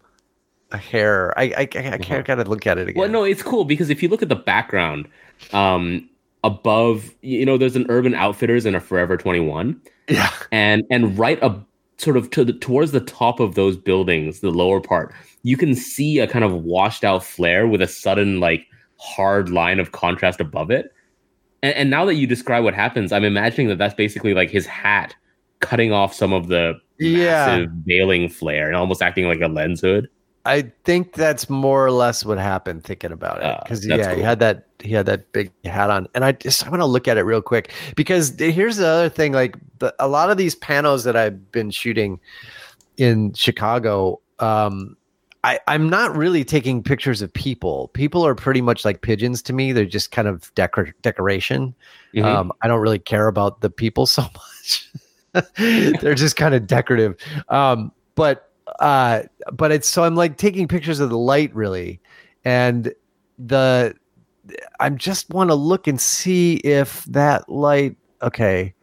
[0.72, 1.38] a hair.
[1.38, 1.98] I i, I, I Uh-huh.
[2.02, 3.00] can't gotta look at it again.
[3.00, 5.08] Well, no, it's cool because if you look at the background,
[5.54, 6.10] um,
[6.44, 10.32] above, you know, there's an Urban Outfitters and a Forever 21, yeah.
[10.52, 11.68] And and right up,
[11.98, 15.14] sort of to the towards the top of those buildings, the lower part,
[15.44, 18.68] you can see a kind of washed out flare with a sudden like
[18.98, 20.92] hard line of contrast above it.
[21.64, 24.66] And, and now that you describe what happens, I'm imagining that that's basically like his
[24.66, 25.16] hat
[25.60, 27.46] cutting off some of the Yeah.
[27.46, 30.10] massive veiling flare and almost acting like a lens hood.
[30.46, 32.84] I think that's more or less what happened.
[32.84, 35.90] Thinking about it, Ah, because that's yeah, he had that he had that big hat
[35.90, 39.10] on, and I just I'm gonna look at it real quick because here's the other
[39.10, 39.34] thing.
[39.34, 42.20] Like the, a lot of these panels that I've been shooting
[42.98, 44.96] in Chicago, um,
[45.44, 47.90] I I'm not really taking pictures of people.
[47.90, 49.72] People are pretty much like pigeons to me.
[49.72, 51.74] They're just kind of decor- decoration.
[52.14, 52.24] Mhm.
[52.24, 54.90] Um, I don't really care about the people so much.
[55.58, 57.16] They're just kind of decorative.
[57.50, 62.00] Um, but uh, but it's so I'm like taking pictures of the light really,
[62.44, 62.94] and
[63.38, 63.96] the
[64.80, 68.74] I'm just want to look and see if that light okay.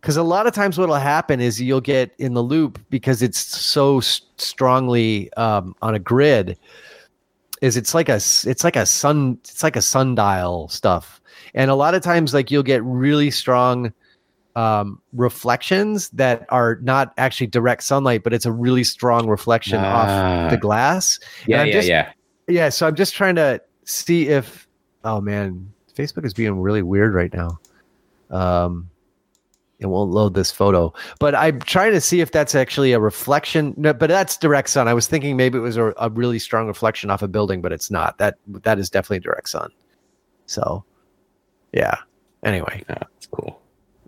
[0.00, 3.38] Because a lot of times what'll happen is you'll get in the loop because it's
[3.38, 6.58] so strongly um, on a grid.
[7.60, 11.20] Is it's like a it's like a sun it's like a sundial stuff
[11.54, 13.92] and a lot of times like you'll get really strong
[14.56, 20.08] um reflections that are not actually direct sunlight but it's a really strong reflection off
[20.08, 20.48] Ah.
[20.50, 22.12] the glass yeah, I'm yeah, just- yeah.
[22.48, 24.68] yeah so i'm just trying to see if
[25.04, 27.58] oh man facebook is being really weird right now.
[28.30, 28.88] Um
[29.78, 30.92] it won't load this photo.
[31.18, 33.74] But i'm trying to see if that's actually a reflection.
[33.76, 34.86] No, but that's direct sun.
[34.86, 37.72] I was thinking maybe it was a, a really strong reflection off a building but
[37.72, 38.18] it's not.
[38.18, 39.70] That that is definitely direct sun.
[40.46, 40.84] So
[41.72, 41.96] yeah.
[42.44, 42.84] Anyway.
[42.86, 43.61] That's cool.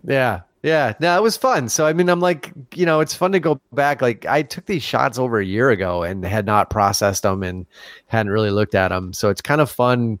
[0.07, 0.41] Yeah.
[0.63, 0.93] Yeah.
[0.99, 1.69] No, it was fun.
[1.69, 4.01] So I mean, I'm like, you know, it's fun to go back.
[4.01, 7.67] Like I took these shots over a year ago and had not processed them and
[8.07, 9.13] hadn't really looked at them.
[9.13, 10.19] So it's kind of fun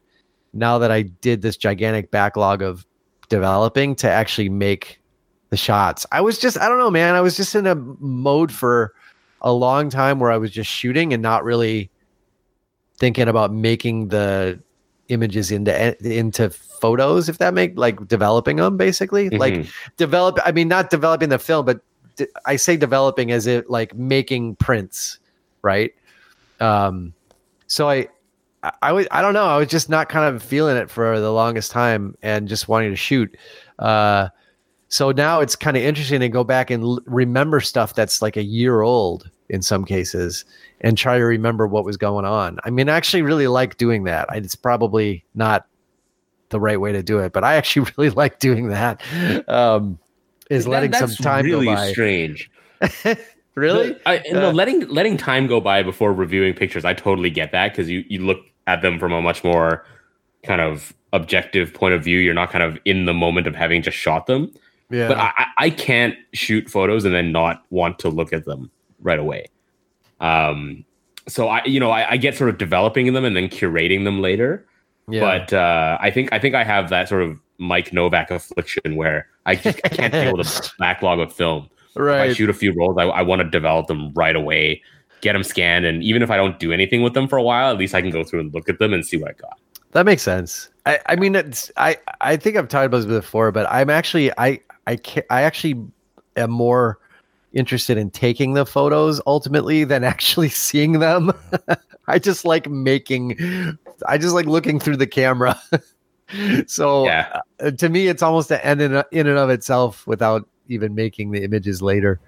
[0.53, 2.85] now that I did this gigantic backlog of
[3.27, 5.01] developing to actually make
[5.49, 6.05] the shots.
[6.11, 7.15] I was just, I don't know, man.
[7.15, 8.93] I was just in a mode for
[9.41, 11.89] a long time where I was just shooting and not really
[12.97, 14.61] thinking about making the
[15.09, 16.49] images into into
[16.81, 19.69] photos if that make like developing them basically like Mhm.
[19.97, 21.79] develop i mean not developing the film but
[22.15, 25.19] de- i say developing as it like making prints
[25.61, 25.93] right
[26.59, 27.13] um
[27.67, 28.07] so i
[28.63, 31.19] I- I was I don't know I was just not kind of feeling it for
[31.19, 33.37] the longest time and just wanting to shoot.
[33.77, 34.29] Uh,
[34.87, 38.37] so now it's kind of interesting to go back and l- remember stuff that's like
[38.37, 40.45] a year old in some cases
[40.81, 42.57] and try to remember what was going on.
[42.63, 44.25] I mean, I actually really like doing that.
[44.31, 45.67] I, it's probably not
[46.49, 49.01] the right way to do it, but I actually really like doing that.
[49.49, 49.99] Um,
[50.49, 51.91] is That- letting some time really go by.
[51.91, 52.51] strange.
[53.55, 53.89] really?
[53.93, 57.51] The- I, no, Uh, letting letting time go by before reviewing pictures, I totally get
[57.51, 59.85] that because you you look at them from a much more
[60.43, 62.19] kind of objective point of view.
[62.19, 64.51] You're not kind of in the moment of having just shot them.
[64.91, 65.07] Yeah.
[65.07, 68.69] But I, I- I can't shoot photos and then not want to look at them
[69.01, 69.47] right away.
[70.19, 70.85] Um,
[71.27, 74.21] so I, you know, I, I get sort of developing them and then curating them
[74.21, 74.65] later.
[75.07, 75.19] Yeah.
[75.21, 79.27] But uh, I think I think I have that sort of Mike Novak affliction where
[79.45, 81.69] I, just, I can't deal with a backlog of film.
[81.95, 84.81] If I shoot a few rolls, I, I want to develop them right away,
[85.21, 87.71] get them scanned, and even if I don't do anything with them for a while,
[87.71, 89.57] at least I can go through and look at them and see what I got.
[89.91, 90.69] That makes sense.
[90.85, 94.31] I, I mean, it's I I think I've talked about this before, but I'm actually
[94.37, 95.81] I I ca- I actually
[96.35, 96.99] am more
[97.53, 101.31] interested in taking the photos ultimately than actually seeing them.
[102.07, 103.77] I just like making.
[104.07, 105.59] I just like looking through the camera.
[106.65, 107.41] So Yeah.
[107.59, 111.31] uh, to me, it's almost an end in, in and of itself without even making
[111.31, 112.19] the images later.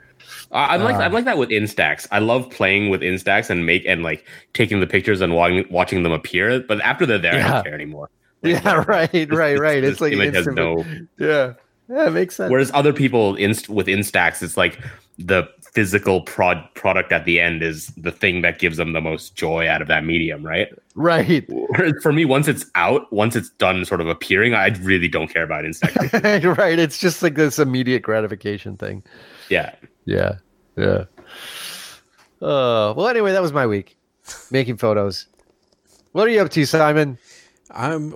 [0.52, 2.08] I- I'm like Uh, I'm like that with Instax.
[2.12, 6.04] I love playing with Instax and make and like taking the pictures and watching watching
[6.04, 6.60] them appear.
[6.60, 7.52] But after they're there, I Yeah.
[7.54, 8.10] don't care anymore.
[8.44, 9.82] Like, Yeah, right, right, right.
[9.82, 10.86] this It's like image has no.
[11.18, 11.54] yeah,
[11.90, 12.52] yeah, it makes sense.
[12.52, 14.80] Whereas other people inst- with Instax, it's like
[15.18, 15.48] the
[15.78, 19.70] physical prod product at the end is the thing that gives them the most joy
[19.70, 20.70] out of that medium, right?
[20.96, 21.48] right,
[22.02, 25.44] For me, once it's out, once it's done, sort of appearing, I really don't care
[25.44, 26.58] about Instax.
[26.58, 26.80] right.
[26.80, 29.04] It's just like this immediate gratification thing.
[29.50, 29.76] yeah.
[30.06, 30.38] Yeah,
[30.78, 31.04] yeah.
[32.42, 33.96] Uh, well, anyway, that was my week
[34.50, 35.28] making photos.
[36.14, 37.20] What are you up to, Simon?
[37.70, 38.16] I'm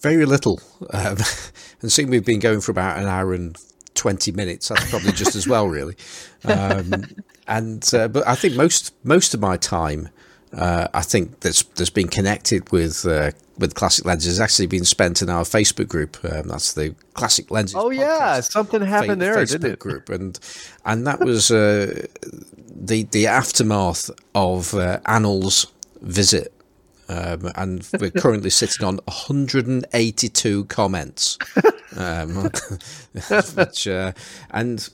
[0.00, 0.60] very little.
[0.90, 1.18] Um,
[1.80, 3.56] and seeing we've been going for about an hour and
[3.94, 5.96] 20 minutes, that's probably just as well, really.
[6.44, 7.04] Um,
[7.46, 10.08] and uh, But I think most most of my time,
[10.56, 14.84] uh, I think that's that's been connected with uh, with Classic Lenses has actually been
[14.84, 16.16] spent in our Facebook group.
[16.24, 17.76] Um, that's the Classic Lenses.
[17.76, 19.78] Oh yeah, something happened Fa- there, Facebook didn't it?
[19.78, 20.38] group, and
[20.84, 22.06] and that was uh,
[22.74, 25.66] the the aftermath of uh, Anil's
[26.00, 26.52] visit,
[27.08, 31.38] um, and we're currently sitting on 182 comments,
[31.96, 32.50] um,
[33.54, 34.12] which uh,
[34.50, 34.88] and.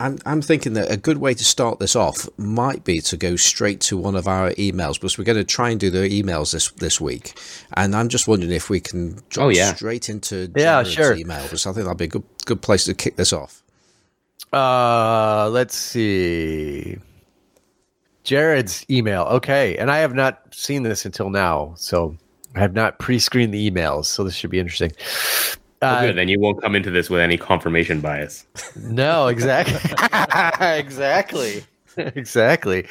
[0.00, 3.36] I'm, I'm thinking that a good way to start this off might be to go
[3.36, 6.50] straight to one of our emails because we're going to try and do the emails
[6.52, 7.38] this this week,
[7.76, 9.72] and I'm just wondering if we can drop Oh, yeah.
[9.72, 11.14] straight into Yeah, Jared's sure.
[11.14, 13.62] email because I think that'd be a good good place to kick this off.
[14.52, 16.96] Uh, let's see.
[18.24, 19.22] Jared's email.
[19.24, 22.16] Okay, and I have not seen this until now, so
[22.56, 24.06] I have not pre-screened the emails.
[24.06, 24.90] So this should be interesting.
[25.84, 26.16] Well, Uh, good.
[26.16, 28.44] Then you won't come into this with any confirmation bias.
[28.76, 29.80] No, exactly.
[30.66, 31.64] exactly.
[31.96, 32.84] Exactly.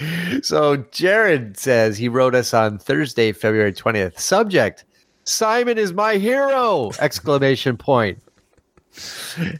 [0.43, 4.17] So Jared says he wrote us on Thursday, February 20th.
[4.17, 4.85] Subject
[5.25, 6.89] Simon is my hero!
[7.01, 8.17] Exclamation point.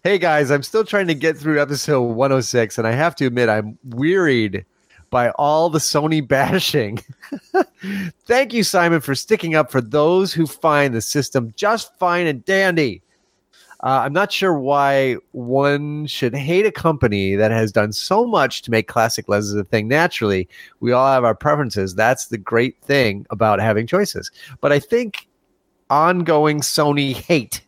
[0.05, 3.49] Hey guys, I'm still trying to get through episode 106, and I have to admit
[3.49, 4.63] I'm wearied
[5.09, 6.99] by all the Sony bashing.
[8.25, 12.45] Thank you, Simon, for sticking up for those who find the system just fine and
[12.45, 13.02] dandy.
[13.83, 18.61] Uh, I'm not sure why one should hate a company that has done so much
[18.61, 19.89] to make classic lenses a thing.
[19.89, 20.47] Naturally,
[20.79, 21.93] we all have our preferences.
[21.93, 24.31] That's the great thing about having choices.
[24.61, 25.27] But I think
[25.89, 27.61] ongoing Sony hate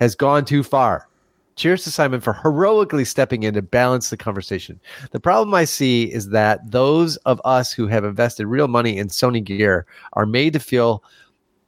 [0.00, 1.08] has gone too far.
[1.56, 4.80] Cheers to Simon for heroically stepping in to balance the conversation.
[5.12, 9.08] The problem I see is that those of us who have invested real money in
[9.08, 9.84] Sony gear
[10.14, 11.04] are made to feel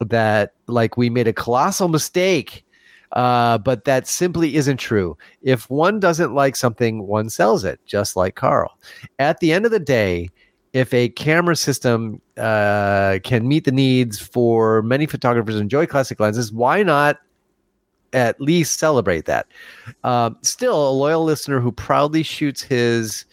[0.01, 2.65] that like we made a colossal mistake
[3.13, 5.17] uh, but that simply isn't true.
[5.43, 8.79] If one doesn't like something, one sells it, just like Carl.
[9.19, 10.31] At the end of the day,
[10.73, 16.53] if a camera system uh, can meet the needs for many photographers enjoy classic lenses,
[16.53, 17.19] why not
[18.13, 19.47] at least celebrate that?
[20.05, 23.25] Um, still, a loyal listener who proudly shoots his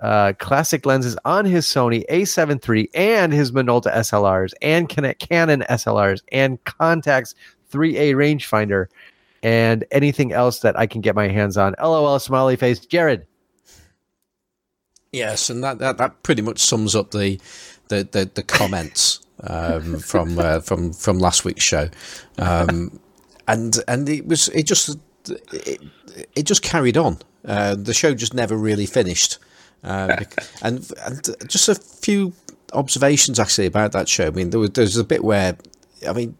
[0.00, 6.22] uh, classic lenses on his Sony A7 III and his Minolta SLRs and Canon SLRs
[6.32, 7.34] and Contax
[7.72, 8.86] 3A rangefinder
[9.42, 11.74] and anything else that I can get my hands on.
[11.80, 12.78] LOL, smiley face.
[12.80, 13.26] Jared.
[15.12, 17.40] Yes, and that, that, that pretty much sums up the
[17.88, 21.88] the the, the comments um, from uh, from from last week's show,
[22.38, 22.98] um,
[23.48, 25.80] and and it was it just it,
[26.34, 27.18] it just carried on.
[27.44, 29.38] Uh, the show just never really finished,
[29.84, 30.24] uh,
[30.62, 32.32] and and just a few
[32.72, 34.26] observations actually about that show.
[34.26, 35.56] I mean, there was there's a bit where
[36.06, 36.36] I mean,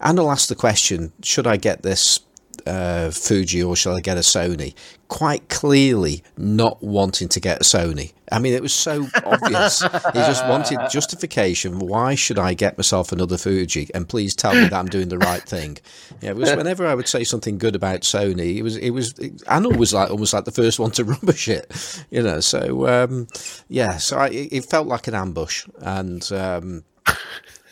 [0.00, 2.20] Anil asked the question: Should I get this
[2.68, 4.74] uh, Fuji or shall I get a Sony?
[5.08, 8.12] Quite clearly, not wanting to get a Sony.
[8.30, 9.80] I mean, it was so obvious.
[9.80, 9.88] he
[10.18, 11.78] just wanted justification.
[11.78, 13.88] Why should I get myself another Fuji?
[13.94, 15.78] And please tell me that I'm doing the right thing.
[16.20, 19.14] Yeah, it was whenever I would say something good about Sony, it was it was
[19.14, 22.04] Anil was like almost like the first one to rubbish it.
[22.10, 23.28] You know, so um,
[23.68, 26.30] yeah, so I, it felt like an ambush, and.
[26.32, 26.84] Um,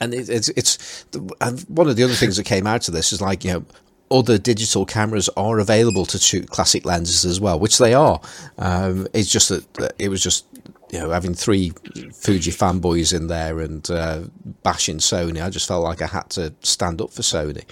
[0.01, 1.06] and it, it's it's
[1.40, 3.64] and one of the other things that came out of this is like you know
[4.10, 8.20] other digital cameras are available to shoot classic lenses as well, which they are.
[8.58, 10.46] Um, it's just that it was just
[10.90, 11.72] you know having three
[12.14, 14.22] Fuji fanboys in there and uh,
[14.62, 15.42] bashing Sony.
[15.42, 17.64] I just felt like I had to stand up for Sony.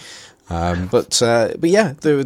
[0.50, 2.24] Um, but uh, but yeah, there,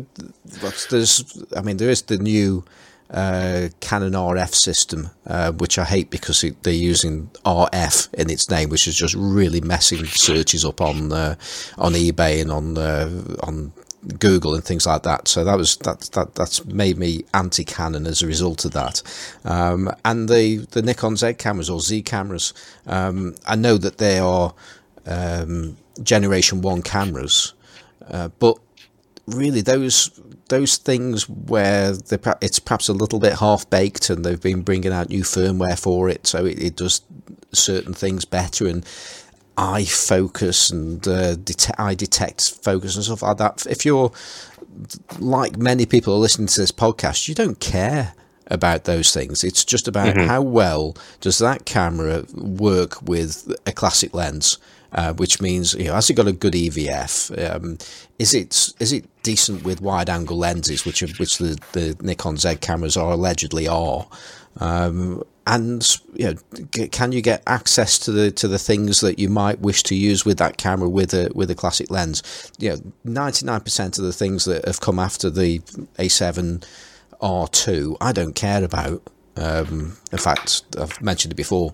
[0.90, 2.64] there's I mean there is the new
[3.10, 8.50] uh, Canon RF system, uh, which I hate because it, they're using RF in its
[8.50, 11.36] name, which is just really messing searches up on uh,
[11.78, 13.72] on eBay and on uh, on
[14.18, 15.28] Google and things like that.
[15.28, 19.02] So that was that that that's made me anti Canon as a result of that.
[19.44, 22.54] Um, and the the Nikon Z cameras or Z cameras,
[22.86, 24.54] um, I know that they are
[25.06, 27.54] um, generation one cameras.
[28.10, 28.58] Uh, but
[29.26, 30.18] really, those
[30.48, 31.94] those things where
[32.40, 36.08] it's perhaps a little bit half baked, and they've been bringing out new firmware for
[36.08, 37.02] it, so it, it does
[37.52, 38.84] certain things better and
[39.58, 43.66] eye focus and uh, det- eye detect focus and stuff like that.
[43.68, 44.12] If you're
[45.18, 48.14] like many people listening to this podcast, you don't care
[48.46, 49.42] about those things.
[49.42, 50.28] It's just about mm-hmm.
[50.28, 54.58] how well does that camera work with a classic lens.
[54.90, 57.54] Uh, which means you know has it got a good EVF?
[57.54, 57.76] Um,
[58.18, 62.38] is it is it decent with wide angle lenses, which are, which the, the Nikon
[62.38, 64.08] Z cameras are allegedly are?
[64.60, 69.30] Um, and you know, can you get access to the to the things that you
[69.30, 72.52] might wish to use with that camera with a with a classic lens?
[72.58, 75.60] You know, ninety nine percent of the things that have come after the
[75.98, 76.64] A7
[77.20, 79.02] R2, I don't care about.
[79.36, 81.72] Um, in fact, I've mentioned it before.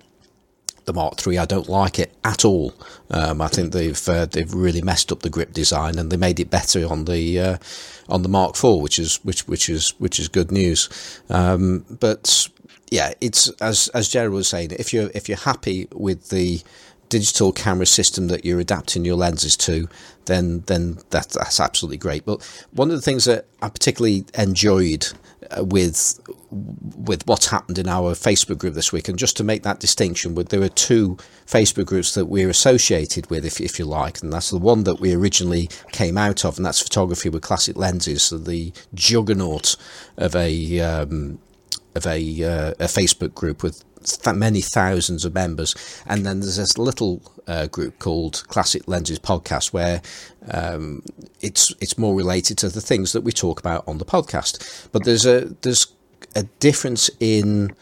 [0.87, 2.75] The Mark III, I don't like it at all.
[3.09, 6.39] Um, I think they've uh, they've really messed up the grip design, and they made
[6.39, 7.57] it better on the uh,
[8.11, 11.23] on the Mark IV, which is which which is which is good news.
[11.31, 12.51] Um, but
[12.95, 14.71] yeah, it's as as Jared was saying.
[14.79, 16.63] If you're if you're happy with the
[17.09, 19.89] digital camera system that you're adapting your lenses to,
[20.27, 22.25] then then that, that's absolutely great.
[22.25, 25.09] But one of the things that I particularly enjoyed
[25.51, 29.65] uh, with with what's happened in our Facebook group this week, and just to make
[29.65, 31.17] that distinction, with there are two
[31.47, 35.01] Facebook groups that we're associated with, if if you like, and that's the one that
[35.01, 39.75] we originally came out of, and that's photography with classic lenses, so the juggernaut
[40.17, 41.41] of a um,
[41.95, 45.75] of a, uh, a Facebook group with th- many thousands of members,
[46.07, 50.03] and then there's this little uh, group called Classic Lenses Podcast where
[50.51, 51.03] um,
[51.41, 54.89] it's it's more related to the things that we talk about on the podcast.
[54.93, 55.87] But there's a there's
[56.35, 57.75] a difference in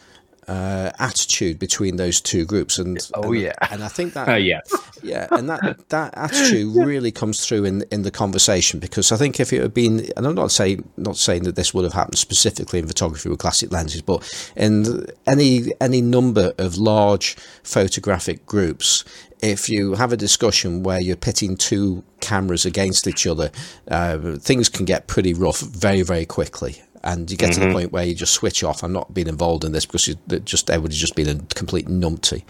[0.48, 4.34] uh, attitude between those two groups, and oh and, yeah, and I think that uh,
[4.36, 4.60] yeah,
[5.02, 9.38] yeah, and that that attitude really comes through in in the conversation because I think
[9.38, 12.18] if it had been, and I'm not saying not saying that this would have happened
[12.18, 14.22] specifically in photography with classic lenses, but
[14.56, 19.04] in any any number of large photographic groups,
[19.42, 23.50] if you have a discussion where you're pitting two cameras against each other,
[23.88, 27.54] uh, things can get pretty rough very very quickly and you get mm-hmm.
[27.54, 27.74] to the mm-hmm.
[27.74, 28.82] point where you just switch off.
[28.82, 32.44] I'm not being involved in this because you, just everybody's just been a complete numpty,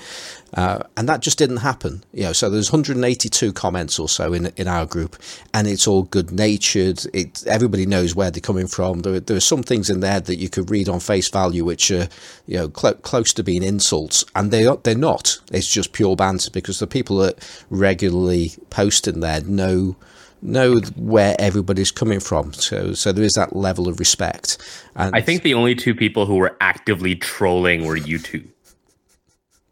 [0.54, 2.04] uh, and that just didn't happen.
[2.12, 5.16] You know, so there's 182 comments or so in in our group,
[5.54, 7.04] and it's all good natured.
[7.14, 9.00] It everybody knows where they're coming from.
[9.00, 11.90] There, there are some things in there that you could read on face value which
[11.90, 12.08] are
[12.46, 15.38] you know cl- close to being insults, and they are, they're not.
[15.52, 17.38] It's just pure banter because the people that
[17.70, 19.96] regularly post in there know
[20.42, 22.52] know where everybody's coming from.
[22.52, 24.58] So so there is that level of respect.
[24.96, 28.46] And I think the only two people who were actively trolling were you two.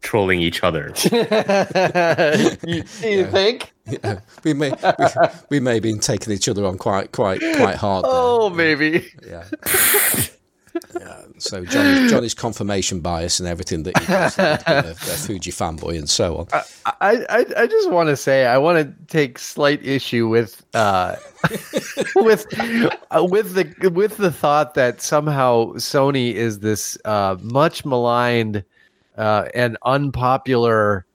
[0.01, 0.93] Trolling each other.
[2.65, 3.71] you, you think?
[3.85, 4.19] Yeah.
[4.43, 5.05] We may we,
[5.49, 8.05] we may have been taking each other on quite quite quite hard.
[8.07, 9.11] Oh, maybe.
[9.27, 9.45] Yeah.
[11.37, 16.09] So Johnny, Johnny's confirmation bias and everything that he does, a, a Fuji fanboy and
[16.09, 16.47] so on.
[16.51, 21.15] I, I, I just want to say I want to take slight issue with uh,
[22.15, 28.63] with uh, with the with the thought that somehow Sony is this uh, much maligned
[29.17, 31.05] uh, and unpopular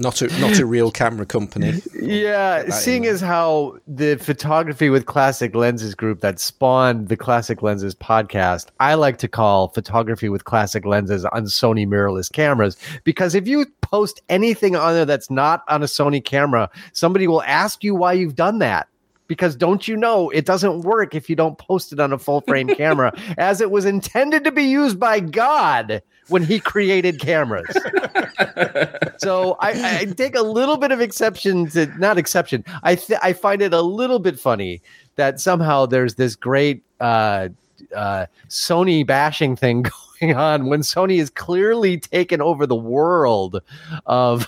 [0.00, 1.82] not a not a real camera company.
[2.00, 7.94] Yeah, seeing as how the photography with classic lenses group that spawned the classic lenses
[7.94, 12.76] podcast, I like to call photography with classic lenses on Sony mirrorless cameras.
[13.04, 17.42] Because if you post anything on there that's not on a Sony camera, somebody will
[17.42, 18.88] ask you why you've done that
[19.30, 22.40] because don't you know it doesn't work if you don't post it on a full
[22.40, 27.68] frame camera as it was intended to be used by God when he created cameras.
[29.18, 32.64] so I, I, take a little bit of exception to not exception.
[32.82, 34.82] I th- I find it a little bit funny
[35.14, 37.50] that somehow there's this great uh,
[37.94, 39.86] uh, Sony bashing thing
[40.20, 43.62] going on when Sony has clearly taken over the world
[44.06, 44.44] of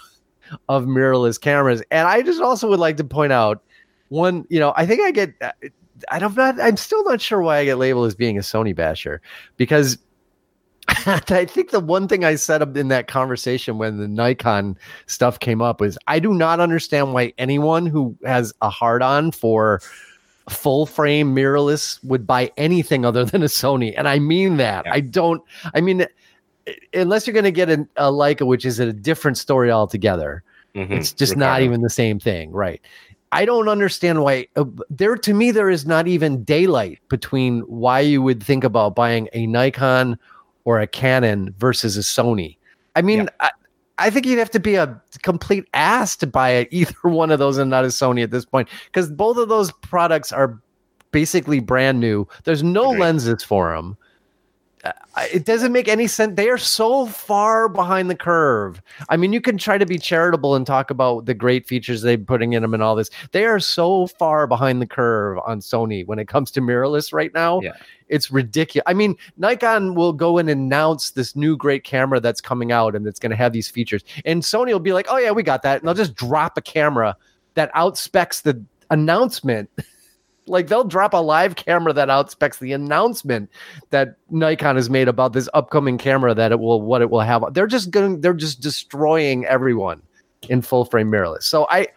[0.68, 1.84] of mirrorless cameras.
[1.92, 3.62] And I just also would like to point out
[4.12, 4.46] one.
[4.48, 5.34] You know, I think I get.
[6.10, 6.60] I don't not.
[6.60, 9.20] I'm still not sure why I get labeled as being a Sony basher
[9.56, 9.98] because
[11.06, 14.76] I think the one thing I said up in that conversation when the Nikon
[15.06, 19.30] stuff came up was I do not understand why anyone who has a hard on
[19.30, 19.80] for
[20.48, 23.94] full frame mirrorless would buy anything other than a Sony.
[23.96, 24.86] And I mean that.
[24.86, 24.94] Yeah.
[24.94, 25.42] I don't,
[25.74, 26.06] I mean,
[26.92, 30.42] unless you're going to get a, a Leica, which is a different story altogether,
[30.74, 30.92] mm-hmm.
[30.94, 32.50] it's just not even the same thing.
[32.50, 32.80] Right.
[33.32, 38.00] I don't understand why uh, there to me there is not even daylight between why
[38.00, 40.18] you would think about buying a Nikon
[40.64, 42.58] or a Canon versus a Sony.
[42.94, 43.28] I mean, yeah.
[43.40, 43.50] I,
[43.98, 47.56] I think you'd have to be a complete ass to buy either one of those
[47.56, 50.60] and not a Sony at this point because both of those products are
[51.10, 52.28] basically brand new.
[52.44, 53.96] There's no lenses for them.
[55.32, 56.34] It doesn't make any sense.
[56.36, 58.82] They are so far behind the curve.
[59.08, 62.18] I mean, you can try to be charitable and talk about the great features they're
[62.18, 63.10] putting in them and all this.
[63.30, 67.32] They are so far behind the curve on Sony when it comes to mirrorless right
[67.32, 67.60] now.
[67.60, 67.74] Yeah.
[68.08, 68.84] It's ridiculous.
[68.86, 73.06] I mean, Nikon will go and announce this new great camera that's coming out and
[73.06, 74.02] it's going to have these features.
[74.24, 75.78] And Sony will be like, oh, yeah, we got that.
[75.80, 77.16] And they'll just drop a camera
[77.54, 79.70] that outspecs the announcement.
[80.46, 83.50] like they'll drop a live camera that outspecs the announcement
[83.90, 87.42] that Nikon has made about this upcoming camera that it will what it will have.
[87.54, 90.02] They're just going they're just destroying everyone
[90.48, 91.44] in full frame mirrorless.
[91.44, 91.88] So I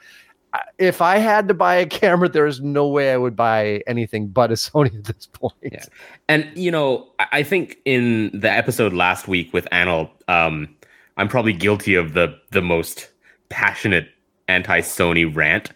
[0.77, 4.51] if I had to buy a camera, there's no way I would buy anything but
[4.51, 5.53] a Sony at this point.
[5.61, 5.83] Yeah.
[6.29, 10.69] And you know, I think in the episode last week with Anil, um,
[11.17, 13.09] I'm probably guilty of the the most
[13.49, 14.09] passionate
[14.47, 15.71] anti-Sony rant.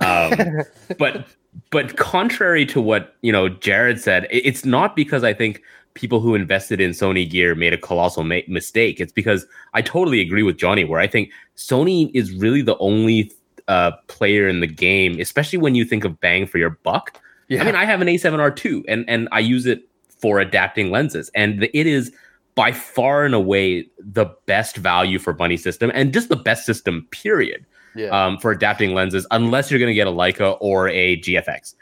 [0.00, 0.62] Um,
[0.98, 1.26] but
[1.70, 5.62] but contrary to what you know Jared said, it's not because I think
[5.94, 9.00] people who invested in Sony gear made a colossal ma- mistake.
[9.00, 13.32] It's because I totally agree with Johnny, where I think Sony is really the only
[13.68, 17.20] uh, player in the game, especially when you think of bang for your buck.
[17.48, 17.62] Yeah.
[17.62, 21.62] I mean, I have an A7R2 and and I use it for adapting lenses, and
[21.62, 22.12] the, it is
[22.54, 27.06] by far and away the best value for money system, and just the best system.
[27.10, 27.64] Period.
[27.94, 28.08] Yeah.
[28.08, 31.74] Um, for adapting lenses, unless you're going to get a Leica or a GFX,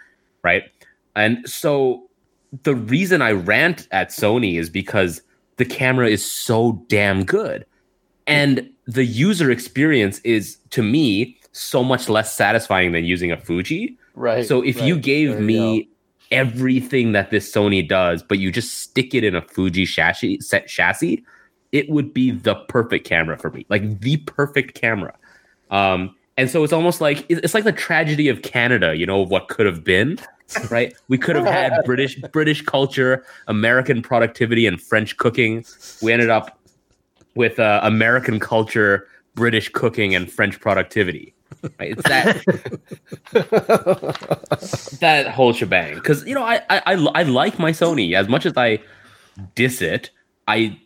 [0.43, 0.65] right?
[1.17, 2.09] And so
[2.63, 5.23] the reason I rant at Sony is because
[5.57, 7.67] the camera is so damn good,
[8.27, 13.99] and the user experience is to me so much less satisfying than using a Fuji.
[14.15, 14.47] right.
[14.47, 15.89] So if you gave There you me
[16.31, 20.69] everything that this Sony does, but you just stick it in a Fuji chassis, set
[20.69, 21.25] chassis,
[21.73, 25.15] it would be the perfect camera for me, like the perfect camera.
[25.71, 29.31] Um, and so it's almost like it's like the tragedy of Canada, you know, of
[29.31, 30.19] what could have been,
[30.71, 30.95] right?
[31.09, 35.65] We could have had British British culture, American productivity, and French cooking.
[36.01, 36.61] We ended up
[37.35, 41.35] with uh, American culture, British cooking, and French productivity.
[41.81, 41.93] Right?
[41.99, 42.45] It's that
[45.01, 45.97] that whole shebang.
[45.97, 48.79] Because you know, I, I I I like my Sony as much as I
[49.57, 50.11] diss it.
[50.47, 50.79] I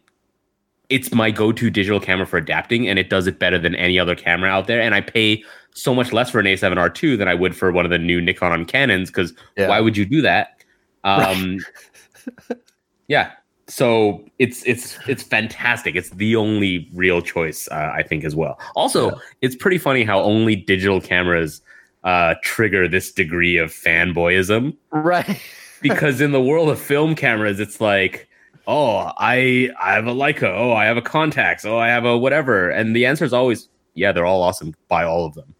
[0.93, 4.15] it's my go-to digital camera for adapting, and it does it better than any other
[4.15, 4.81] camera out there.
[4.81, 5.43] And I pay
[5.75, 8.53] so much less for an A7R2 than I would for one of the new Nikon
[8.53, 9.11] on Canons.
[9.11, 9.69] Because Yeah.
[9.69, 10.63] why would you do that?
[11.05, 11.59] Um,
[13.09, 13.33] yeah.
[13.69, 15.95] So it's it's it's fantastic.
[15.97, 18.59] It's the only real choice, uh, I think, as well.
[18.77, 21.63] Also, it's pretty funny how only digital cameras
[22.05, 24.77] uh, trigger this degree of fanboyism.
[24.91, 25.41] right.
[25.83, 28.29] Because in the world of film cameras, it's like,
[28.67, 32.17] oh, I I have a Leica, oh, I have a Contax, oh, I have a
[32.17, 34.75] whatever, and the answer is always, yeah, they're all awesome.
[34.89, 35.55] Buy all of them,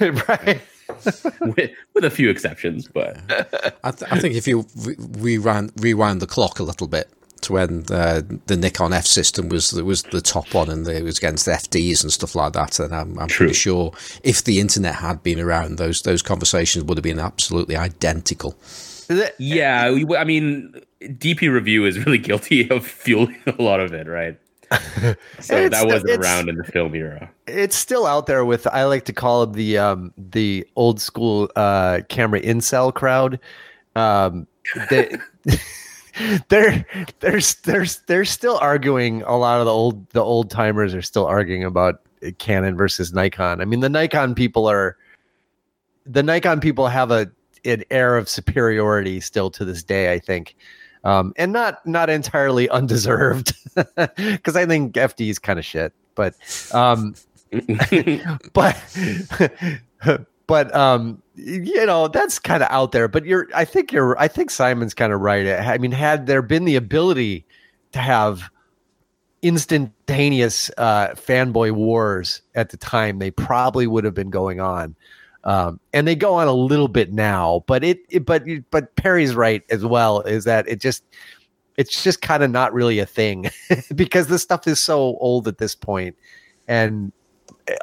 [0.28, 0.60] right.
[1.40, 2.88] with, with a few exceptions.
[2.88, 3.18] But
[3.84, 7.10] I, th- I think if you re- rewind, rewind the clock a little bit
[7.42, 11.18] to when uh, the Nikon F system was was the top one and it was
[11.18, 15.22] against FDs and stuff like that, and I'm, I'm pretty sure if the internet had
[15.22, 18.56] been around, those those conversations would have been absolutely identical.
[19.38, 24.06] Yeah, we, I mean, DP Review is really guilty of fueling a lot of it,
[24.06, 24.38] right?
[25.40, 27.30] So that wasn't around in the film era.
[27.46, 31.50] it's still out there with I like to call it the um the old school
[31.56, 33.40] uh camera incel crowd.
[33.96, 34.46] Um
[34.90, 35.16] they
[36.48, 36.84] they're
[37.20, 41.24] they're they're they're still arguing a lot of the old the old timers are still
[41.24, 42.02] arguing about
[42.36, 43.62] Canon versus Nikon.
[43.62, 44.98] I mean the Nikon people are
[46.04, 47.30] the Nikon people have a
[47.64, 50.56] an air of superiority still to this day, I think.
[51.04, 55.92] Um, and not not entirely undeserved because I think FD is kind of shit.
[56.14, 56.34] But
[56.74, 57.14] um,
[58.52, 58.76] but
[60.48, 64.26] but um you know that's kind of out there but you're i think you're i
[64.26, 67.46] think simon's kind of right i mean had there been the ability
[67.92, 68.50] to have
[69.42, 74.96] instantaneous uh fanboy wars at the time they probably would have been going on
[75.48, 79.34] um and they go on a little bit now but it, it but but perry's
[79.34, 81.04] right as well is that it just
[81.78, 83.50] it's just kind of not really a thing
[83.94, 86.14] because this stuff is so old at this point
[86.68, 87.12] and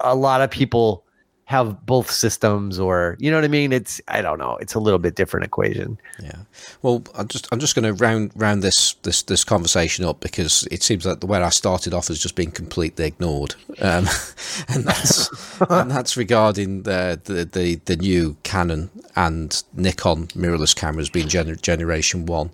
[0.02, 1.05] a lot of people
[1.46, 3.72] have both systems or you know what i mean?
[3.72, 4.58] It's i don't know.
[4.58, 6.00] It's a little bit different equation.
[6.22, 6.40] Yeah.
[6.82, 10.68] Well, I'm just I'm just going to round round this this this conversation up because
[10.72, 14.08] it seems like the where I started off has just been completely ignored, um,
[14.70, 21.10] and that's and that's regarding the, the the the new Canon and Nikon mirrorless cameras
[21.10, 22.50] being gener- generation one,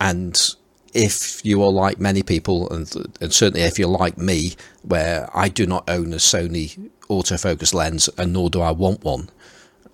[0.00, 0.54] and
[0.94, 2.90] if you are like many people, and,
[3.20, 8.08] and certainly if you're like me, where I do not own a Sony autofocus lens,
[8.18, 9.30] and nor do I want one,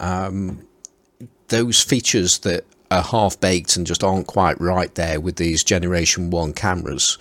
[0.01, 0.66] um,
[1.49, 6.31] those features that are half baked and just aren't quite right there with these Generation
[6.31, 7.19] One cameras.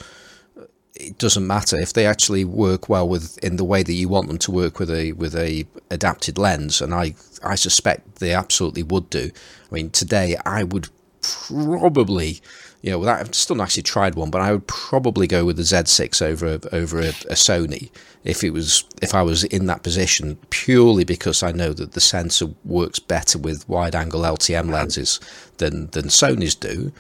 [0.96, 4.28] It doesn't matter if they actually work well with in the way that you want
[4.28, 8.84] them to work with a with a adapted lens, and I I suspect they absolutely
[8.84, 9.32] would do.
[9.72, 10.90] I mean, today I would
[11.22, 12.42] probably
[12.84, 15.56] you know, without, I've still not actually tried one, but I would probably go with
[15.56, 17.90] the Z6 over over a, a, Sony
[18.26, 22.02] if it was if I was in that position purely because I know that the
[22.02, 25.22] sensor works better with wide angle LTM lenses
[25.58, 26.92] than than Sony's do.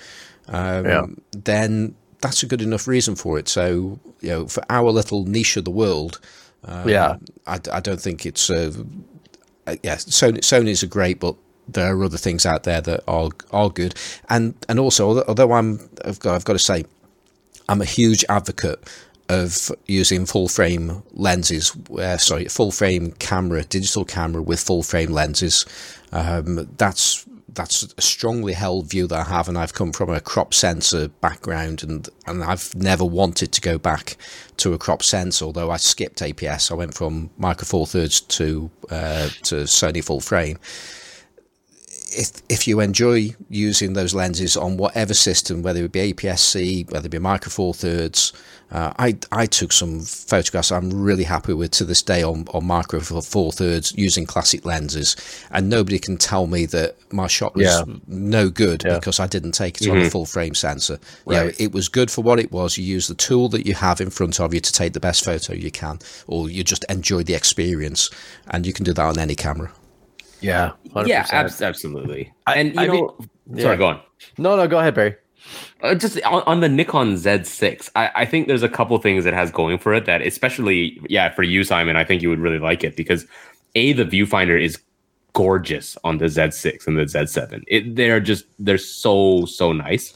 [0.47, 1.05] Um, yeah.
[1.31, 3.49] Then that's a good enough reason for it.
[3.49, 6.21] So you know, for our little niche of the world,
[6.63, 8.49] um, yeah, I, I don't think it's.
[8.49, 8.71] Uh,
[9.83, 11.35] yeah, Sony Sony's are great, but
[11.67, 13.95] there are other things out there that are are good,
[14.29, 16.85] and and also although I'm I've got I've got to say
[17.69, 18.83] I'm a huge advocate
[19.29, 25.11] of using full frame lenses, uh, sorry, full frame camera, digital camera with full frame
[25.11, 25.65] lenses.
[26.11, 27.25] Um, that's
[27.55, 31.07] that's a strongly held view that I have, and I've come from a crop sensor
[31.07, 34.17] background, and and I've never wanted to go back
[34.57, 35.45] to a crop sensor.
[35.45, 40.19] Although I skipped APS, I went from Micro Four Thirds to uh, to Sony full
[40.19, 40.59] frame
[42.13, 47.07] if if you enjoy using those lenses on whatever system, whether it be APS-C, whether
[47.07, 48.33] it be Micro Four Thirds,
[48.71, 52.65] uh, I I took some photographs I'm really happy with to this day on on
[52.65, 55.15] Micro Four Thirds using classic lenses,
[55.51, 57.83] and nobody can tell me that my shot was yeah.
[58.07, 58.95] no good yeah.
[58.95, 59.91] because I didn't take it mm-hmm.
[59.91, 60.09] on a mm-hmm.
[60.09, 60.99] full frame sensor.
[61.25, 61.35] Right.
[61.35, 62.77] You know, it was good for what it was.
[62.77, 65.23] You use the tool that you have in front of you to take the best
[65.23, 68.09] photo you can, or you just enjoy the experience,
[68.47, 69.71] and you can do that on any camera.
[70.43, 71.07] Yeah, 100%.
[71.07, 72.31] yeah, ab- absolutely.
[72.47, 73.15] and you I know,
[73.47, 74.01] mean, sorry, go on.
[74.37, 75.15] No, no, go ahead, Perry.
[75.81, 79.33] Uh, just on, on, the Nikon Z6, I, I, think there's a couple things it
[79.33, 82.59] has going for it that, especially, yeah, for you, Simon, I think you would really
[82.59, 83.25] like it because
[83.75, 84.79] a the viewfinder is
[85.33, 87.63] gorgeous on the Z6 and the Z7.
[87.67, 90.15] It, they're just they're so so nice,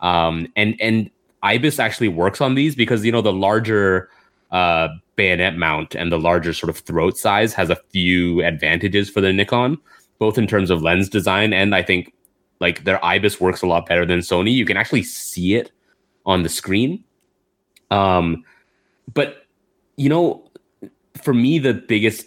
[0.00, 1.10] um, and and
[1.42, 4.10] IBIS actually works on these because you know the larger
[4.50, 9.20] uh, bayonet mount and the larger sort of throat size has a few advantages for
[9.20, 9.78] the Nikon,
[10.18, 12.12] both in terms of lens design and I think
[12.60, 14.52] like their IBIS works a lot better than Sony.
[14.52, 15.70] You can actually see it
[16.24, 17.04] on the screen.
[17.90, 18.44] Um,
[19.12, 19.46] but
[19.96, 20.50] you know,
[21.22, 22.26] for me, the biggest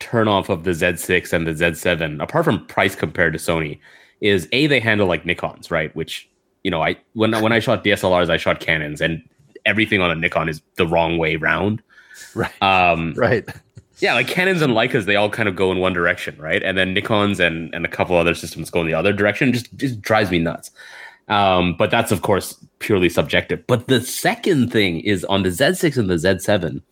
[0.00, 3.78] turnoff of the Z6 and the Z7, apart from price compared to Sony,
[4.20, 5.94] is a they handle like Nikon's, right?
[5.94, 6.28] Which
[6.62, 9.22] you know, I when when I shot DSLRs, I shot Canons, and
[9.64, 11.82] everything on a Nikon is the wrong way round.
[12.34, 12.62] Right.
[12.62, 13.44] Um, right.
[14.00, 16.62] Yeah, like Canons and Leicas, they all kind of go in one direction, right?
[16.62, 19.52] And then Nikon's and, and a couple other systems go in the other direction.
[19.52, 20.70] Just just drives me nuts.
[21.28, 23.66] Um, but that's of course purely subjective.
[23.66, 26.82] But the second thing is on the Z6 and the Z7,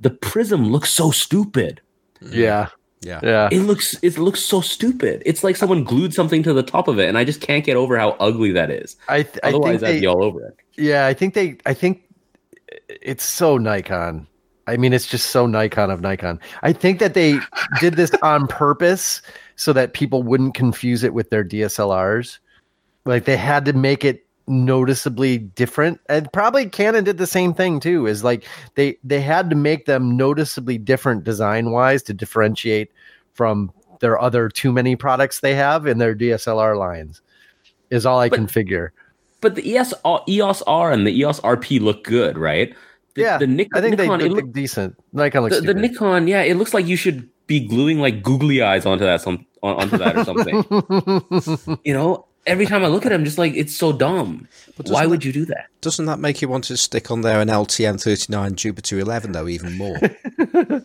[0.00, 1.80] the prism looks so stupid.
[2.20, 2.68] Yeah.
[3.02, 3.20] Yeah.
[3.22, 3.48] Yeah.
[3.52, 5.22] It looks it looks so stupid.
[5.26, 7.76] It's like someone glued something to the top of it, and I just can't get
[7.76, 8.96] over how ugly that is.
[9.08, 10.56] I th- otherwise I would be all over it.
[10.76, 12.02] Yeah, I think they I think
[12.88, 14.26] it's so Nikon.
[14.66, 16.40] I mean, it's just so Nikon of Nikon.
[16.62, 17.38] I think that they
[17.80, 19.22] did this on purpose
[19.54, 22.38] so that people wouldn't confuse it with their DSLRs.
[23.04, 27.80] Like they had to make it noticeably different and probably canon did the same thing
[27.80, 28.44] too is like
[28.76, 32.92] they they had to make them noticeably different design wise to differentiate
[33.34, 37.20] from their other too many products they have in their dslr lines
[37.90, 38.92] is all i but, can figure
[39.40, 39.92] but the EOS,
[40.28, 42.74] EOS R and the EOS RP look good right
[43.16, 44.96] the, yeah, the Nik- I think Nikon, they look, look decent.
[45.12, 48.62] Nikon looks the, the, Nikon, yeah, it looks like you should be gluing like googly
[48.62, 51.78] eyes onto that some onto that or something.
[51.84, 54.48] you know, every time I look at it, I'm just like, it's so dumb.
[54.86, 55.66] Why would that, you do that?
[55.80, 59.48] Doesn't that make you want to stick on there an LTM 39 Jupiter 11 though,
[59.48, 59.98] even more?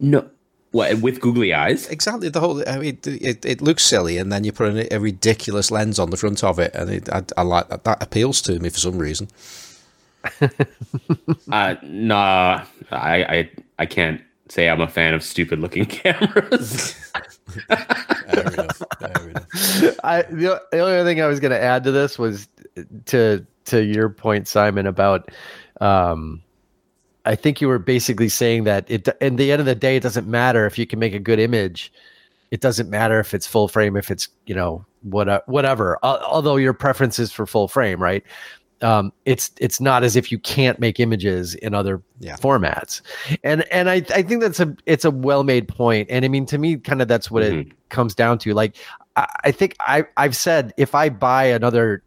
[0.00, 0.28] no.
[0.72, 1.86] What with googly eyes?
[1.88, 2.30] Exactly.
[2.30, 5.70] The whole I mean, it, it looks silly, and then you put a, a ridiculous
[5.70, 7.84] lens on the front of it, and it, I, I like that.
[7.84, 9.28] That appeals to me for some reason.
[11.52, 16.92] uh, nah, I, I I can't say I'm a fan of stupid looking cameras.
[17.66, 19.98] fair enough, fair enough.
[20.04, 22.48] I the, the only thing I was going to add to this was
[23.06, 25.30] to to your point, Simon, about
[25.80, 26.42] um,
[27.24, 29.08] I think you were basically saying that it.
[29.20, 31.38] In the end of the day, it doesn't matter if you can make a good
[31.38, 31.92] image.
[32.50, 35.98] It doesn't matter if it's full frame, if it's you know what whatever.
[36.02, 38.24] Although your preference is for full frame, right?
[38.82, 42.36] Um, it's it's not as if you can't make images in other yeah.
[42.36, 43.00] formats,
[43.44, 46.46] and and I I think that's a it's a well made point, and I mean
[46.46, 47.70] to me kind of that's what mm-hmm.
[47.70, 48.54] it comes down to.
[48.54, 48.76] Like
[49.16, 52.02] I, I think I I've said if I buy another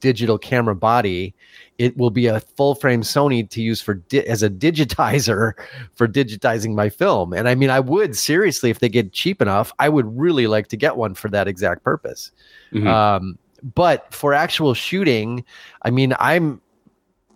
[0.00, 1.34] digital camera body,
[1.78, 5.52] it will be a full frame Sony to use for di- as a digitizer
[5.94, 7.32] for digitizing my film.
[7.32, 10.68] And I mean, I would seriously, if they get cheap enough, I would really like
[10.68, 12.30] to get one for that exact purpose.
[12.72, 12.86] Mhm.
[12.86, 15.44] Um, but for actual shooting,
[15.82, 16.60] I mean, I'm,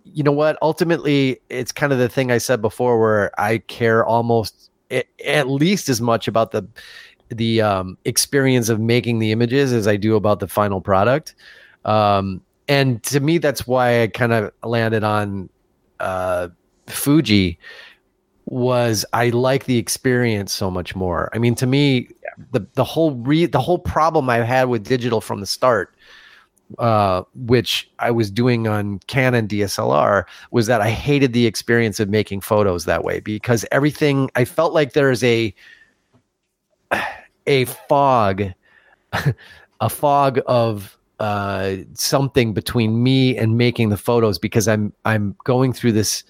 [0.05, 0.57] you know what?
[0.61, 4.69] Ultimately, it's kind of the thing I said before, where I care almost
[5.25, 6.67] at least as much about the
[7.29, 11.33] the um, experience of making the images as I do about the final product.
[11.85, 15.49] Um, and to me, that's why I kind of landed on
[15.99, 16.49] uh,
[16.87, 17.57] Fuji.
[18.45, 21.29] Was I like the experience so much more?
[21.33, 22.09] I mean, to me,
[22.51, 25.93] the the whole re- the whole problem I had with digital from the start,
[26.79, 32.09] uh, which I was doing on Canon DSLR, was that I hated the experience of
[32.09, 35.53] making photos that way because everything I felt like there's a
[37.47, 38.43] a fog,
[39.81, 45.73] a fog of uh, something between me and making the photos because I'm I'm going
[45.73, 46.23] through this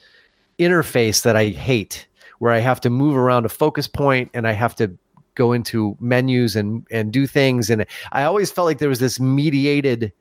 [0.60, 2.08] interface that I hate,
[2.40, 4.96] where I have to move around a focus point and I have to
[5.36, 9.20] go into menus and and do things, and I always felt like there was this
[9.20, 10.12] mediated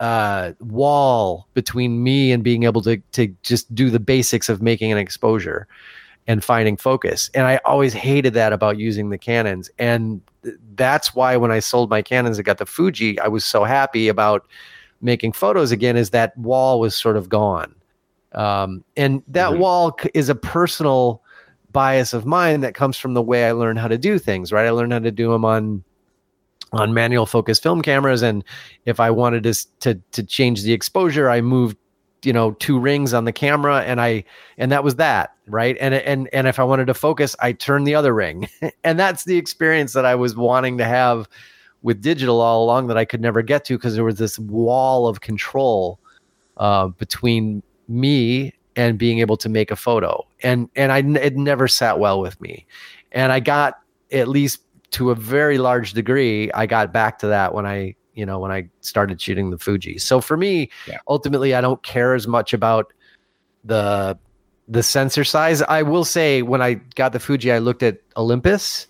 [0.00, 4.90] uh, wall between me and being able to to just do the basics of making
[4.92, 5.66] an exposure
[6.26, 7.30] and finding focus.
[7.34, 9.70] And I always hated that about using the Canons.
[9.78, 13.44] And th- that's why when I sold my Canons and got the Fuji, I was
[13.44, 14.46] so happy about
[15.00, 17.74] making photos again, is that wall was sort of gone.
[18.34, 19.58] Um, and that Mhm.
[19.58, 21.21] wall c- is a personal
[21.72, 24.66] bias of mine that comes from the way I learned how to do things, right?
[24.66, 25.84] I learned how to do them on
[26.72, 28.42] on manual focus film cameras and
[28.86, 31.76] if I wanted to to to change the exposure, I moved
[32.24, 34.22] you know two rings on the camera and i
[34.56, 37.86] and that was that right and and and if i wanted to focus i turned
[37.86, 38.48] the other ring
[38.84, 41.28] and that's the experience that i was wanting to have
[41.82, 45.06] with digital all along that i could never get to because there was this wall
[45.06, 45.98] of control
[46.58, 50.26] uh, between me and being able to make a photo.
[50.42, 52.66] And and i it never sat well with me.
[53.12, 53.78] And i got
[54.12, 54.60] at least
[54.92, 58.50] to a very large degree i got back to that when i you know when
[58.52, 59.98] i started shooting the fuji.
[59.98, 60.98] So for me Yeah.
[61.08, 62.92] ultimately i don't care as much about
[63.64, 64.18] the
[64.68, 65.60] the sensor size.
[65.62, 68.86] I will say when i got the fuji i looked at olympus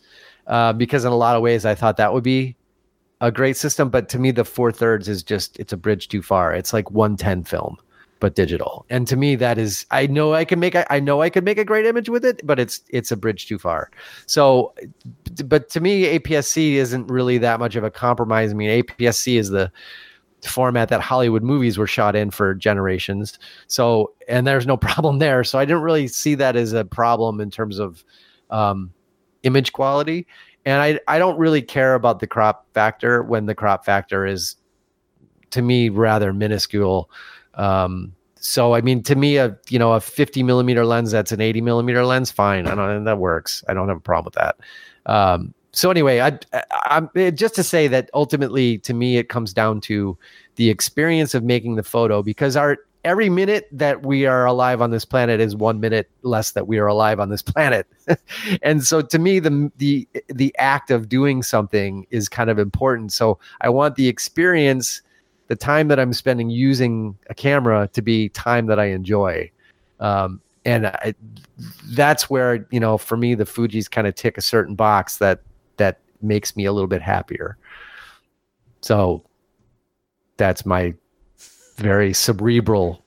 [0.49, 2.57] uh, because in a lot of ways i thought that would be
[3.21, 3.89] a great system.
[3.89, 6.53] But to me the four thirds is just it's a bridge too far.
[6.53, 7.77] It's like 110 film
[8.23, 8.87] but digital.
[8.89, 11.59] And to me that is i know i can make i know i could make
[11.59, 13.91] a great image with it but it's it's a bridge too far.
[14.27, 14.73] So
[15.45, 18.53] but to me apsc isn't really that much of a compromise.
[18.53, 19.73] I mean apsc is the
[20.45, 23.41] format that hollywood movies were shot in for generations.
[23.67, 25.43] So and there's no problem there.
[25.43, 28.05] So i didn't really see that as a problem in terms of
[28.51, 28.93] um,
[29.43, 30.29] image quality.
[30.65, 34.55] And I, I don't really care about the crop factor when the crop factor is
[35.51, 37.11] to me rather minuscule
[37.55, 41.41] um, so I mean, to me, a you know a 50 millimeter lens that's an
[41.41, 42.67] 80 millimeter lens, fine.
[42.67, 43.63] I don't that works.
[43.69, 44.57] I don't have a problem with that.
[45.07, 49.29] Um, so anyway, I, I, I'm eh, just to say that ultimately, to me, it
[49.29, 50.19] comes down to
[50.57, 54.91] the experience of making the photo because our every minute that we are alive on
[54.91, 57.87] this planet is one minute less that we are alive on this planet.
[58.63, 63.13] and so to me the the the act of doing something is kind of important.
[63.13, 65.01] So I want the experience
[65.53, 69.51] the time that I'm spending using a camera to be time that I enjoy.
[70.01, 71.15] Um, and I,
[71.89, 75.43] that's where, you know, for me, the Fuji's kind of tick a certain box that,
[75.77, 77.59] that makes me a little bit happier.
[78.81, 79.23] So
[80.39, 80.95] that's my
[81.77, 83.05] very cerebral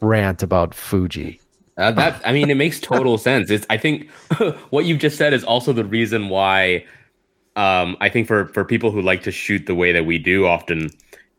[0.00, 1.38] rant about Fuji.
[1.76, 3.50] Uh, that I mean, it makes total sense.
[3.50, 4.08] It's I think
[4.70, 6.86] what you've just said is also the reason why
[7.56, 10.46] um, I think for for people who like to shoot the way that we do,
[10.46, 10.88] often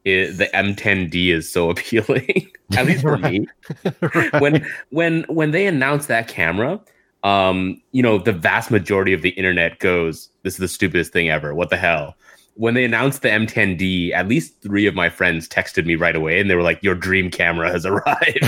[0.05, 2.49] it, the M10D is so appealing.
[2.77, 3.47] At least for me,
[4.39, 6.79] when when when they announced that camera,
[7.23, 11.29] um, you know, the vast majority of the internet goes, "This is the stupidest thing
[11.29, 11.53] ever.
[11.53, 12.15] What the hell."
[12.57, 16.39] When they announced the M10D, at least three of my friends texted me right away,
[16.39, 18.39] and they were like, "Your dream camera has arrived."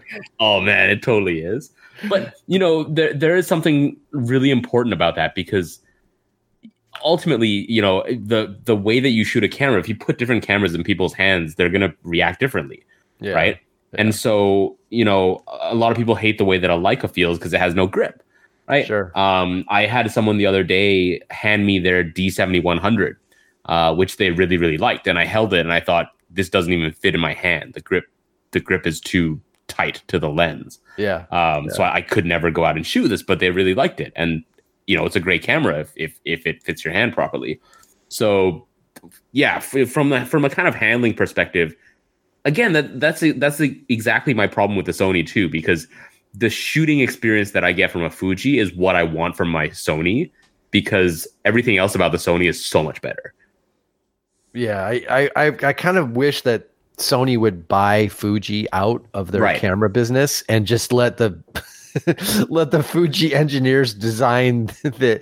[0.40, 1.70] Oh man, it totally is.
[2.08, 5.80] But you know, there there is something really important about that because
[7.04, 10.42] ultimately, you know, the the way that you shoot a camera, if you put different
[10.42, 12.84] cameras in people's hands, they're gonna react differently,
[13.20, 13.32] yeah.
[13.32, 13.58] right?
[13.94, 17.38] And so, you know, a lot of people hate the way that a Leica feels
[17.38, 18.22] because it has no grip,
[18.68, 18.86] right?
[18.86, 19.16] Sure.
[19.18, 23.16] Um, I had someone the other day hand me their D7100,
[23.66, 26.72] uh, which they really really liked, and I held it and I thought this doesn't
[26.72, 27.74] even fit in my hand.
[27.74, 28.04] The grip,
[28.50, 30.78] the grip is too tight to the lens.
[30.96, 31.24] Yeah.
[31.30, 34.00] Um, So I, I could never go out and shoot this, but they really liked
[34.00, 34.44] it, and
[34.86, 37.60] you know it's a great camera if if if it fits your hand properly.
[38.08, 38.66] So
[39.32, 41.74] yeah, f- from the, from a kind of handling perspective,
[42.44, 45.86] again, that that's a, that's a, exactly my problem with the Sony too, because
[46.34, 49.68] the shooting experience that I get from a Fuji is what I want from my
[49.68, 50.30] Sony,
[50.70, 53.32] because everything else about the Sony is so much better.
[54.54, 59.32] Yeah, I, I, I, I kind of wish that Sony would buy Fuji out of
[59.32, 59.60] their Right.
[59.60, 61.38] camera business and just let the
[62.48, 65.20] let the Fuji engineers design the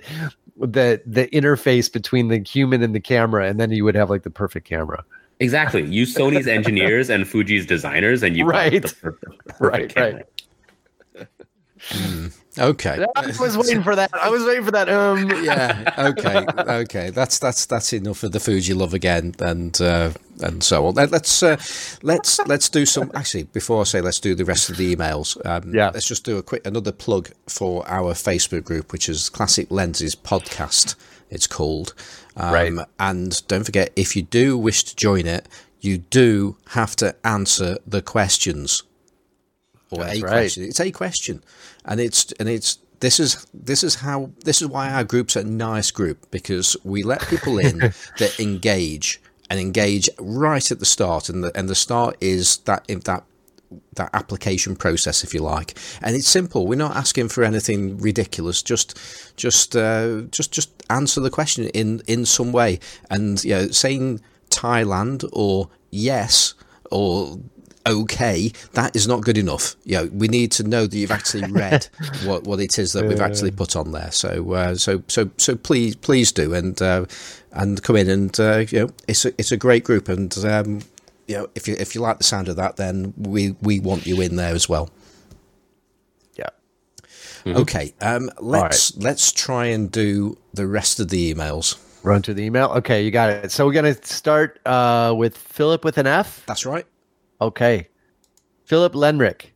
[0.57, 4.23] the the interface between the human and the camera, and then you would have like
[4.23, 5.03] the perfect camera.
[5.39, 5.83] Exactly.
[5.83, 8.81] Use Sony's engineers and Fuji's designers, and you Right.
[8.81, 10.23] got the per- perfect Right, camera.
[11.15, 11.27] right.
[11.91, 12.27] Hmm.
[12.57, 13.05] Okay.
[13.15, 14.13] I was waiting for that.
[14.13, 14.87] I was waiting for that.
[14.89, 15.93] Um, yeah.
[15.97, 16.45] Okay.
[16.57, 17.09] Okay.
[17.09, 20.11] That's that's that's enough of the food you love again, and uh,
[20.41, 20.95] and so on.
[20.95, 21.57] Let, let's uh,
[22.01, 23.11] let's let's do some.
[23.13, 25.37] Actually, before I say let's do the rest of the emails.
[25.45, 25.91] Um, Yeah.
[25.93, 30.15] Let's just do a quick another plug for our Facebook group, which is Classic Lenses
[30.15, 30.95] Podcast.
[31.29, 31.93] It's called.
[32.37, 32.73] Um, Right.
[32.99, 35.47] And don't forget, if you do wish to join it,
[35.81, 38.83] you do have to answer the questions
[39.95, 40.31] or That's a right.
[40.31, 40.63] question.
[40.63, 41.43] It's a question,
[41.85, 45.43] and it's and it's this is this is how this is why our group's a
[45.43, 47.79] nice group because we let people in
[48.19, 52.85] that engage and engage right at the start, and the and the start is that
[52.87, 53.23] if that
[53.95, 56.67] that application process, if you like, and it's simple.
[56.67, 58.61] We're not asking for anything ridiculous.
[58.61, 58.97] Just,
[59.35, 62.79] just, uh, just, just answer the question in in some way.
[63.09, 66.53] And you know, saying Thailand or yes
[66.91, 67.39] or
[67.85, 69.75] okay, that is not good enough.
[69.83, 71.87] You know, we need to know that you've actually read
[72.25, 74.11] what, what it is that we've actually put on there.
[74.11, 77.05] So, uh, so, so, so please, please do, and uh,
[77.51, 80.81] and come in, and uh, you know, it's a it's a great group, and um,
[81.27, 84.05] you know, if you if you like the sound of that, then we we want
[84.05, 84.89] you in there as well.
[87.45, 87.57] yeah.
[87.57, 91.79] Okay, um, let's let's try and do the rest of the emails.
[92.03, 92.67] Run to the email.
[92.69, 93.51] Okay, you got it.
[93.51, 96.43] So we're gonna start uh, with Philip with an F.
[96.45, 96.85] That's right.
[97.41, 97.87] Okay.
[98.65, 99.51] Philip Lenrick.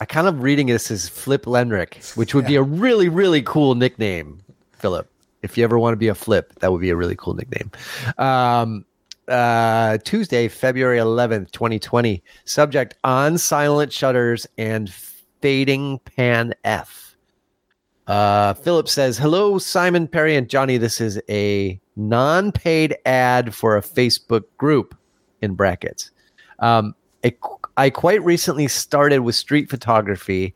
[0.00, 3.74] I kind of reading this as Flip Lenrick, which would be a really, really cool
[3.74, 5.10] nickname, Philip.
[5.42, 7.70] If you ever want to be a flip, that would be a really cool nickname.
[8.18, 8.84] Um,
[9.28, 12.22] uh, Tuesday, February 11th, 2020.
[12.44, 17.16] Subject on silent shutters and fading pan F.
[18.06, 20.76] Uh, Philip says, Hello, Simon, Perry, and Johnny.
[20.76, 24.94] This is a non paid ad for a Facebook group
[25.42, 26.10] in brackets.
[26.60, 26.94] Um,
[27.24, 27.34] I,
[27.76, 30.54] I quite recently started with street photography,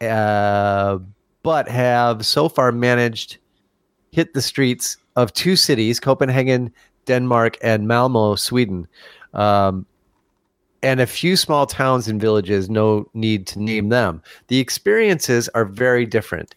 [0.00, 0.98] uh,
[1.42, 3.38] but have so far managed
[4.12, 6.72] hit the streets of two cities, Copenhagen,
[7.06, 8.86] Denmark, and Malmo, Sweden.
[9.34, 9.86] Um,
[10.82, 14.22] and a few small towns and villages, no need to name them.
[14.48, 16.54] The experiences are very different.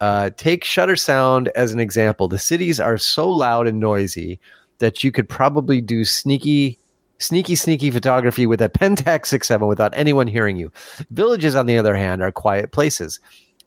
[0.00, 2.28] Uh, take Shutter Sound as an example.
[2.28, 4.38] The cities are so loud and noisy
[4.78, 6.78] that you could probably do sneaky,
[7.18, 10.72] sneaky, sneaky photography with a Pentax 67 without anyone hearing you.
[11.10, 13.20] Villages, on the other hand, are quiet places.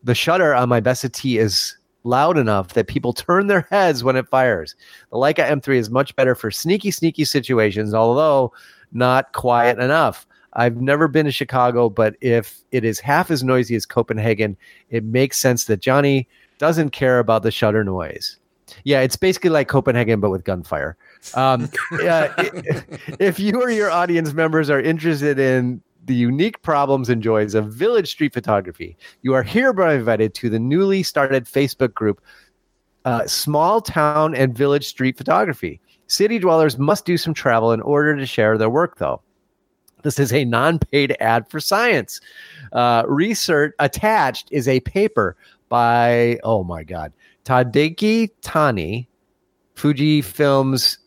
[0.03, 4.15] The shutter on my Bessa T is loud enough that people turn their heads when
[4.15, 4.75] it fires.
[5.11, 8.53] The Leica M3 is much better for sneaky, sneaky situations, although
[8.91, 10.25] not quiet enough.
[10.53, 14.57] I've never been to Chicago, but if it is half as noisy as Copenhagen,
[14.89, 18.37] it makes sense that Johnny doesn't care about the shutter noise.
[18.83, 20.97] Yeah, it's basically like Copenhagen, but with gunfire.
[21.35, 22.30] Um, i-
[23.19, 27.73] if you or your audience members are interested in the unique problems and joys of
[27.73, 32.22] village street photography, you are hereby invited to the newly started Facebook group,
[33.06, 35.81] uh, Small Town and Village Street Photography.
[36.07, 39.22] City dwellers must do some travel in order to share their work, though.
[40.03, 42.22] This is a non paid ad for science.
[42.72, 45.35] Uh, research attached is a paper
[45.68, 47.11] by, oh my God,
[47.44, 49.10] Tadaaki Tani,
[49.76, 50.99] Fuji Films,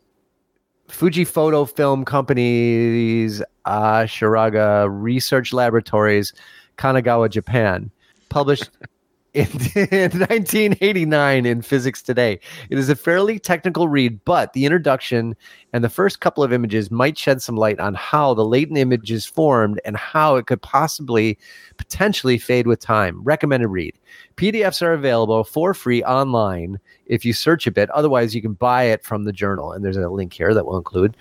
[0.91, 6.33] Fuji Photo Film Company's uh, Ashigara Research Laboratories,
[6.79, 7.91] Kanagawa, Japan,
[8.29, 8.71] published
[9.35, 9.47] in,
[9.77, 12.41] in 1989 in Physics Today.
[12.69, 15.37] It is a fairly technical read, but the introduction
[15.73, 19.13] and the first couple of images might shed some light on how the latent image
[19.13, 21.39] is formed and how it could possibly
[21.77, 23.23] potentially fade with time.
[23.23, 23.97] Recommended read.
[24.37, 27.91] PDFs are available for free online if you search a bit.
[27.91, 29.73] Otherwise, you can buy it from the journal.
[29.73, 31.17] And there's a link here that will include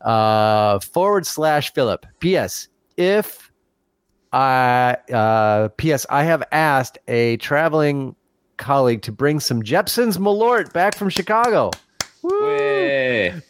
[0.00, 2.06] uh, forward slash Philip.
[2.18, 2.68] P.S.
[2.96, 3.51] If
[4.32, 6.06] I uh, P.S.
[6.08, 8.16] I have asked a traveling
[8.56, 11.70] colleague to bring some Jeppson's Malort back from Chicago.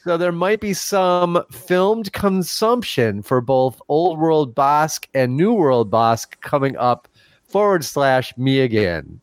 [0.04, 5.90] So there might be some filmed consumption for both Old World Bosk and New World
[5.90, 7.08] Bosk coming up.
[7.44, 9.20] Forward slash me again.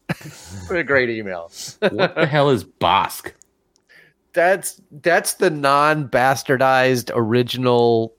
[0.68, 1.52] what a great email.
[1.80, 3.32] What the hell is Bosk?
[4.34, 8.14] that's that's the non-bastardized original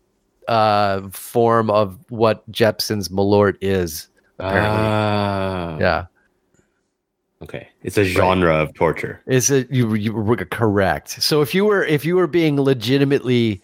[0.49, 4.09] uh form of what Jeppson's Malort is.
[4.39, 4.69] Apparently.
[4.71, 5.79] Ah.
[5.79, 6.07] yeah.
[7.43, 7.69] Okay.
[7.83, 9.23] It's a genre of torture.
[9.27, 11.23] Is it you you were correct.
[11.23, 13.62] So if you were if you were being legitimately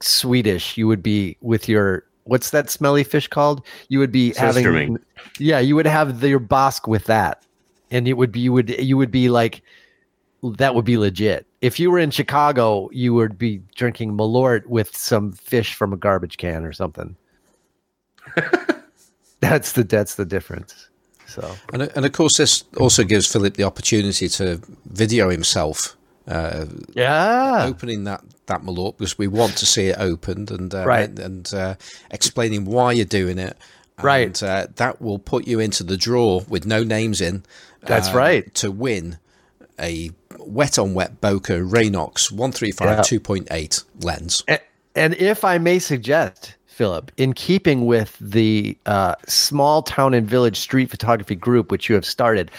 [0.00, 3.64] Swedish, you would be with your what's that smelly fish called?
[3.88, 4.98] You would be having.
[5.38, 7.44] Yeah, you would have the, your Bosk with that.
[7.90, 9.62] And it would be you would you would be like
[10.42, 11.46] that would be legit.
[11.60, 15.96] If you were in Chicago, you would be drinking Malort with some fish from a
[15.96, 17.16] garbage can or something.
[19.40, 20.88] that's the that's the difference.
[21.26, 26.66] So And, and of course, this also gives Philip the opportunity to video himself uh,
[26.94, 31.08] yeah, opening that that malort because we want to see it opened and uh, Right.
[31.08, 31.74] and, and uh,
[32.10, 33.56] explaining why you're doing it.
[33.96, 34.42] And, Right.
[34.42, 37.44] uh, that will put you into the draw with no names in.
[37.80, 38.54] That's uh, right.
[38.56, 39.18] To win
[39.80, 43.00] a wet on wet Boca Raynox 135 Yeah.
[43.02, 44.44] 2.8 lens.
[44.48, 44.60] A-
[44.94, 50.58] And if I may suggest, Philip, in keeping with the uh, small town and village
[50.58, 52.50] street photography group which you have started,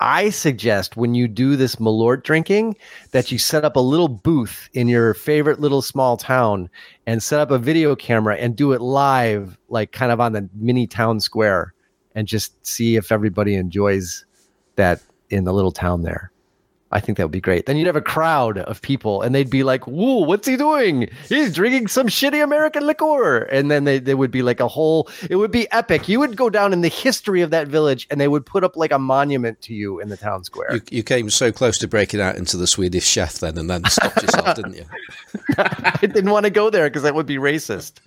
[0.00, 2.76] I suggest when you do this Malort drinking
[3.10, 6.70] that you set up a little booth in your favorite little small town
[7.06, 10.48] and set up a video camera and do it live, like kind of on the
[10.54, 11.74] mini town square,
[12.14, 14.24] and just see if everybody enjoys
[14.76, 15.00] that
[15.30, 16.30] in the little town there.
[16.90, 17.66] I think that would be great.
[17.66, 21.08] Then you'd have a crowd of people and they'd be like, Whoa, what's he doing?
[21.28, 23.42] He's drinking some shitty American liquor.
[23.42, 26.08] And then they, they would be like a whole, it would be epic.
[26.08, 28.76] You would go down in the history of that village and they would put up
[28.76, 30.74] like a monument to you in the town square.
[30.74, 33.84] You, you came so close to breaking out into the Swedish chef then and then
[33.84, 34.84] stopped yourself, didn't you?
[35.58, 38.00] I didn't want to go there because that would be racist.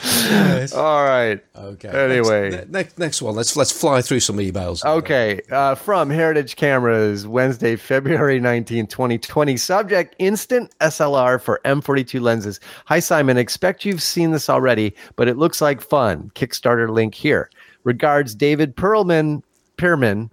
[0.75, 1.43] All right.
[1.57, 1.89] Okay.
[1.89, 2.51] Anyway.
[2.51, 3.35] Next, next, next one.
[3.35, 4.85] Let's let's fly through some emails.
[4.85, 9.57] Okay, uh, from Heritage Cameras, Wednesday, February 19, 2020.
[9.57, 12.61] Subject Instant SLR for M42 lenses.
[12.87, 13.37] Hi, Simon.
[13.37, 16.31] Expect you've seen this already, but it looks like fun.
[16.35, 17.51] Kickstarter link here.
[17.85, 19.43] Regards, David Perlman,
[19.77, 20.31] Pearman,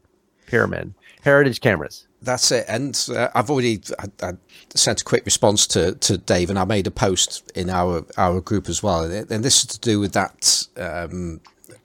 [0.47, 2.07] Pearman, Heritage Cameras.
[2.21, 2.65] That's it.
[2.67, 4.33] And uh, I've already I, I
[4.75, 8.41] sent a quick response to, to Dave, and I made a post in our our
[8.41, 9.03] group as well.
[9.03, 11.41] And, this is to do with that um,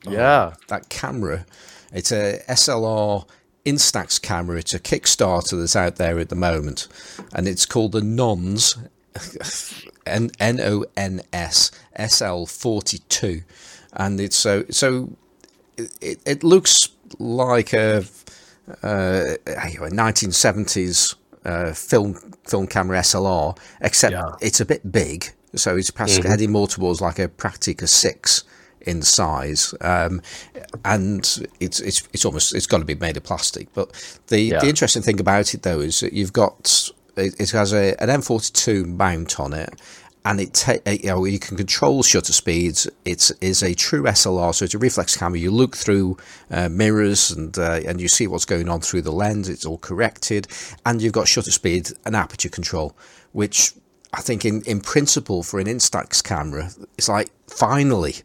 [0.07, 0.55] Yeah.
[0.69, 1.47] that camera.
[1.93, 3.27] It's a SLR
[3.65, 4.59] Instax camera.
[4.59, 6.89] It's a Kickstarter that's out there at the moment,
[7.33, 8.77] and it's called the Nons,
[10.07, 13.43] N N O N S SL forty two,
[13.95, 15.17] and it's so so.
[16.01, 16.89] It, it looks
[17.19, 18.03] like a
[18.83, 21.15] uh, a 1970s
[21.45, 22.15] uh, film
[22.47, 24.33] film camera SLR, except Yeah.
[24.41, 28.45] it's a bit big, so it's perhaps heading more towards like a Praktica six
[28.81, 30.21] in size, um,
[30.85, 31.21] and
[31.61, 33.73] it's it's it's almost it's got to be made of plastic.
[33.75, 33.93] But
[34.29, 34.61] the Yeah.
[34.61, 38.09] the interesting thing about it though is that you've got it, it has a an
[38.09, 39.81] M42 mount on it.
[40.29, 42.89] And it, ta- uh, you know, you can control shutter speeds.
[43.05, 45.39] It is a true SLR, so it's a reflex camera.
[45.39, 46.17] You look through
[46.51, 49.49] uh, mirrors and uh, and you see what's going on through the lens.
[49.49, 50.49] It's all corrected,
[50.85, 52.97] and you've got shutter speed and aperture control,
[53.33, 53.73] which
[54.13, 58.17] I think in, in principle for an Instax camera, it's like finally,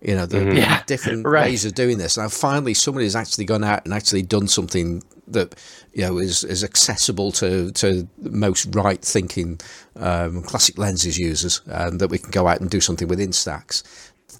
[0.00, 1.44] you know, there Yeah, are different right.
[1.50, 2.16] ways of doing this.
[2.16, 5.54] Now finally, somebody has actually gone out and actually done something that
[5.92, 9.60] you know is is accessible to to most right thinking
[9.96, 13.82] um, classic lenses users, and that we can go out and do something with Instax.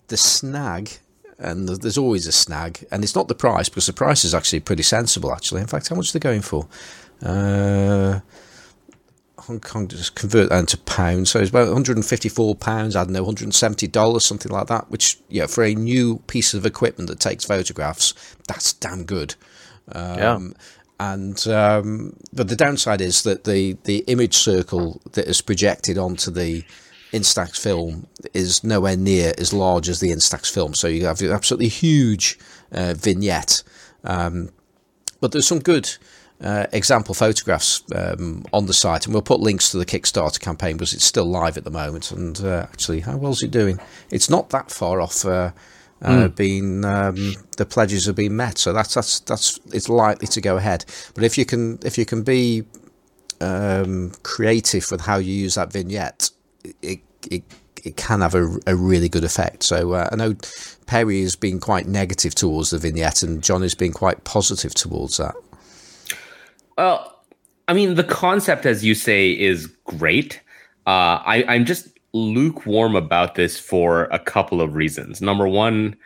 [0.08, 0.90] The snag.
[1.36, 4.36] And th- there's always a snag, and it's not the price because the price is
[4.36, 5.32] actually pretty sensible.
[5.32, 6.68] Actually, in fact, how much are they going for?
[7.20, 8.20] Uh,
[9.38, 12.94] Hong Kong just convert that into pounds, so it's about 154 pounds.
[12.94, 14.90] I don't know, 170 dollars, something like that.
[14.90, 18.14] Which, yeah, for a new piece of equipment that takes photographs,
[18.46, 19.34] that's damn good.
[19.92, 20.38] Um, Yeah.
[21.00, 26.30] And um, but the downside is that the the image circle that is projected onto
[26.30, 26.64] the
[27.12, 30.74] Instax film is nowhere near as large as the Instax film.
[30.74, 32.38] So you have an absolutely huge
[32.72, 33.62] uh, vignette.
[34.04, 34.50] Um,
[35.20, 35.96] but there's some good
[36.40, 40.76] uh, example photographs um, on the site, and we'll put links to the Kickstarter campaign
[40.76, 42.10] because it's still live at the moment.
[42.10, 43.78] And uh, actually, how well's it doing?
[44.10, 45.24] It's not that far off
[46.04, 50.26] uh, uh, being um, the pledges have been met, so that's that's that's it's likely
[50.28, 50.84] to go ahead.
[51.14, 52.64] But if you can if you can be
[53.40, 56.30] um, creative with how you use that vignette,
[56.82, 57.00] it
[57.30, 57.42] it,
[57.82, 59.62] it can have a, a really good effect.
[59.62, 60.34] So uh, I know
[60.86, 65.18] Perry has been quite negative towards the vignette, and John has been quite positive towards
[65.18, 65.34] that.
[66.76, 67.22] Well,
[67.68, 70.40] I mean, the concept, as you say, is great.
[70.86, 75.20] Uh, I, I'm just lukewarm about this for a couple of reasons.
[75.20, 75.96] Number one,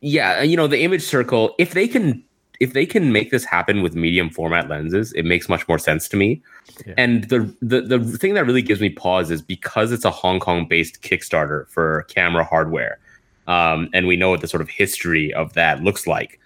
[0.00, 2.24] yeah, you know, the image circle, if they can
[2.58, 6.08] if they can make this happen with medium format lenses, it makes much more sense
[6.08, 6.42] to me.
[6.86, 6.94] Yeah.
[6.96, 10.40] And the, the the thing that really gives me pause is because it's a Hong
[10.40, 12.98] Kong based Kickstarter for camera hardware,
[13.46, 16.40] um, and we know what the sort of history of that looks like.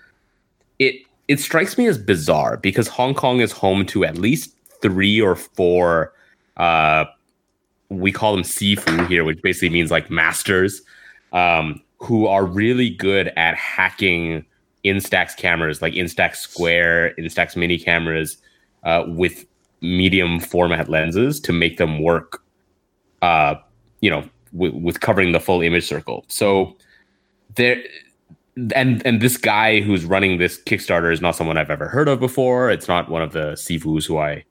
[0.78, 0.96] It
[1.28, 5.36] it strikes me as bizarre because Hong Kong is home to at least three or
[5.36, 6.12] four.
[6.56, 7.04] Uh,
[7.90, 10.80] we call them sifu here, which basically means like masters,
[11.32, 14.44] um, who are really good at hacking
[14.84, 18.38] Instax cameras, like Instax Square, Instax Mini cameras,
[18.84, 19.44] uh, with
[19.82, 22.42] medium format lenses to make them work.
[23.22, 23.54] Uh,
[24.00, 26.24] you know, w- with covering the full image circle.
[26.28, 26.76] So
[27.56, 27.82] there,
[28.74, 32.20] and and this guy who's running this Kickstarter is not someone I've ever heard of
[32.20, 32.70] before.
[32.70, 34.44] It's not one of the sifus who I.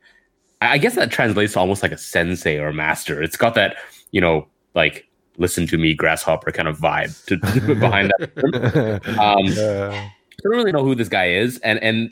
[0.61, 3.21] I guess that translates to almost like a sensei or a master.
[3.21, 3.77] It's got that,
[4.11, 5.07] you know, like
[5.37, 9.01] listen to me, grasshopper kind of vibe to, to behind that.
[9.17, 10.09] Um, Uh,
[10.39, 12.09] I don't really know who this guy is, and and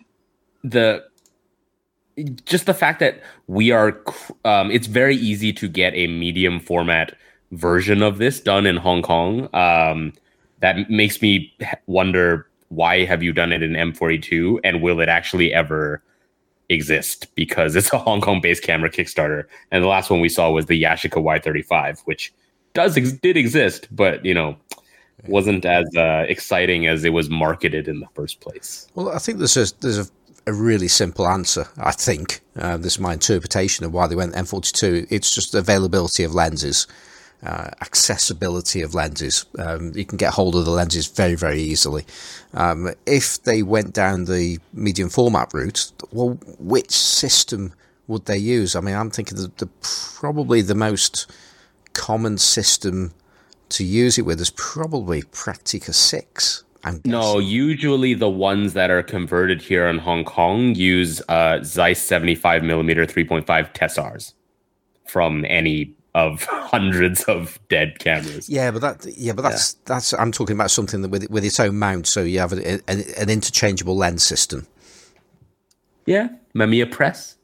[0.63, 1.03] the
[2.45, 3.97] just the fact that we are,
[4.43, 7.15] um, it's very easy to get a medium format
[7.51, 9.47] version of this done in Hong Kong.
[9.53, 10.13] Um,
[10.59, 11.53] that makes me
[11.85, 16.01] wonder why have you done it in M42, and will it actually ever
[16.69, 17.33] exist?
[17.35, 20.65] Because it's a Hong Kong based camera Kickstarter, and the last one we saw was
[20.65, 22.33] the Yashica Y35, which
[22.73, 24.55] does ex- did exist, but you know
[25.25, 28.87] wasn't as uh, exciting as it was marketed in the first place.
[28.95, 30.05] Well, I think there's a there's a,
[30.45, 31.67] a really simple answer.
[31.77, 35.07] I think uh, this is my interpretation of why they went M42.
[35.09, 36.87] It's just availability of lenses,
[37.43, 39.45] uh, accessibility of lenses.
[39.59, 42.05] Um, you can get hold of the lenses very very easily.
[42.53, 47.73] Um, if they went down the medium format route, well, which system
[48.07, 48.75] would they use?
[48.75, 51.29] I mean, I'm thinking the, the probably the most
[51.93, 53.13] common system
[53.69, 56.63] to use it with is probably Praktica 6.
[56.83, 62.01] I'm No, usually the ones that are converted here in Hong Kong use uh, Zeiss
[62.01, 64.33] 75 millimeter 3.5 Tessars
[65.05, 68.49] from any of hundreds of dead cameras.
[68.49, 71.59] Yeah, but that yeah, but that's that's I'm talking about something that with with its
[71.59, 74.65] own mount, so you have a, an, an interchangeable lens system.
[76.05, 77.35] Yeah, Mamiya Press.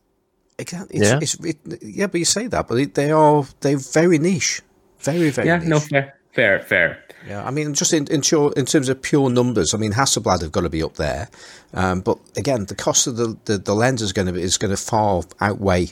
[0.58, 1.00] Exactly.
[1.00, 1.20] It's, Yeah.
[1.22, 4.62] It's, it, yeah, but you say that, but it, they are they're very niche,
[5.00, 5.68] very very Yeah, niche.
[5.68, 7.04] no, fair, fair, fair.
[7.28, 10.42] Yeah, I mean, just in in, pure, in terms of pure numbers, I mean, Hasselblad
[10.42, 11.30] have got to be up there,
[11.74, 14.58] um, but again, the cost of the, the, the lens is going to be is
[14.58, 15.88] going to far outweigh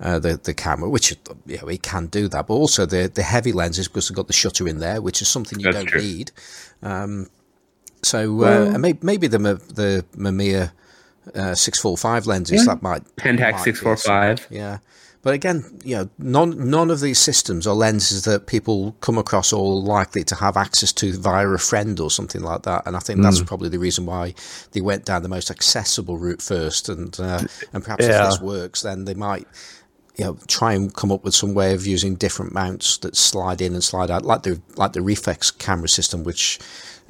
[0.00, 1.16] uh, the the camera, which
[1.46, 4.26] you know, it can do that, but also the the heavy lenses because they've got
[4.26, 6.00] the shutter in there, which is something you That's don't true.
[6.02, 6.32] need.
[6.82, 7.28] Um,
[8.02, 10.70] so uh, maybe, maybe the Ma- the Mamiya
[11.34, 12.74] uh, six four five lenses Yeah.
[12.74, 14.46] that might Pentax might six four five.
[14.50, 14.78] yeah.
[15.22, 19.52] But again, you know, none none of these systems are lenses that people come across
[19.52, 22.86] or likely to have access to via a friend or something like that.
[22.86, 24.34] And I think that's probably the reason why
[24.70, 26.88] they went down the most accessible route first.
[26.88, 27.42] And uh,
[27.72, 28.22] and perhaps Yeah.
[28.26, 29.48] if this works, then they might
[30.18, 33.60] you know try and come up with some way of using different mounts that slide
[33.60, 36.58] in and slide out, like the like the Reflex camera system, which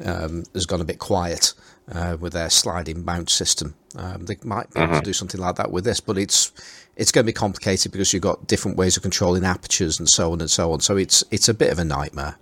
[0.05, 1.55] um, has gone a bit quiet
[1.93, 3.74] uh, with their sliding mount system.
[3.97, 5.01] Um, they might be able Uh-huh.
[5.01, 6.53] to do something like that with this, but it's
[6.97, 10.33] it's going to be complicated because you've got different ways of controlling apertures and so
[10.33, 10.81] on and so on.
[10.81, 12.37] So it's it's a bit of a nightmare.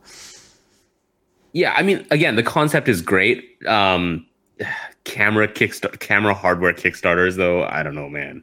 [1.53, 3.45] Yeah, I mean, again, the concept is great.
[3.67, 4.27] Um,
[5.05, 8.43] camera kickstart, camera hardware kickstarters, though, I don't know, man.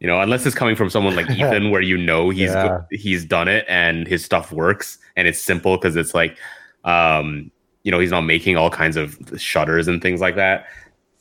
[0.00, 2.82] You know, unless it's coming from someone like Ethan, where you know he's Yeah.
[2.90, 6.36] he's done it and his stuff works and it's simple because it's like,
[6.84, 7.50] um,
[7.82, 10.66] you know, he's not making all kinds of shutters and things like that.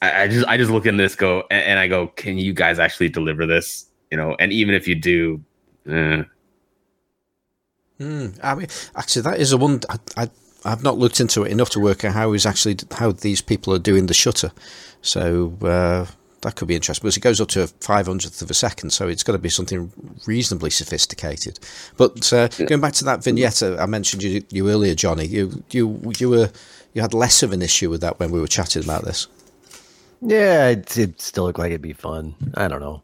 [0.01, 2.53] I, I just I just look in this go and, and I go, can you
[2.53, 3.85] guys actually deliver this?
[4.11, 5.43] You know, and even if you do,
[5.89, 6.23] eh,
[7.99, 8.27] Hmm.
[8.43, 9.81] I mean, actually, that is a one.
[9.89, 10.29] I, I
[10.65, 13.73] I've not looked into it enough to work out how is actually how these people
[13.73, 14.51] are doing the shutter.
[15.01, 16.05] So uh,
[16.41, 18.91] that could be interesting because it goes up to a five hundredth of a second,
[18.91, 19.91] so it's got to be something
[20.26, 21.59] reasonably sophisticated.
[21.97, 26.14] But uh, going back to that vignette I mentioned you, you earlier, Johnny, you you
[26.18, 26.51] you were
[26.93, 29.27] you had less of an issue with that when we were chatting about this.
[30.22, 32.35] Yeah, it, it still looked like it'd be fun.
[32.55, 33.03] I don't know.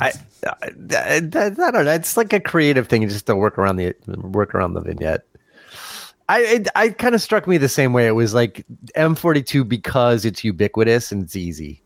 [0.00, 0.12] I,
[0.44, 0.52] I,
[0.92, 1.92] I, I don't know.
[1.92, 5.24] It's like a creative thing you just to work around the work around the vignette.
[6.28, 8.06] I it, I kind of struck me the same way.
[8.06, 8.64] It was like
[8.96, 11.82] M42 because it's ubiquitous and it's easy.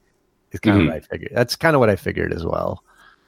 [0.53, 0.81] It's kind Mhm.
[0.83, 1.33] of what I figured.
[1.35, 2.83] That's kind of what I figured as well.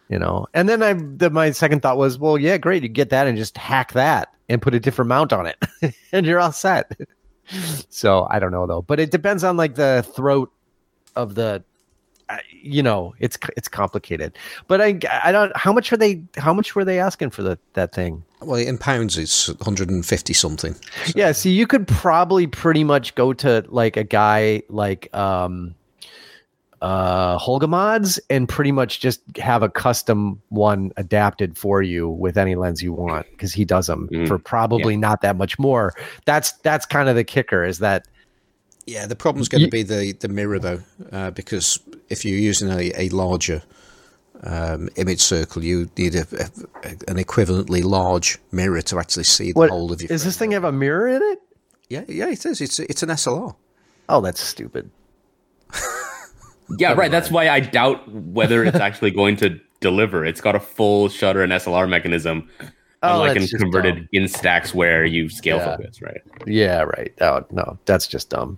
[0.08, 0.46] You know.
[0.54, 2.82] And then I the, my second thought was, well, yeah, great.
[2.82, 5.56] You get that and just hack that and put a different mount on it,
[6.12, 6.92] and you're all set.
[7.90, 10.50] so I don't know though, but it depends on like the throat
[11.16, 11.62] of the
[12.28, 14.32] uh, you know it's it's complicated
[14.66, 17.58] but i i don't how much are they how much were they asking for the,
[17.74, 20.74] that thing Well, in pounds, it's 150 something.
[21.14, 25.74] yeah see you could probably pretty much go to like a guy like um
[26.84, 32.36] uh, Holga mods and pretty much just have a custom one adapted for you with
[32.36, 34.28] any lens you want because he does them Mhm.
[34.28, 35.94] for probably not that much more.
[36.26, 38.06] That's that's kind of the kicker is that
[38.86, 40.80] Yeah, the problem's going Ye- to be the, the mirror though,
[41.10, 41.80] uh, because
[42.10, 43.62] if you're using a, a larger
[44.42, 49.58] um, image circle, you need a, a, an equivalently large mirror to actually see the
[49.58, 50.08] what whole of your.
[50.08, 51.38] does this thing have a mirror in it?
[51.88, 52.60] Yeah, yeah, it is.
[52.60, 53.54] It's it's an SLR.
[54.10, 54.90] Oh, that's stupid.
[56.78, 57.10] Yeah, right.
[57.10, 60.24] That's why I doubt whether it's actually going to deliver.
[60.24, 62.48] It's got a full shutter and SLR mechanism,
[63.02, 64.08] Oh, unlike in converted dumb.
[64.14, 65.76] Instax where you scale Yeah.
[65.76, 66.22] focus, right?
[66.46, 67.12] Yeah, right.
[67.20, 68.56] Oh no, that's just dumb.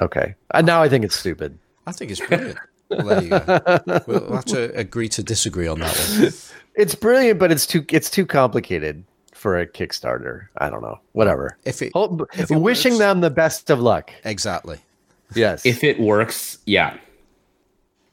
[0.00, 1.58] Okay, uh, now I think it's stupid.
[1.86, 2.58] I think it's brilliant.
[2.90, 3.80] well, there you go.
[4.06, 6.32] We'll, we'll have to agree to disagree on that one.
[6.74, 9.04] It's brilliant, but it's too it's too complicated
[9.34, 10.46] for a Kickstarter.
[10.58, 10.98] I don't know.
[11.12, 11.56] Whatever.
[11.64, 14.10] If it Hope, If it wishing works- them the best of luck.
[14.24, 14.78] exactly,
[15.34, 15.64] Yes.
[15.66, 16.96] If it works, yeah.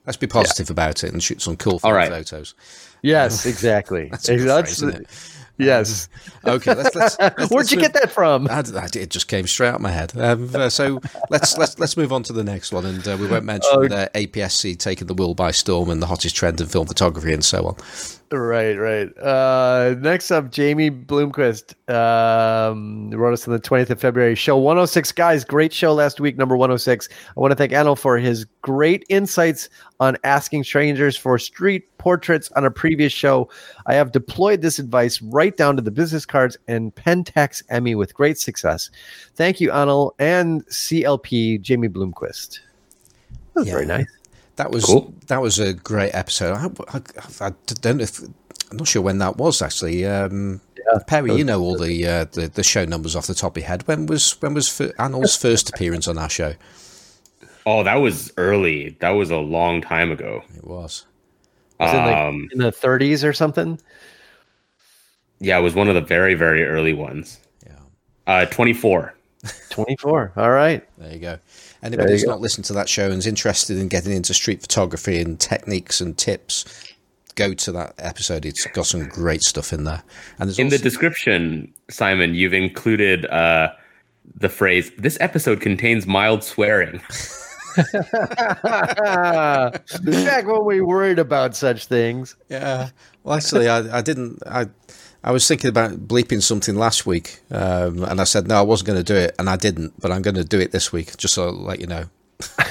[0.10, 2.10] Let's be positive about it and shoot some cool right.
[2.10, 2.56] photos.
[3.04, 4.10] yes, exactly.
[4.12, 5.36] That's phrase?
[5.60, 6.08] Yes.
[6.48, 7.20] Okay, let's let's.
[7.20, 8.48] let's Where'd you get that from?
[8.50, 10.14] I, I, it just came straight out of my head.
[10.16, 13.28] Um, uh, so let's let's let's move on to the next one, and uh, we
[13.28, 13.84] won't mention Oh.
[13.84, 17.44] uh, APS-C taking the world by storm and the hottest trend in film photography and
[17.44, 17.76] so on.
[18.32, 19.10] Right, right.
[19.18, 24.36] Uh, next up, Jamie Bloomquist um, wrote us on the 20th of February.
[24.36, 25.12] Show 106.
[25.14, 27.10] Guys, great show last week, number 106.
[27.36, 29.68] I want to thank Anil for his great insights
[30.00, 33.50] on asking strangers for street portraits on a previous show.
[33.88, 38.14] I have deployed this advice right down to the business cards and Pentax ME with
[38.14, 38.92] great success.
[39.34, 42.60] Thank you, Anil and CLP Jamie Bloomquist.
[43.56, 43.74] That was Yeah.
[43.74, 44.06] very nice.
[44.60, 45.14] That was Cool.
[45.28, 46.54] that was a great episode.
[46.54, 46.66] I,
[46.98, 48.20] I, I don't know if
[48.70, 50.06] I'm not sure when that was actually.
[50.06, 50.60] Um,
[51.08, 53.68] Perry, you know all the, uh, the the show numbers off the top of your
[53.70, 53.88] head.
[53.88, 54.70] When was when was
[55.00, 56.56] Anil's first appearance on our show?
[57.66, 58.98] Oh, that was early.
[59.00, 60.42] That was a long time ago.
[60.58, 61.06] It was.
[61.80, 63.80] Was it like Um, in the 30s or something?
[65.40, 67.40] yeah, it was one of the very, very early ones.
[67.66, 67.80] Yeah.
[68.28, 69.14] Uh, 24.
[69.70, 70.34] 24.
[70.36, 70.86] All right.
[70.98, 71.40] There you go.
[71.82, 72.32] Anybody who's go.
[72.32, 76.02] not listened to that show and is interested in getting into street photography and techniques
[76.02, 76.66] and tips,
[77.36, 78.46] go to that episode.
[78.46, 80.04] It's got some great stuff in there.
[80.40, 83.70] And there's In the description, Simon, you've included uh,
[84.36, 87.02] the phrase, this episode contains mild swearing.
[87.78, 87.86] Back
[90.48, 92.36] when we worried about such things.
[92.50, 92.90] yeah.
[93.24, 94.40] Well, actually, I, I didn't.
[94.46, 94.66] I
[95.24, 98.88] I was thinking about bleeping something last week, um, and I said no, I wasn't
[98.88, 101.18] going to do it, and I didn't, but I'm going to do it this week,
[101.18, 102.06] just so I'll let you know.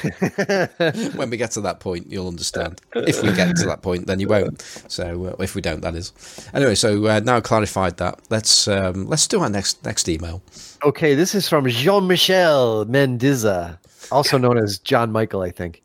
[1.14, 2.80] when we get to that point, you'll understand.
[2.94, 4.62] If we get to that point, then you won't.
[4.88, 6.14] So uh, if we don't, that is.
[6.54, 10.42] Anyway, so uh, now clarified that, let's um, let's do our next next email.
[10.84, 13.78] Okay, this is from Jean-Michel Mendiza,
[14.10, 15.82] also known as John Michael, I think.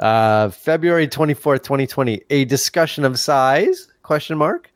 [0.00, 2.22] Uh, February 24th, 2020.
[2.30, 3.86] A discussion of size?
[4.02, 4.69] Question mark.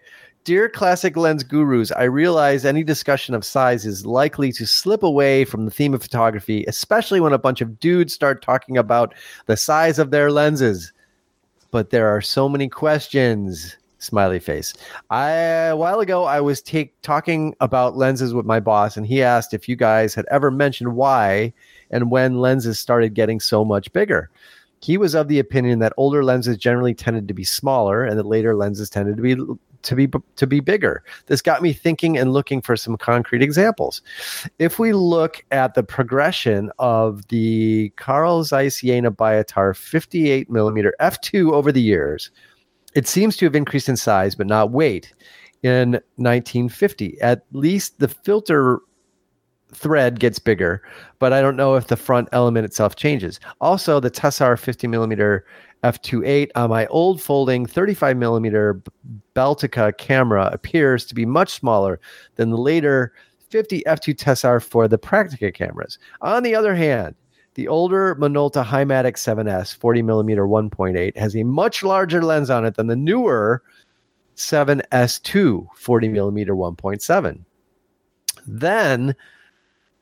[0.45, 5.47] Dear classic lens gurus, I realize any discussion of size is likely to slip away
[5.47, 9.15] from the theme of photography, especially when a bunch of dudes start talking about
[9.47, 10.93] the size of their lenses.
[11.71, 13.75] But there are so many questions.
[13.97, 14.75] Smiley face.
[15.09, 19.23] I a while ago I was take, talking about lenses with my boss, and he
[19.23, 21.55] asked if you guys had ever mentioned why
[21.91, 24.29] and when lenses started getting so much bigger.
[24.83, 28.27] He was of the opinion that older lenses generally tended to be smaller, and that
[28.27, 29.37] later lenses tended to be
[29.85, 31.05] to be to be bigger.
[31.27, 34.02] This got me thinking and looking for some concrete examples.
[34.59, 41.52] If we look at the progression of the Carl Zeiss Jena Biotar 58 millimeter f2
[41.52, 42.31] over the years,
[42.94, 45.15] it seems to have increased in size but not weight
[45.62, 47.20] in 1950.
[47.20, 48.81] At least the filter
[49.74, 50.82] thread gets bigger,
[51.19, 53.40] but I don't know if the front element itself changes.
[53.61, 55.44] Also, the Tessar 50 millimeter
[55.85, 58.82] f2.8 on uh, my old folding 35 millimeter
[59.36, 62.01] Baltica camera appears to be much smaller
[62.36, 63.12] than the later
[63.51, 65.98] 50 f2 Tessar for the Praktica cameras.
[66.23, 67.15] On the other hand,
[67.55, 72.74] the older Minolta Hi-Matic 7S 40 millimeter 1.8 has a much larger lens on it
[72.74, 73.62] than the newer
[74.36, 77.44] 7S2 40 millimeter 1.7.
[78.47, 79.15] Then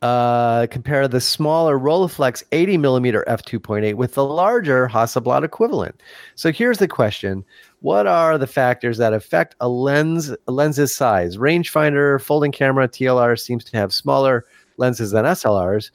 [0.02, 6.02] uh, compare the smaller Rolleiflex 80 millimeter f2.8 with the larger Hasselblad equivalent.
[6.34, 7.44] So here's the question:
[7.80, 11.36] What are the factors that affect a lens a lens's size?
[11.36, 14.44] Rangefinder, folding camera, TLR seems to have smaller
[14.76, 15.90] lenses than SLRs.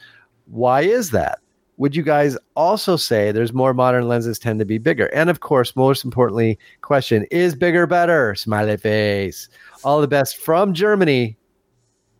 [0.45, 1.39] Why is that?
[1.75, 5.07] Would you guys also say there's more modern lenses tend to be bigger?
[5.07, 8.34] And of course, most importantly, question is bigger better?
[8.34, 9.47] Smiley face.
[9.84, 11.38] All the best from Germany,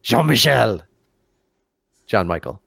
[0.04, 0.82] Jean Michel.
[2.08, 2.62] John Michael.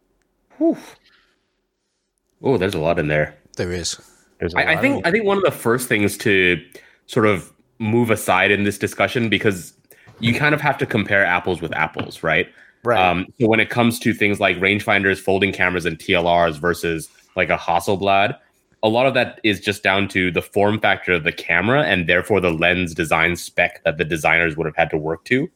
[2.43, 3.37] Oh, there's a lot in there.
[3.57, 4.01] There is.
[4.39, 6.63] There's a I, I lot think of- I think one of the first things to
[7.07, 9.73] sort of move aside in this discussion because
[10.21, 12.47] you kind of have to compare apples with apples, right?
[12.85, 13.01] right.
[13.01, 17.49] Um, so when it comes to things like rangefinders, folding cameras, and TLRs versus like
[17.49, 18.37] a Hasselblad,
[18.83, 22.07] a lot of that is just down to the form factor of the camera and
[22.09, 25.51] therefore the lens design spec that the designers would have had to work to.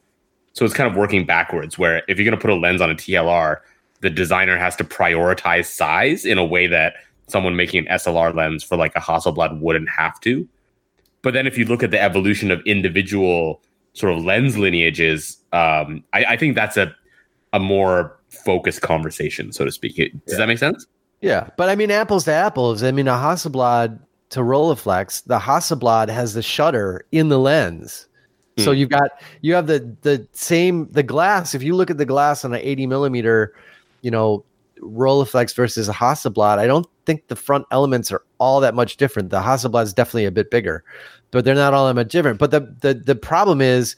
[0.55, 2.90] So it's kind of working backwards, where if you're going to put a lens on
[2.90, 3.59] a TLR,
[4.05, 6.95] the designer has to prioritize size in a way that
[7.27, 10.47] someone making an SLR lens for like a Hasselblad wouldn't have to.
[11.23, 13.63] But then if you look at the evolution of individual
[13.95, 16.95] sort of lens lineages, um, I, I think that's a
[17.55, 19.97] a more focused conversation, so to speak.
[20.27, 20.87] Does that make sense?
[21.23, 22.83] Yeah, but I mean, apples to apples.
[22.83, 23.99] I mean, a Hasselblad
[24.31, 28.07] to Rolleiflex, the Hasselblad has the shutter in the lens.
[28.59, 28.79] So Hmm.
[28.79, 29.11] you've got
[29.41, 31.55] you have the the same the glass.
[31.55, 33.55] If you look at the glass on an 80 millimeter,
[34.05, 34.45] you know,
[34.81, 39.31] Rolleiflex versus a Hasselblad, I don't think the front elements are all that much different.
[39.31, 40.85] The Hasselblad is definitely a bit bigger,
[41.31, 42.39] but they're not all that much different.
[42.39, 43.97] But the the the problem is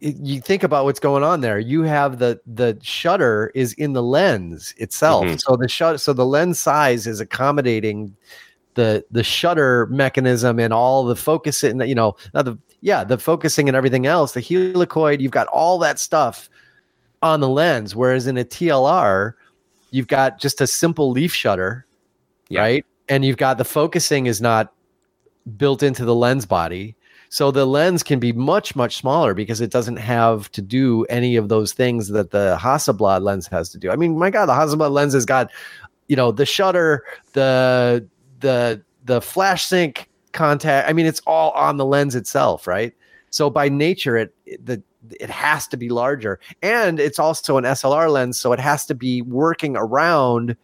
[0.00, 1.58] you think about what's going on there.
[1.58, 5.24] You have the the shutter is in the lens itself.
[5.26, 5.40] Mhm.
[5.40, 8.14] So the shut so the lens size is accommodating
[8.74, 13.18] the the shutter mechanism and all the focus and you know not the yeah the
[13.18, 16.48] focusing and everything else the helicoid you've got all that stuff
[17.22, 19.34] on the lens whereas in a TLR
[19.90, 21.86] you've got just a simple leaf shutter
[22.48, 22.60] Yeah.
[22.60, 22.86] right?
[23.08, 24.72] And you've got the focusing is not
[25.56, 26.94] built into the lens body.
[27.28, 31.36] So the lens can be much much smaller because it doesn't have to do any
[31.36, 33.90] of those things that the Hasselblad lens has to do.
[33.90, 35.50] I mean my god the Hasselblad lens has got
[36.08, 38.06] you know the shutter the
[38.40, 40.88] the the flash sync contact.
[40.88, 42.94] I mean it's all on the lens itself right?
[43.30, 44.82] So by nature it, it the
[45.18, 48.94] it has to be larger and it's also an slr lens so it has to
[48.94, 50.56] be working around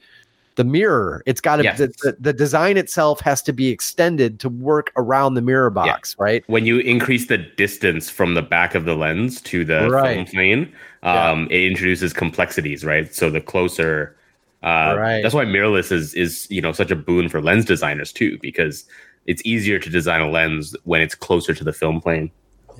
[0.57, 1.79] the mirror it's got to Yes.
[1.79, 6.17] the, the, the design itself has to be extended to work around the mirror box
[6.19, 10.15] right When you increase the distance from the back of the lens to the Right.
[10.15, 10.73] film plane,
[11.03, 13.13] um, it introduces complexities, right?
[13.15, 14.17] So the closer,
[14.63, 15.23] uh, Right.
[15.23, 18.85] that's why mirrorless is is you know such a boon for lens designers too, because
[19.27, 22.31] it's easier to design a lens when it's closer to the film plane.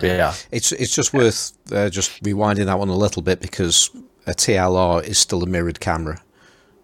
[0.03, 3.91] Yeah It's it's just worth uh, just rewinding that one a little bit because
[4.27, 6.21] a TLR is still a mirrored camera.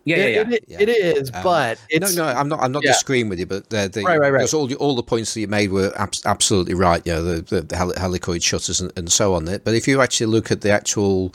[0.04, 0.40] Yeah, yeah, yeah.
[0.50, 2.58] It, it, it is Um, but it's no, no, I'm not.
[2.60, 2.90] I'm not yeah.
[2.90, 4.38] disagreeing with you, but the, the, Right, right, right.
[4.40, 7.06] because all the, all the points that you made were abs- absolutely right.
[7.06, 9.44] You know, the the, the heli- helicoid shutters and, and so on.
[9.44, 11.32] But if you actually look at the actual,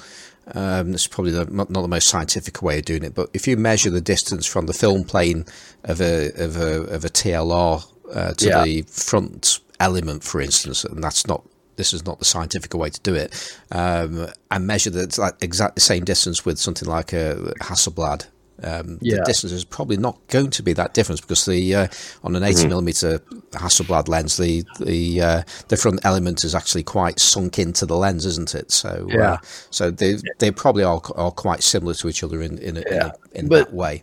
[0.53, 3.15] um, this is probably the, not not the most scientific way of doing it.
[3.15, 5.45] But if you measure the distance from the film plane
[5.85, 8.63] of a of a of a TLR uh, to Yeah.
[8.65, 11.41] the front element, for instance, and that's not.
[11.77, 15.75] This is not the scientific way to do it, um, and measure the like exact
[15.75, 18.25] the same distance with something like a Hasselblad
[18.63, 19.17] um, Yeah.
[19.17, 21.87] the distance is probably not going to be that difference because the uh,
[22.23, 22.69] on an 80 Mm-hmm.
[22.69, 23.19] millimeter
[23.51, 28.25] Hasselblad lens, the the uh, the front element is actually quite sunk into the lens,
[28.25, 28.71] isn't it?
[28.71, 29.33] So Yeah.
[29.33, 29.37] uh,
[29.69, 33.01] so they they probably are, are quite similar to each other in in, a, in,
[33.01, 34.01] a, in But- that way.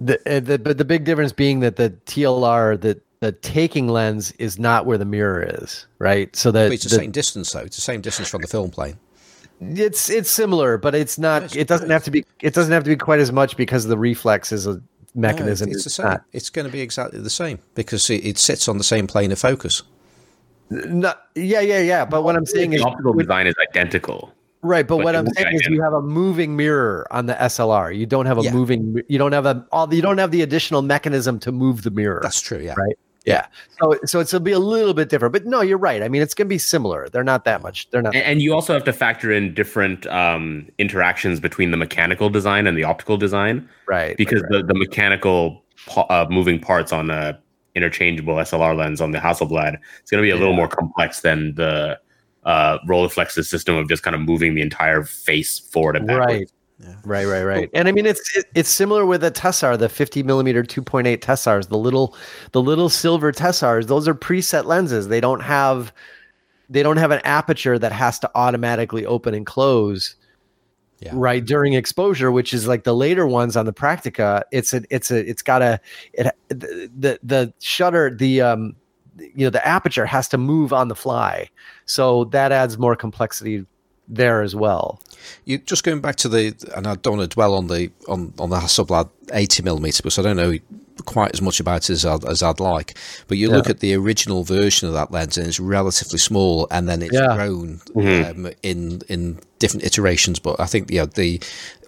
[0.00, 4.32] the, uh, the but the big difference being that the TLR the the taking lens
[4.38, 6.34] is not where the mirror is, right?
[6.36, 7.60] So that But it's the, same distance though.
[7.60, 8.96] It's the same distance from the film plane.
[9.60, 11.42] it's it's similar, but it's not.
[11.42, 12.24] Yes, it doesn't have to be.
[12.40, 14.80] It doesn't have to be quite as much because the reflex is a
[15.14, 15.68] mechanism.
[15.68, 16.06] No, it's the same.
[16.06, 19.06] not- It's going to be exactly the same because it, it sits on the same
[19.08, 19.82] plane of focus.
[20.70, 22.04] not- yeah, yeah, yeah.
[22.04, 24.32] But what I'm saying The is optical design is identical.
[24.62, 24.86] right.
[24.86, 27.96] But but what I'm won't saying is you have a moving mirror on the SLR.
[27.96, 28.52] You don't have a Yeah.
[28.52, 29.02] moving.
[29.08, 29.66] You don't have a.
[29.72, 32.20] All you don't have the additional mechanism to move the mirror.
[32.22, 32.58] That's true.
[32.58, 32.74] Yeah.
[32.78, 32.96] Right.
[33.24, 33.46] Yeah.
[33.80, 35.32] So so it's, it'll be a little bit different.
[35.32, 36.02] But no, you're right.
[36.02, 37.08] I mean, it's going to be similar.
[37.08, 37.90] They're not that much.
[37.90, 38.14] They're not.
[38.14, 42.66] And, and you also have to factor in different um, interactions between the mechanical design
[42.66, 43.68] and the optical design.
[43.86, 44.16] right.
[44.16, 44.66] because right, right.
[44.66, 47.38] the, the mechanical pa- uh, moving parts on a
[47.74, 51.54] interchangeable SLR lens on the Hasselblad it's going to be a little more complex than
[51.54, 51.98] the
[52.44, 56.32] uh, Rolleiflex's system of just kind of moving the entire face forward and backwards.
[56.32, 56.50] Right.
[57.04, 57.70] Right, right, right.
[57.74, 61.68] And I mean, it's it, it's similar with the Tessar, the 50 millimeter 2.8 Tessars,
[61.68, 62.16] the little
[62.52, 63.86] the little silver Tessars.
[63.86, 65.08] Those are preset lenses.
[65.08, 65.92] They don't have
[66.70, 70.14] they don't have an aperture that has to automatically open and close.
[71.00, 71.12] Yeah.
[71.14, 75.10] Right during exposure, which is like the later ones on the Praktica, it's a it's
[75.10, 75.80] a it's got a
[76.12, 78.74] it the the, the shutter the um
[79.16, 81.50] you know the aperture has to move on the fly,
[81.86, 83.64] so that adds more complexity
[84.08, 85.00] there as well.
[85.44, 88.32] You just going back to the, and I don't want to dwell on the on
[88.38, 90.54] on the Hasselblad 80 millimeter because I don't know
[91.04, 92.96] quite as much about it as I'd, as I'd like.
[93.28, 96.88] But you look at the original version of that lens, and it's relatively small, and
[96.88, 97.34] then it's Yeah.
[97.36, 98.30] grown Mhm.
[98.30, 100.38] um, in in different iterations.
[100.38, 101.40] But I think yeah, the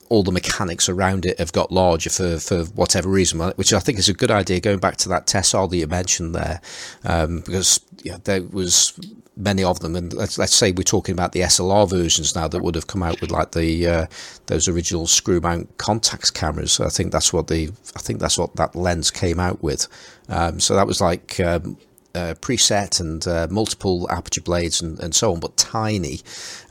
[0.08, 3.96] all the mechanics around it have got larger for, for whatever reason, which I think
[3.96, 4.58] is a good idea.
[4.58, 6.60] Going back to that Tessar that you mentioned there,
[7.04, 8.92] um, because yeah, there was
[9.40, 12.62] many of them, and let's let's say we're talking about the SLR versions now that
[12.62, 14.06] would have come out with like the uh,
[14.46, 16.80] those original screw mount Contax cameras.
[16.80, 19.88] I think that's what the I think that's what that lens came out with.
[20.28, 21.40] Um, so that was like.
[21.40, 21.78] Um,
[22.12, 26.18] uh, preset and uh, multiple aperture blades and, and so on, but tiny.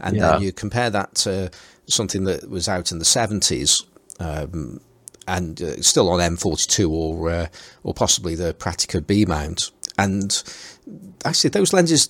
[0.01, 0.31] And yeah.
[0.31, 1.49] then you compare that to
[1.87, 3.85] something that was out in the 70s
[4.19, 4.81] um,
[5.27, 7.47] and uh, still on M42 or uh,
[7.83, 9.71] or possibly the Praktica B mount.
[9.97, 10.41] And
[11.25, 12.07] actually, those lenses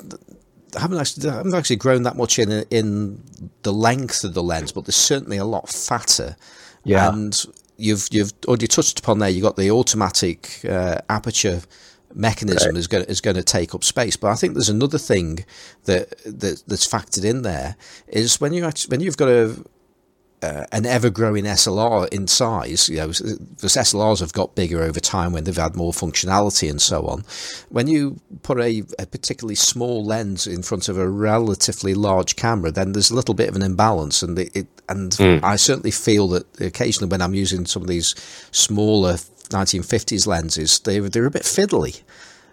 [0.78, 3.24] haven't actually haven't actually grown that much in in
[3.64, 6.36] the length of the lens, but they're certainly a lot fatter.
[6.84, 7.10] Yeah.
[7.10, 7.46] And
[7.78, 9.30] you've you've already touched upon there.
[9.30, 11.62] You've got the automatic uh, aperture
[12.14, 14.16] mechanism is going is going to take up space.
[14.18, 15.46] But I think there's another thing
[15.86, 17.76] that, that that's factored in there
[18.08, 19.56] is when you actually, when you've got a
[20.42, 22.90] uh, an ever-growing SLR in size.
[22.90, 26.82] You know, the SLRs have got bigger over time when they've had more functionality and
[26.82, 27.24] so on.
[27.70, 32.72] When you put a, a, particularly small lens in front of a relatively large camera,
[32.72, 35.44] then there's a little bit of an imbalance, and it, and mm.
[35.44, 38.16] I certainly feel that occasionally when I'm using some of these
[38.52, 39.14] smaller
[39.50, 42.02] 1950s lenses, they they're a bit fiddly.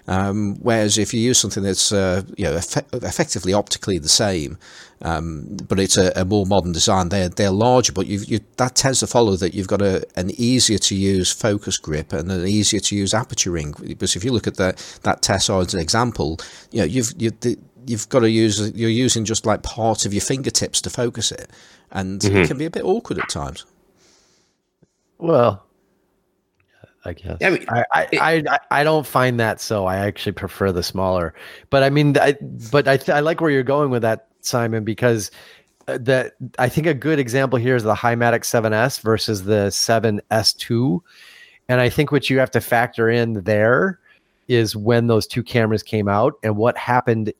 [0.08, 4.58] Um, whereas if you use something that's uh, you know eff- effectively optically the same,
[5.02, 7.92] um, but it's a, a, more modern design, they're they're larger.
[7.92, 11.76] But you that tends to follow that you've got a, an easier to use focus
[11.76, 13.74] grip and an easier to use aperture ring.
[13.80, 16.38] Because if you look at the, that Tessar as an example,
[16.70, 20.14] you know you've you, the, you've got to use you're using just like part of
[20.14, 21.50] your fingertips to focus it,
[21.90, 22.36] and mm-hmm.
[22.36, 23.66] it can be a bit awkward at times.
[25.18, 25.66] Well,
[27.06, 27.38] I guess.
[27.40, 29.86] I, mean, I, I, I, I, don't find that so.
[29.86, 31.34] I actually prefer the smaller.
[31.70, 32.36] But I mean, I,
[32.72, 35.30] but I, th- I like where you're going with that, Simon, because
[35.88, 41.00] uh, that I think a good example here is the Hi-Matic 7S versus the 7S2.
[41.68, 43.98] And I think what you have to factor in there
[44.48, 47.32] is when those two cameras came out and what happened,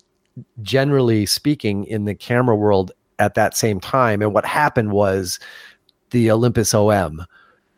[0.63, 4.23] generally speaking, in the camera world at that same time.
[4.23, 5.39] And what happened was
[6.11, 7.25] the Olympus OM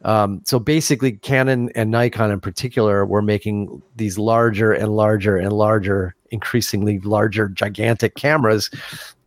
[0.05, 5.53] um, so basically, Canon and Nikon in particular were making these larger and larger and
[5.53, 8.71] larger, increasingly larger, gigantic cameras.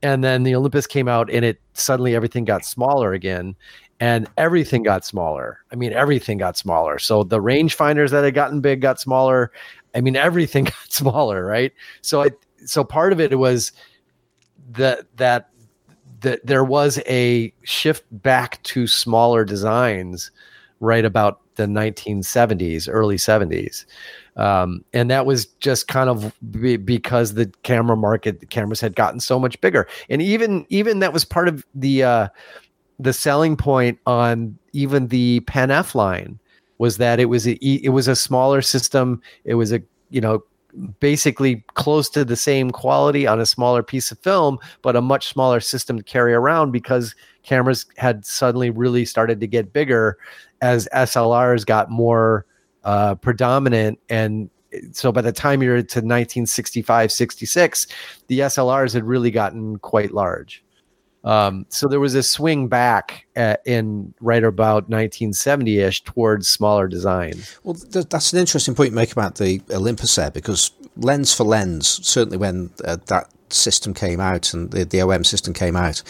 [0.02, 3.56] And then the Olympus came out, and it suddenly everything got smaller again,
[4.00, 5.60] and everything got smaller.
[5.72, 7.00] I mean, everything got smaller.
[7.00, 9.52] So the rangefinders that had gotten big got smaller.
[9.94, 11.74] I mean, everything got smaller, right?
[12.02, 12.28] So
[12.66, 13.74] so part of it was
[14.72, 15.50] that that
[16.22, 20.32] that there was a shift back to smaller designs
[20.82, 23.86] right about the 1970s, early 70s.
[24.36, 28.96] Um, and that was just kind of be, because the camera market, the cameras had
[28.96, 29.88] gotten so much bigger.
[30.10, 32.28] And even even that was part of the uh,
[33.00, 36.40] the selling point on even the Pen F line
[36.78, 39.22] was that it was a it was a smaller system.
[39.44, 40.44] It was a you know
[41.00, 45.28] basically close to the same quality on a smaller piece of film, but a much
[45.28, 50.18] smaller system to carry around because cameras had suddenly really started to get bigger
[50.62, 52.46] as SLRs got more
[52.84, 54.00] uh, predominant.
[54.10, 54.50] And
[54.92, 57.88] so by the time you're to 1965 66
[58.28, 60.64] the slrs had really gotten quite large
[61.24, 67.60] um, so there was a swing back at, in right about 1970ish towards smaller designs
[67.64, 71.44] well th- that's an interesting point you make about the olympus there because lens for
[71.44, 76.02] lens certainly when uh, that system came out and the, the om system came out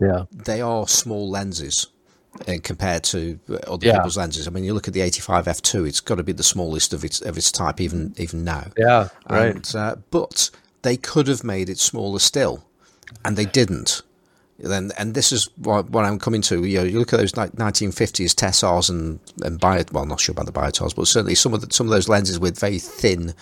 [0.00, 1.88] yeah they are small lenses
[2.46, 3.96] and compared to other yeah.
[3.96, 4.46] people's lenses.
[4.46, 7.04] I mean, you look at the 85 f2; it's got to be the smallest of
[7.04, 8.66] its of its type, even even now.
[8.76, 9.54] Yeah, right.
[9.54, 10.50] And, uh, but
[10.82, 12.64] they could have made it smaller still,
[13.24, 14.02] and they didn't.
[14.58, 16.64] Then, and this is what, what, I'm coming to.
[16.64, 20.46] You know, you look at those 1950s Tessars and and bio, well, not sure about
[20.46, 23.34] the Biotars, but certainly some of the, some of those lenses with very thin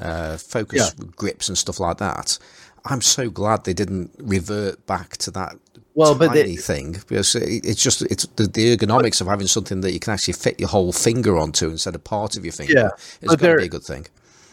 [0.00, 1.04] uh, focus yeah.
[1.14, 2.38] grips and stuff like that.
[2.84, 5.56] I'm so glad they didn't revert back to that
[5.94, 9.92] well, but thing because it's just it's the, the ergonomics but, of having something that
[9.92, 12.74] you can actually fit your whole finger onto instead of part of your finger.
[12.76, 12.88] Yeah,
[13.22, 14.06] it's got to be a good thing.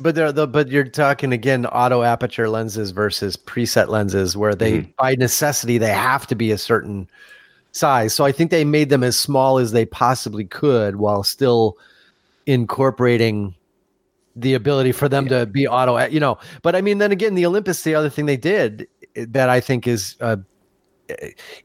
[0.03, 4.79] But they're the but you're talking again auto aperture lenses versus preset lenses where they
[4.79, 4.91] mm-hmm.
[4.97, 7.09] by necessity they have to be a certain
[7.71, 8.13] size.
[8.13, 11.77] So I think they made them as small as they possibly could while still
[12.45, 13.55] incorporating
[14.35, 15.39] the ability for them yeah.
[15.39, 18.25] to be auto you know but i mean then again the olympus the other thing
[18.25, 20.35] they did that i think is uh,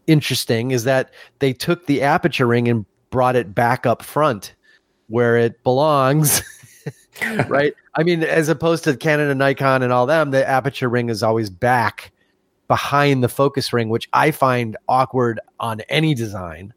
[0.07, 4.55] interesting is that they took the aperture ring and brought it back up front
[5.09, 6.43] where it belongs.
[7.49, 7.75] right?
[7.95, 11.23] I mean, as opposed to Canon and Nikon and all them, the aperture ring is
[11.23, 12.13] always back
[12.69, 16.75] behind the focus ring, which I find awkward on any design.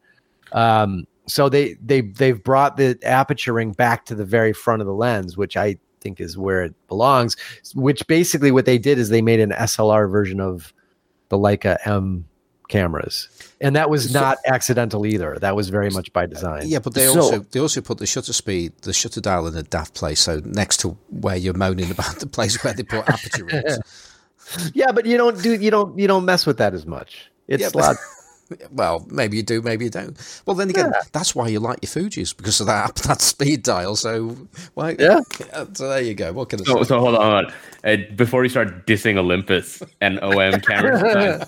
[0.53, 4.87] Um, so they they they've brought the aperture ring back to the very front of
[4.87, 7.35] the lens, which I think is where it belongs.
[7.75, 10.73] Which basically what they did is they made an SLR version of
[11.29, 12.25] the Leica M
[12.71, 13.27] cameras,
[13.59, 15.37] and that was So- not accidental either.
[15.39, 16.63] That was very much by design.
[16.65, 19.55] Yeah, but they So- also they also put the shutter speed, the shutter dial in
[19.55, 20.19] a daft place.
[20.21, 23.77] So next to where you're moaning about the place where they put aperture rings.
[24.73, 27.29] yeah, but you don't do you don't you don't mess with that as much.
[27.47, 27.95] It's Yeah, a lot.
[28.71, 30.17] Well, maybe you do, maybe you don't.
[30.45, 33.95] Well, then again, that's why you like your Fuji's because of that that speed dial.
[33.95, 34.35] So
[34.73, 34.95] why?
[34.99, 35.19] Yeah.
[35.73, 36.31] So there you go.
[36.33, 36.89] What can I So, say?
[36.89, 37.53] so hold on, hold on.
[37.83, 41.45] Uh, before we start dissing Olympus and OM cameras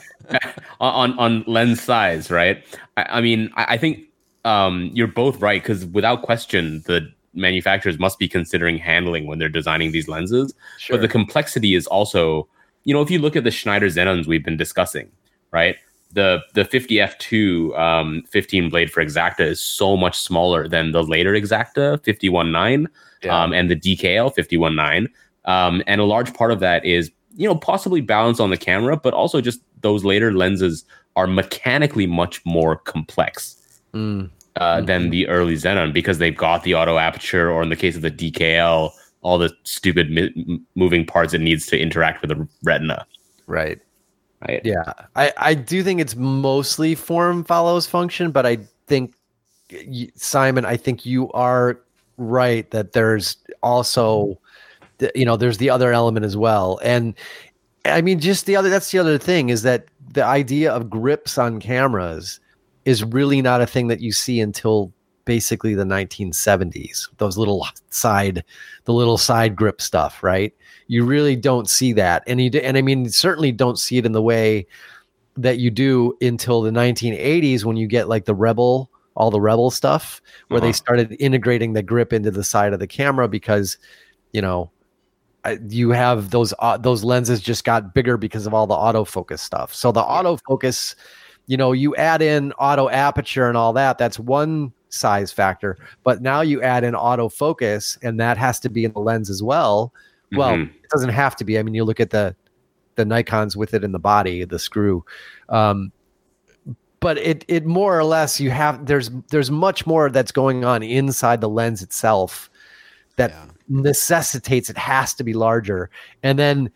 [0.80, 2.64] on, on on lens size, right?
[2.98, 4.06] I, I mean, I, I think
[4.46, 9.50] um, you're both right because without question, the manufacturers must be considering handling when they're
[9.50, 10.54] designing these lenses.
[10.78, 10.96] Sure.
[10.98, 12.48] But the complexity is also,
[12.84, 15.10] you know, if you look at the Schneider Xenons we've been discussing,
[15.52, 15.76] right?
[16.14, 21.34] The the 50F2 um, 15 blade for Exakta is so much smaller than the later
[21.34, 22.88] Exakta 519
[23.24, 23.44] Yeah.
[23.44, 25.10] um, and the DKL 519.
[25.46, 28.96] Um, and a large part of that is, you know, possibly balance on the camera,
[28.96, 30.86] but also just those later lenses
[31.16, 33.58] are mechanically much more complex
[33.94, 34.30] Mm.
[34.56, 37.96] uh, than the early Xenon because they've got the auto aperture, or in the case
[37.96, 38.92] of the DKL,
[39.22, 43.06] all the stupid mi- moving parts it needs to interact with the retina.
[43.48, 43.80] Right.
[44.48, 44.62] Right.
[44.64, 48.58] Yeah, I, I do think it's mostly form follows function, but I
[48.88, 49.14] think
[50.16, 51.80] Simon, I think you are
[52.18, 54.38] right that there's also,
[55.16, 57.16] you know, there's the other element as well, and
[57.86, 58.70] I mean, just the other.
[58.70, 62.40] That's the other thing is that the idea of grips on cameras
[62.86, 64.92] is really not a thing that you see until
[65.26, 67.08] basically the 1970s.
[67.18, 68.44] Those little side,
[68.86, 70.54] the little side grip stuff, right?
[70.88, 74.06] you really don't see that and you d- and i mean certainly don't see it
[74.06, 74.68] in the way
[75.38, 79.72] that you do until the 1980s when you get like the rebel all the rebel
[79.72, 80.74] stuff where they Uh-huh.
[80.74, 83.78] started integrating the grip into the side of the camera because
[84.34, 84.70] you know
[85.70, 89.74] you have those uh, those lenses just got bigger because of all the autofocus stuff
[89.74, 90.96] so the autofocus
[91.48, 96.22] you know you add in auto aperture and all that that's one size factor but
[96.22, 99.92] now you add in autofocus and that has to be in the lens as well
[100.36, 100.70] well Mhm.
[100.70, 102.36] it doesn't have to be i mean you look at the
[102.96, 105.04] the nikons with it in the body the screw
[105.50, 105.92] um
[107.00, 110.84] but it it more or less you have there's there's much more that's going on
[110.84, 112.50] inside the lens itself
[113.16, 113.46] that Yeah.
[113.68, 115.90] necessitates it has to be larger
[116.22, 116.70] and then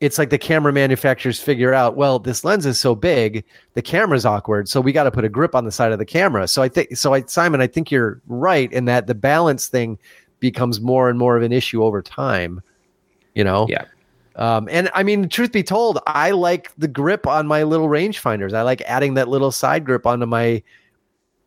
[0.00, 3.44] it's like the camera manufacturers figure out well this lens is so big
[3.74, 6.04] the camera's awkward so we got to put a grip on the side of the
[6.04, 6.46] camera.
[6.48, 9.98] So i think so i simon i think you're right in that the balance thing
[10.40, 12.62] becomes more and more of an issue over time
[13.34, 13.66] you know?
[13.68, 13.84] Yeah.
[14.36, 18.54] um, and i mean truth be told i like the grip on my little rangefinders.
[18.54, 20.62] I like adding that little side grip onto my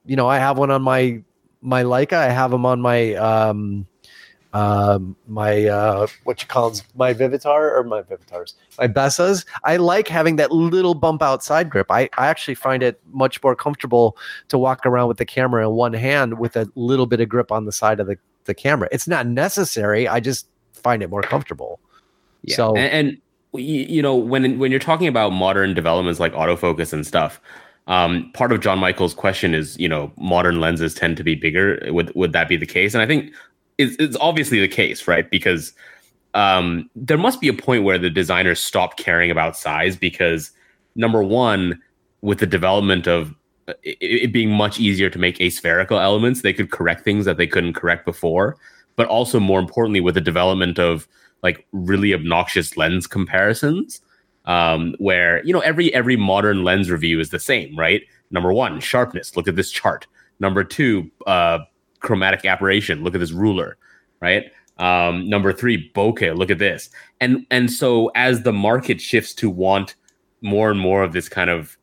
[0.05, 1.21] you know i have one on my
[1.61, 3.85] my leica i have them on my um
[4.53, 10.07] um my uh what you call my vivitar or my vivitars my bessas i like
[10.09, 14.17] having that little bump out side grip i i actually find it much more comfortable
[14.49, 17.51] to walk around with the camera in one hand with a little bit of grip
[17.51, 21.21] on the side of the, the camera it's not necessary i just find it more
[21.21, 21.79] comfortable
[22.43, 22.55] Yeah.
[22.55, 23.17] So- and, and
[23.53, 27.41] you know when when you're talking about modern developments like autofocus and stuff,
[27.87, 31.77] um, part of John Michael's question is you know modern lenses tend to be bigger.
[31.87, 32.93] Would would that be the case?
[32.93, 33.33] And I think
[33.81, 35.29] it's, obviously the case, right?
[35.29, 35.73] Because
[36.33, 40.51] um, there must be a point where the designers stop caring about size because
[40.95, 41.81] number one,
[42.21, 43.35] with the development of
[43.83, 47.47] it, it being much easier to make aspherical elements, they could correct things that they
[47.47, 48.57] couldn't correct before.
[48.95, 51.07] But also, more importantly, with the development of
[51.43, 54.01] like really obnoxious lens comparisons
[54.45, 58.79] um, where you know every every modern lens review is the same right number one
[58.79, 60.07] sharpness look at this chart
[60.39, 61.59] number two uh,
[62.01, 63.03] chromatic aberration.
[63.03, 63.77] Look at this ruler
[64.21, 64.51] right?
[64.77, 66.89] Um, number three bokeh look at this.
[67.19, 69.95] And and so as the market shifts to want
[70.41, 71.77] more and more of this kind of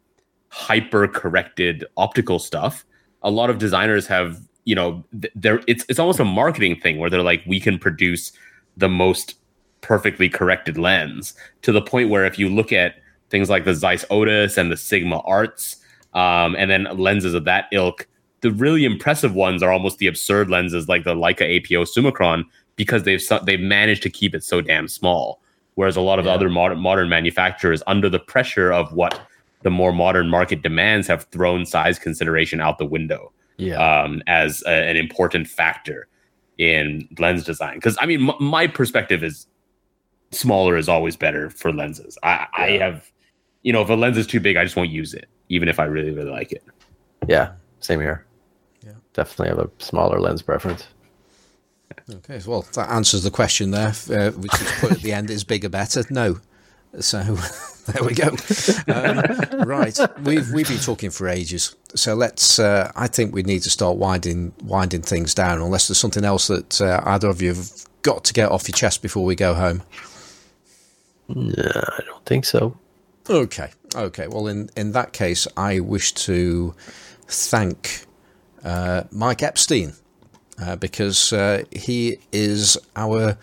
[0.49, 2.85] hyper corrected optical stuff
[3.23, 6.99] a lot of designers have you know th- they're it's it's almost a marketing thing
[6.99, 8.33] where they're like we can produce
[8.77, 9.35] the most
[9.83, 12.95] perfectly corrected lens to the point where if you look at
[13.31, 15.77] things like the Zeiss Otus and the Sigma Arts,
[16.15, 18.09] um, and then lenses of that ilk,
[18.41, 22.45] the really impressive ones are almost the absurd lenses like the Leica APO Summicron
[22.77, 25.41] because they've they've managed to keep it so damn small.
[25.75, 26.33] Whereas a lot of Yeah.
[26.33, 29.21] other modern modern manufacturers, under the pressure of what
[29.63, 34.63] the more modern market demands, have thrown size consideration out the window yeah um, as
[34.67, 36.07] a, an important factor
[36.59, 37.75] in lens design.
[37.75, 39.47] Because I mean, m- my perspective is
[40.31, 42.17] smaller is always better for lenses.
[42.23, 43.11] I, I have,
[43.63, 45.81] you know, if a lens is too big, I just won't use it, even if
[45.81, 46.63] I really really like it.
[47.27, 47.53] Yeah.
[47.81, 48.25] same here.
[49.19, 50.87] Definitely have a smaller lens preference.
[52.09, 55.43] Okay, well, that answers the question there, uh, which is put at the end is
[55.43, 56.05] bigger better?
[56.09, 56.39] No.
[57.01, 57.19] So
[57.87, 58.29] there we go.
[58.87, 62.61] Um, right, we've we've been talking for ages, so let's.
[62.61, 66.47] Uh, I think we need to start winding winding things down, unless there's something else
[66.47, 67.73] that uh, either of you have
[68.03, 69.83] got to get off your chest before we go home.
[71.27, 72.79] No, I don't think so.
[73.29, 74.29] Okay, okay.
[74.29, 76.73] Well, in in that case, I wish to
[77.27, 78.07] thank
[78.65, 79.93] uh, Mike Epstein
[80.61, 83.37] uh, because uh, he is our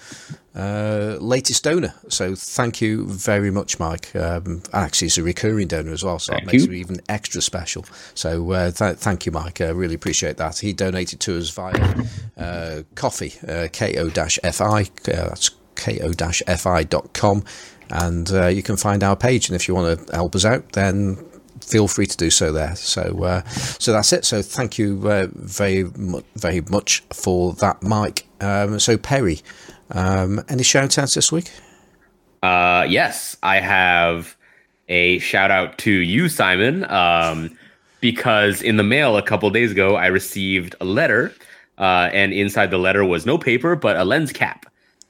[0.56, 1.94] uh, latest donor.
[2.10, 4.16] So thank you very much, Mike.
[4.16, 6.72] Um, actually, he's a recurring donor as well, so Thank that makes you.
[6.72, 7.85] it even extra special.
[8.14, 9.61] So uh, th- thank you, Mike.
[9.61, 10.60] I really appreciate that.
[10.60, 11.95] He donated to us via
[12.38, 14.90] uh, coffee, uh, ko-fi.
[15.03, 17.44] That's ko-fi.com.
[17.92, 19.48] And uh, you can find our page.
[19.48, 21.24] And if you want to help us out, then
[21.69, 22.76] feel free to do so there.
[22.76, 24.26] So, uh, so that's it.
[24.26, 25.84] So, thank you uh, very,
[26.35, 28.27] very much for that, Mike.
[28.42, 29.42] Um, so, Perry,
[29.92, 31.52] um, any shout outs this week?
[32.44, 34.35] Uh, yes, I have
[34.88, 37.58] a shout out to you, Simon, um,
[38.02, 41.34] because in the mail a couple days ago, I received a letter,
[41.77, 44.66] uh, and inside the letter was no paper, but a lens cap.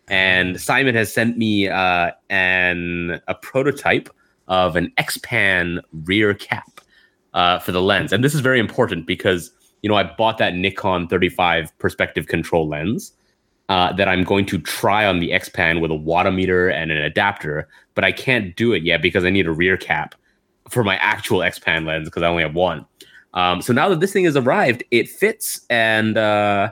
[0.08, 4.10] And Simon has sent me uh, an a prototype
[4.48, 6.82] of an X-Pan rear cap
[7.34, 9.52] uh, for the lens, and this is very important because
[9.82, 13.14] you know I bought that Nikon 35 perspective control lens
[13.70, 17.68] uh, that I'm going to try on the X-Pan with a wattameter and an adapter,
[17.96, 20.16] but I can't do it yet because I need a rear cap
[20.70, 22.86] for my actual X-Pan lens because I only have one.
[23.34, 25.62] Um, so now that this thing has arrived, it fits.
[25.70, 26.72] And uh,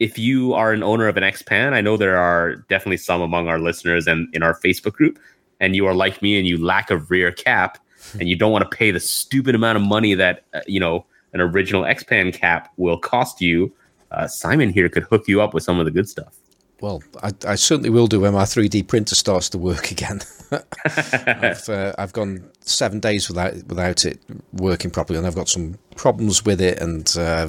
[0.00, 3.48] if you are an owner of an X-Pan, I know there are definitely some among
[3.48, 5.18] our listeners and in our Facebook group,
[5.60, 7.78] and you are like me and you lack a rear cap
[8.18, 11.04] and you don't want to pay the stupid amount of money that uh, you know
[11.32, 13.72] an original X-Pan cap will cost you
[14.14, 16.36] uh, Simon here could hook you up with some of the good stuff.
[16.80, 20.20] Well, I, I certainly will do when my 3D printer starts to work again.
[20.84, 24.20] I've, uh, I've gone seven days without without it
[24.52, 26.80] working properly, and I've got some problems with it.
[26.80, 27.48] And uh,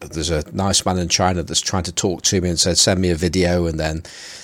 [0.00, 3.00] there's a nice man in China that's trying to talk to me and said, "Send
[3.00, 4.02] me a video," and then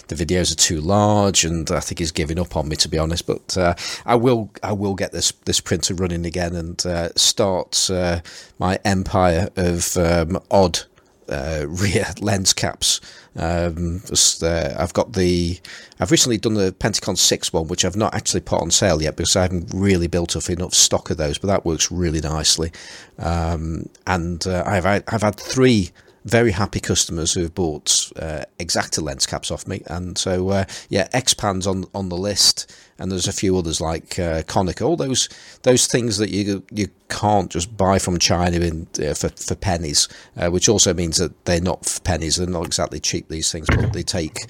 [0.09, 2.99] the videos are too large, and I think he's giving up on me to be
[2.99, 3.27] honest.
[3.27, 7.89] But uh, I will I will get this this printer running again and uh, start
[7.91, 8.21] uh,
[8.59, 10.81] my empire of um, odd
[11.29, 13.01] uh, rear lens caps.
[13.37, 14.03] Um,
[14.43, 15.59] uh, I've got the.
[16.01, 19.17] I've recently done the Pentacon Six one, which I've not actually put on sale yet
[19.17, 21.39] because I haven't really built up enough stock of those.
[21.39, 22.73] But that works really nicely.
[23.19, 25.91] Um, and uh, I've I've had three
[26.27, 30.65] very happy customers who have bought uh, Exakta lens caps off me, and so uh,
[30.89, 34.97] yeah, Xpan's on on the list, and there's a few others like uh, Konica, all
[34.97, 35.29] those
[35.63, 40.09] those things that you you can't just buy from China in uh, for for pennies,
[40.37, 42.37] uh, which also means that they're not pennies.
[42.37, 44.47] They're not exactly cheap these things, but they take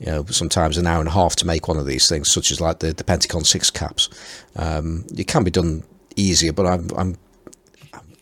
[0.00, 2.50] you know sometimes an hour and a half to make one of these things, such
[2.50, 4.10] as like the the Pentacon six caps.
[4.56, 5.84] Um, it can be done
[6.16, 7.16] easier, but I'm I'm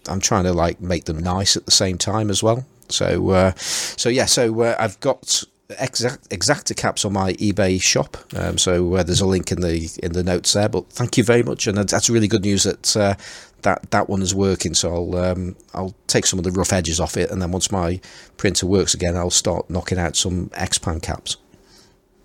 [0.09, 2.67] I'm trying to like make them nice at the same time as well.
[2.92, 5.44] So, uh, so yeah, so uh, I've got
[5.78, 8.17] exact Exakta caps on my eBay shop.
[8.36, 10.68] Um, so uh, there's a link in the in the notes there.
[10.68, 13.15] But thank you very much, and that's really good news that uh,
[13.62, 14.75] that that one is working.
[14.75, 17.70] So I'll um, I'll take some of the rough edges off it, and then once
[17.70, 18.00] my
[18.36, 21.36] printer works again, I'll start knocking out some Xpan caps.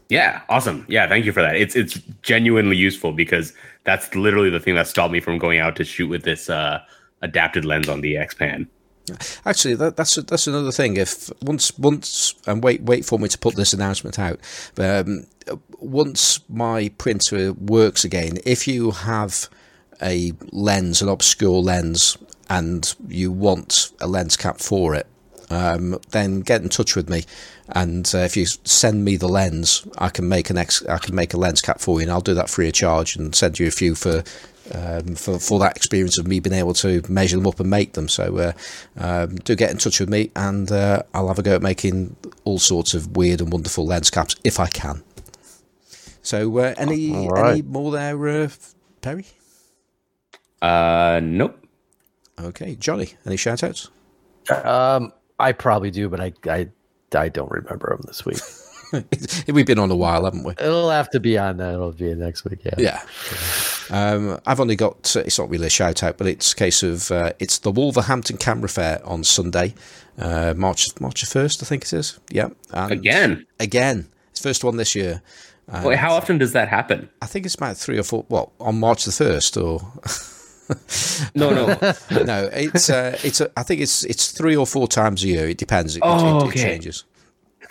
[0.10, 0.86] Yeah, awesome.
[0.88, 1.56] Yeah, thank you for that.
[1.56, 5.76] It's it's genuinely useful because that's literally the thing that stopped me from going out
[5.78, 6.82] to shoot with this uh,
[7.22, 8.68] adapted lens on the X-Pan.
[9.46, 10.98] Actually, that, that's that's another thing.
[10.98, 14.40] If once once and wait wait for me to put this announcement out.
[14.78, 15.28] Um,
[15.80, 19.50] once my printer works again, if you have
[20.02, 22.18] a lens, an obscure lens,
[22.50, 25.08] and you want a lens cap for it,
[25.50, 27.24] um, then get in touch with me.
[27.70, 31.16] And uh, if you send me the lens, I can make an ex- I can
[31.16, 33.60] make a lens cap for you, and I'll do that free of charge and send
[33.60, 34.24] you a few for
[34.74, 37.94] um, for for that experience of me being able to measure them up and make
[37.94, 38.08] them.
[38.08, 38.54] So uh,
[38.98, 42.16] um, do get in touch with me, and uh, I'll have a go at making
[42.44, 45.04] all sorts of weird and wonderful lens caps if I can.
[46.22, 47.52] So uh, any All right.
[47.54, 48.50] any more there, uh,
[49.02, 49.26] Perry?
[50.62, 51.60] Uh, nope.
[52.40, 53.90] Okay, Johnny, any shout outs?
[54.50, 56.70] Um, I probably do, but I I,
[57.14, 58.40] I don't remember them this week.
[59.48, 60.54] We've been on a while, haven't we?
[60.54, 61.74] It'll have to be on that.
[61.74, 62.64] It'll be next week.
[62.64, 62.76] Yeah.
[62.78, 63.02] Yeah.
[63.90, 67.12] Um, I've only got, it's not really a shout out, but it's a case of,
[67.12, 69.74] uh, it's the Wolverhampton Camera Fair on Sunday,
[70.18, 72.20] uh, March, March the 1st, I think it is.
[72.30, 72.50] Yeah.
[72.72, 73.46] And Again.
[73.60, 74.08] Again.
[74.32, 75.22] It's the first one this year.
[75.84, 77.10] Wait, how often does that happen?
[77.22, 79.80] I think it's about three or four, well, on March the 1st or,
[81.36, 81.66] No, no.
[82.24, 85.48] no, it's uh, it's a, I think it's it's three or four times a year.
[85.50, 85.96] It depends.
[85.98, 86.60] It, Oh, it, it okay.
[86.62, 87.04] changes.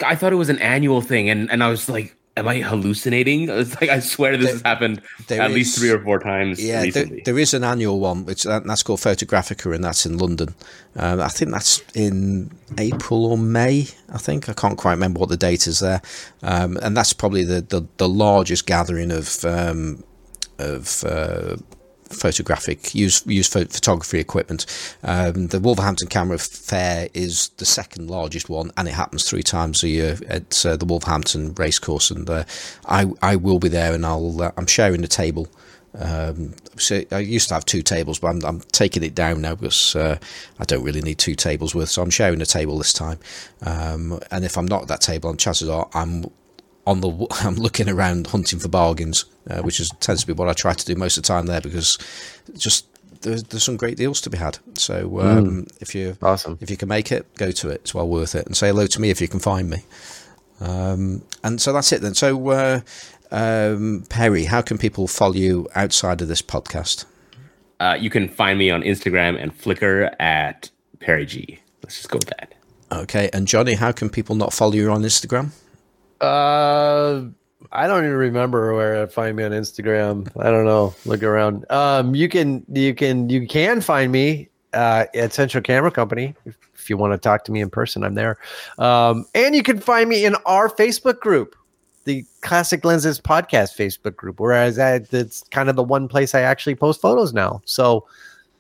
[0.04, 3.48] I thought it was an annual thing, and, and I was like, am I hallucinating?
[3.60, 6.62] It's like I swear this There- has happened at is- least three or four times
[6.62, 10.18] Yeah, there, there is an annual one, which that, that's called Photographica, and that's in
[10.18, 10.54] London.
[10.96, 13.88] Um, I think that's in April or May.
[14.12, 16.00] I think I can't quite remember what the date is there,
[16.42, 20.02] um, and that's probably the, the, the largest gathering of um,
[20.58, 21.56] of uh,
[22.12, 24.66] photographic use use pho- photography equipment.
[25.02, 29.82] Um, the Wolverhampton Camera Fair is the second largest one, and it happens three times
[29.82, 32.10] a year at uh, the Wolverhampton Racecourse.
[32.10, 32.44] And uh,
[32.86, 35.48] I I will be there, and I'll uh, I'm sharing a table.
[35.98, 39.54] Um, so I used to have two tables, but I'm, I'm taking it down now
[39.54, 40.18] because uh,
[40.58, 41.90] I don't really need two tables worth.
[41.90, 43.18] So I'm sharing a table this time.
[43.60, 46.24] Um, and if I'm not at that table, and chances are I'm
[46.86, 50.48] on the I'm looking around hunting for bargains, uh, which is tends to be what
[50.48, 51.98] I try to do most of the time there because
[52.56, 52.86] just
[53.22, 54.58] there's, there's some great deals to be had.
[54.74, 56.58] So um, if you Awesome.
[56.60, 57.82] if you can make it, go to it.
[57.82, 58.46] It's well worth it.
[58.46, 59.78] And say hello to me if you can find me.
[60.60, 62.14] Um, and so that's it then.
[62.14, 62.80] So uh,
[63.30, 67.04] um, Perry, how can people follow you outside of this podcast?
[67.80, 70.70] Uh, you can find me on Instagram and Flickr at
[71.00, 71.60] Perry G.
[71.82, 72.54] Let's just go with that.
[72.92, 75.50] Okay, and Johnny, how can people not follow you on Instagram?
[76.22, 77.24] Uh,
[77.72, 80.28] I don't even remember where to find me on Instagram.
[80.40, 80.94] I don't know.
[81.04, 81.70] Look around.
[81.70, 86.56] Um, you can you can you can find me uh, at Central Camera Company if,
[86.74, 88.04] if you want to talk to me in person.
[88.04, 88.38] I'm there.
[88.78, 91.56] Um, and you can find me in our Facebook group,
[92.04, 94.38] the Classic Lenses Podcast Facebook group.
[94.38, 97.62] Whereas that it's kind of the one place I actually post photos now.
[97.64, 98.06] So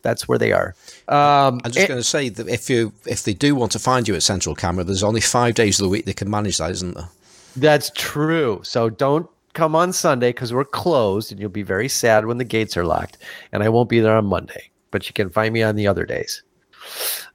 [0.02, 0.74] that's where they are.
[1.08, 4.08] Um, I'm just going to say that if you if they do want to find
[4.08, 6.70] you at Central Camera, there's only five days of the week they can manage that,
[6.70, 7.08] isn't there?
[7.56, 8.60] That's true.
[8.62, 12.44] So don't come on Sunday because we're closed and you'll be very sad when the
[12.44, 13.18] gates are locked.
[13.52, 16.06] And I won't be there on Monday, but you can find me on the other
[16.06, 16.42] days.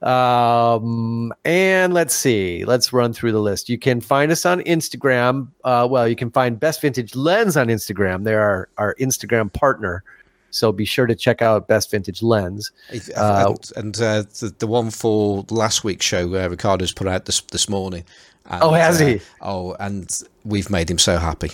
[0.02, 3.68] Um, and let's see, let's run through the list.
[3.68, 5.48] You can find us on Instagram.
[5.64, 8.24] Uh, well, you can find Best Vintage Lens on Instagram.
[8.24, 10.04] They're our, our Instagram partner.
[10.50, 12.72] So be sure to check out Best Vintage Lens.
[13.16, 17.26] Uh, and and uh, the, the one for last week's show, uh, Ricardo's put out
[17.26, 18.04] this this morning.
[18.48, 19.20] And, Oh, has uh, he?
[19.40, 20.08] Oh, and
[20.44, 21.52] we've made him so happy.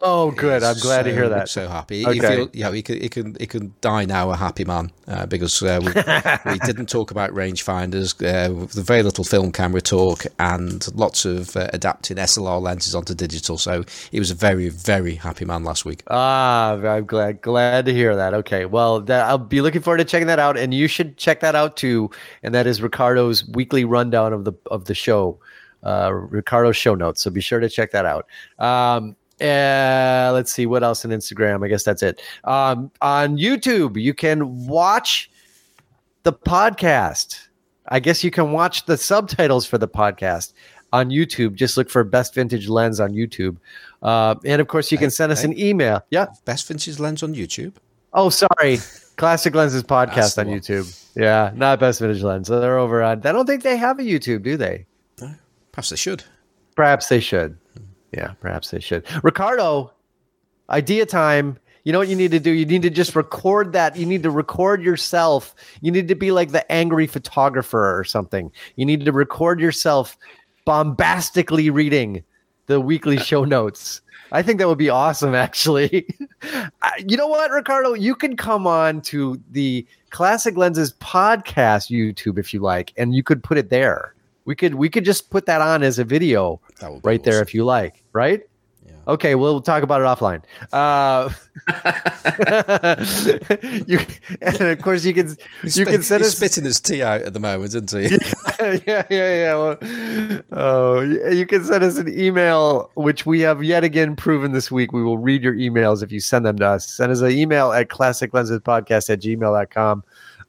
[0.00, 0.62] Oh, good.
[0.62, 1.50] I'm glad to hear that.
[1.50, 1.98] So happy.
[1.98, 2.36] He Okay.
[2.36, 5.62] feel, yeah, he can, he can he can die now a happy man uh, because
[5.62, 5.92] uh, we,
[6.52, 8.14] we didn't talk about rangefinders.
[8.14, 13.14] Uh, the very little film camera talk and lots of uh, adapting SLR lenses onto
[13.14, 13.58] digital.
[13.58, 16.02] So he was a very very happy man last week.
[16.08, 18.32] Ah, I'm glad glad to hear that.
[18.32, 21.40] Okay, well, that, I'll be looking forward to checking that out, and you should check
[21.40, 22.10] that out too.
[22.42, 25.38] And that is Ricardo's weekly rundown of the of the show,
[25.84, 27.22] uh, Ricardo's show notes.
[27.22, 28.26] So be sure to check that out.
[28.58, 31.64] Um, uh, let's see what else on Instagram.
[31.64, 32.20] I guess that's it.
[32.44, 35.30] Um, on YouTube, you can watch
[36.22, 37.48] the podcast.
[37.88, 40.54] I guess you can watch the subtitles for the podcast
[40.92, 41.54] on YouTube.
[41.54, 43.56] Just look for Best Vintage Lens on YouTube.
[44.02, 46.02] Uh, and of course, you can send us an email.
[46.10, 46.26] Yeah.
[46.44, 47.74] Best vintage lens on YouTube.
[48.12, 48.78] Oh, sorry.
[49.16, 50.58] Classic Lenses podcast on one.
[50.58, 51.04] YouTube.
[51.16, 52.48] Yeah, not Best Vintage Lens.
[52.48, 53.26] So they're over on.
[53.26, 54.86] I don't think they have a YouTube, do they?
[55.74, 56.22] Perhaps they should.
[56.76, 57.58] Perhaps they should.
[58.12, 59.04] Yeah, perhaps they should.
[59.24, 59.92] Ricardo,
[60.70, 61.58] idea time.
[61.82, 62.52] You know what you need to do?
[62.52, 63.96] You need to just record that.
[63.96, 65.52] You need to record yourself.
[65.80, 68.52] You need to be like the angry photographer or something.
[68.76, 70.16] You need to record yourself
[70.64, 72.22] bombastically reading
[72.66, 74.00] the weekly show notes.
[74.30, 76.06] I think that would be awesome, actually.
[77.06, 77.94] You know what, Ricardo?
[77.94, 83.22] You can come on to the Classic Lenses podcast YouTube if you like, and you
[83.22, 84.14] could put it there.
[84.44, 87.22] We could we could just put that on as a video That would be right
[87.22, 88.42] there if you like, right?
[88.84, 88.92] Yeah.
[89.08, 90.42] Okay, we'll talk about it offline.
[90.72, 91.30] Uh,
[93.86, 93.98] you,
[94.42, 97.32] and of course, you can you can send he's us spitting his tea out at
[97.32, 98.02] the moment, isn't he?
[98.86, 99.54] yeah, yeah, yeah.
[99.54, 99.78] Well,
[100.52, 104.92] oh, you can send us an email, which we have yet again proven this week.
[104.92, 106.86] We will read your emails if you send them to us.
[106.86, 110.04] Send us an email at classiclensespodcast at gmail.com.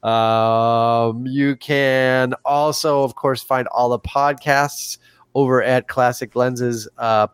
[0.06, 4.98] Um, you can also, of course, find all the podcasts
[5.34, 7.26] over at classiclenses uh,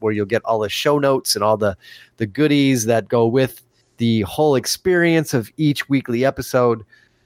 [0.00, 1.74] where you'll get all the show notes and all the,
[2.18, 3.64] the goodies that go with
[3.96, 6.84] the whole experience of each weekly episode.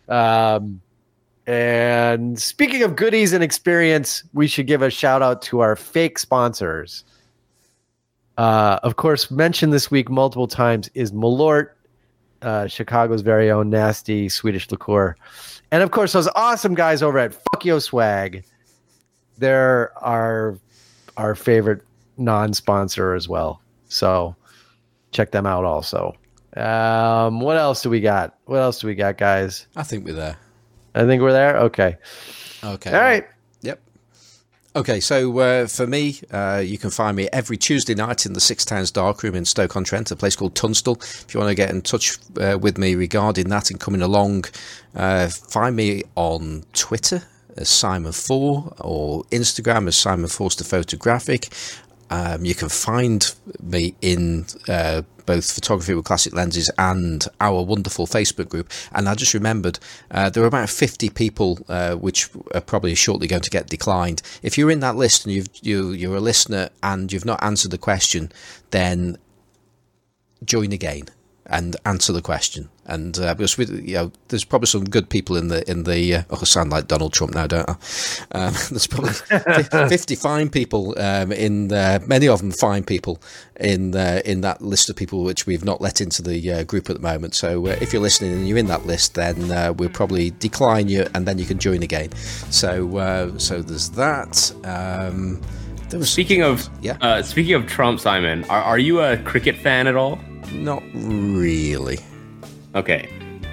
[0.09, 0.81] Um,
[1.49, 6.18] and speaking of goodies and experience, we should give a shout out to our fake
[6.18, 7.05] sponsors.
[8.39, 11.70] Uh, of course, mentioned this week multiple times is Malort,
[12.42, 15.16] uh, Chicago's very own nasty Swedish liqueur.
[15.70, 18.44] And of course, those awesome guys over at Fuck Yo Swag.
[19.38, 20.58] They're our,
[21.16, 21.82] our favorite
[22.18, 23.60] non sponsor as well.
[23.88, 24.36] So
[25.12, 26.14] check them out also.
[26.56, 28.38] Um, what else do we got?
[28.44, 29.66] What else do we got, guys?
[29.74, 30.36] I think we're there.
[30.94, 31.56] I think we're there.
[31.56, 31.96] Okay.
[32.62, 32.92] Okay.
[32.92, 33.26] All right.
[34.75, 38.41] Okay, so uh, for me, uh, you can find me every Tuesday night in the
[38.41, 40.97] Six Towns Darkroom in Stoke on Trent, a place called Tunstall.
[40.99, 44.47] If you want to get in touch uh, with me regarding that and coming along,
[44.94, 47.23] uh, find me on Twitter
[47.59, 51.52] as Simon Four or Instagram as Simon Forster Photographic.
[52.12, 58.07] Um, you can find me in uh, both photography with classic lenses and our wonderful
[58.07, 58.70] Facebook group.
[58.92, 59.78] And I just remembered
[60.10, 64.20] uh, there are about 50 people uh, which are probably shortly going to get declined.
[64.42, 67.70] If you're in that list and you've, you, you're a listener and you've not answered
[67.70, 68.31] the question,
[68.73, 69.16] then
[70.44, 71.05] join again
[71.52, 72.68] and answer the question.
[72.86, 76.14] And uh, because we, you know, there's probably some good people in the in the.
[76.16, 77.74] Uh, oh, I sound like Donald Trump now, don't I?
[78.32, 79.12] Um, there's probably
[79.89, 82.00] 50 fine people um, in there.
[82.00, 83.22] Many of them fine people
[83.60, 86.90] in uh, in that list of people which we've not let into the uh, group
[86.90, 87.34] at the moment.
[87.36, 90.89] So uh, if you're listening and you're in that list, then uh, we'll probably decline
[90.89, 92.10] you, and then you can join again.
[92.50, 94.52] So uh, so there's that.
[94.64, 95.40] Um,
[95.90, 96.97] there was Speaking of Yeah.
[97.02, 100.18] uh, speaking of Trump, Simon, are, are you a cricket fan at all?
[100.52, 101.98] Not really.
[102.74, 103.08] Okay.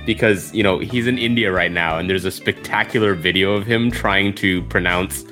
[0.06, 3.92] Because, you know, he's in India right now, and there's a spectacular video of him
[3.92, 5.24] trying to pronounce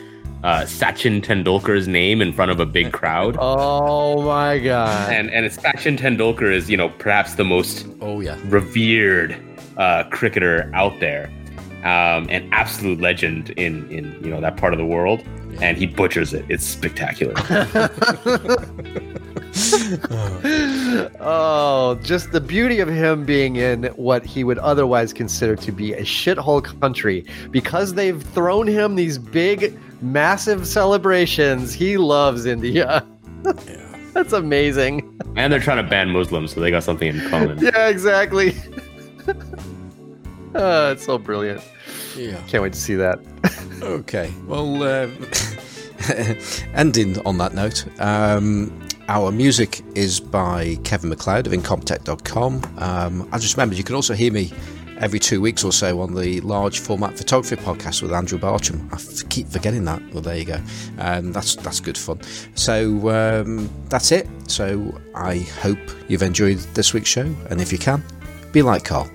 [0.43, 3.37] uh, Sachin Tendulkar's name in front of a big crowd.
[3.41, 5.11] Oh my god.
[5.11, 8.37] And and Sachin Tendulkar is, you know, perhaps the most Oh yeah.
[8.45, 9.35] revered
[9.77, 11.29] uh, cricketer out there,
[11.83, 15.23] um, an absolute legend in in you know that part of the world,
[15.61, 16.45] and he butchers it.
[16.49, 17.33] It's spectacular.
[21.19, 25.93] oh, just the beauty of him being in what he would otherwise consider to be
[25.93, 31.73] a shithole country because they've thrown him these big, massive celebrations.
[31.73, 33.05] He loves India.
[34.13, 35.19] That's amazing.
[35.35, 37.57] and they're trying to ban Muslims, so they got something in common.
[37.63, 38.55] Yeah, exactly.
[40.55, 41.61] oh, it's so brilliant.
[42.15, 42.39] Yeah.
[42.47, 43.19] Can't wait to see that.
[43.81, 44.33] Okay.
[44.47, 45.27] Well, um,
[46.73, 52.61] ending on that note, um, our music is by Kevin MacLeod of Incompetech.com.
[52.77, 54.51] Um, I just remembered you can also hear me
[54.99, 58.89] every two weeks or so on the large format photography podcast with Andrew Bartram.
[58.91, 60.01] I f- keep forgetting that.
[60.13, 60.59] Well, there you go.
[60.99, 62.19] Um, that's that's good fun.
[62.55, 64.27] So um, that's it.
[64.47, 68.03] So I hope you've enjoyed this week's show, and if you can,
[68.51, 69.09] be like Carl.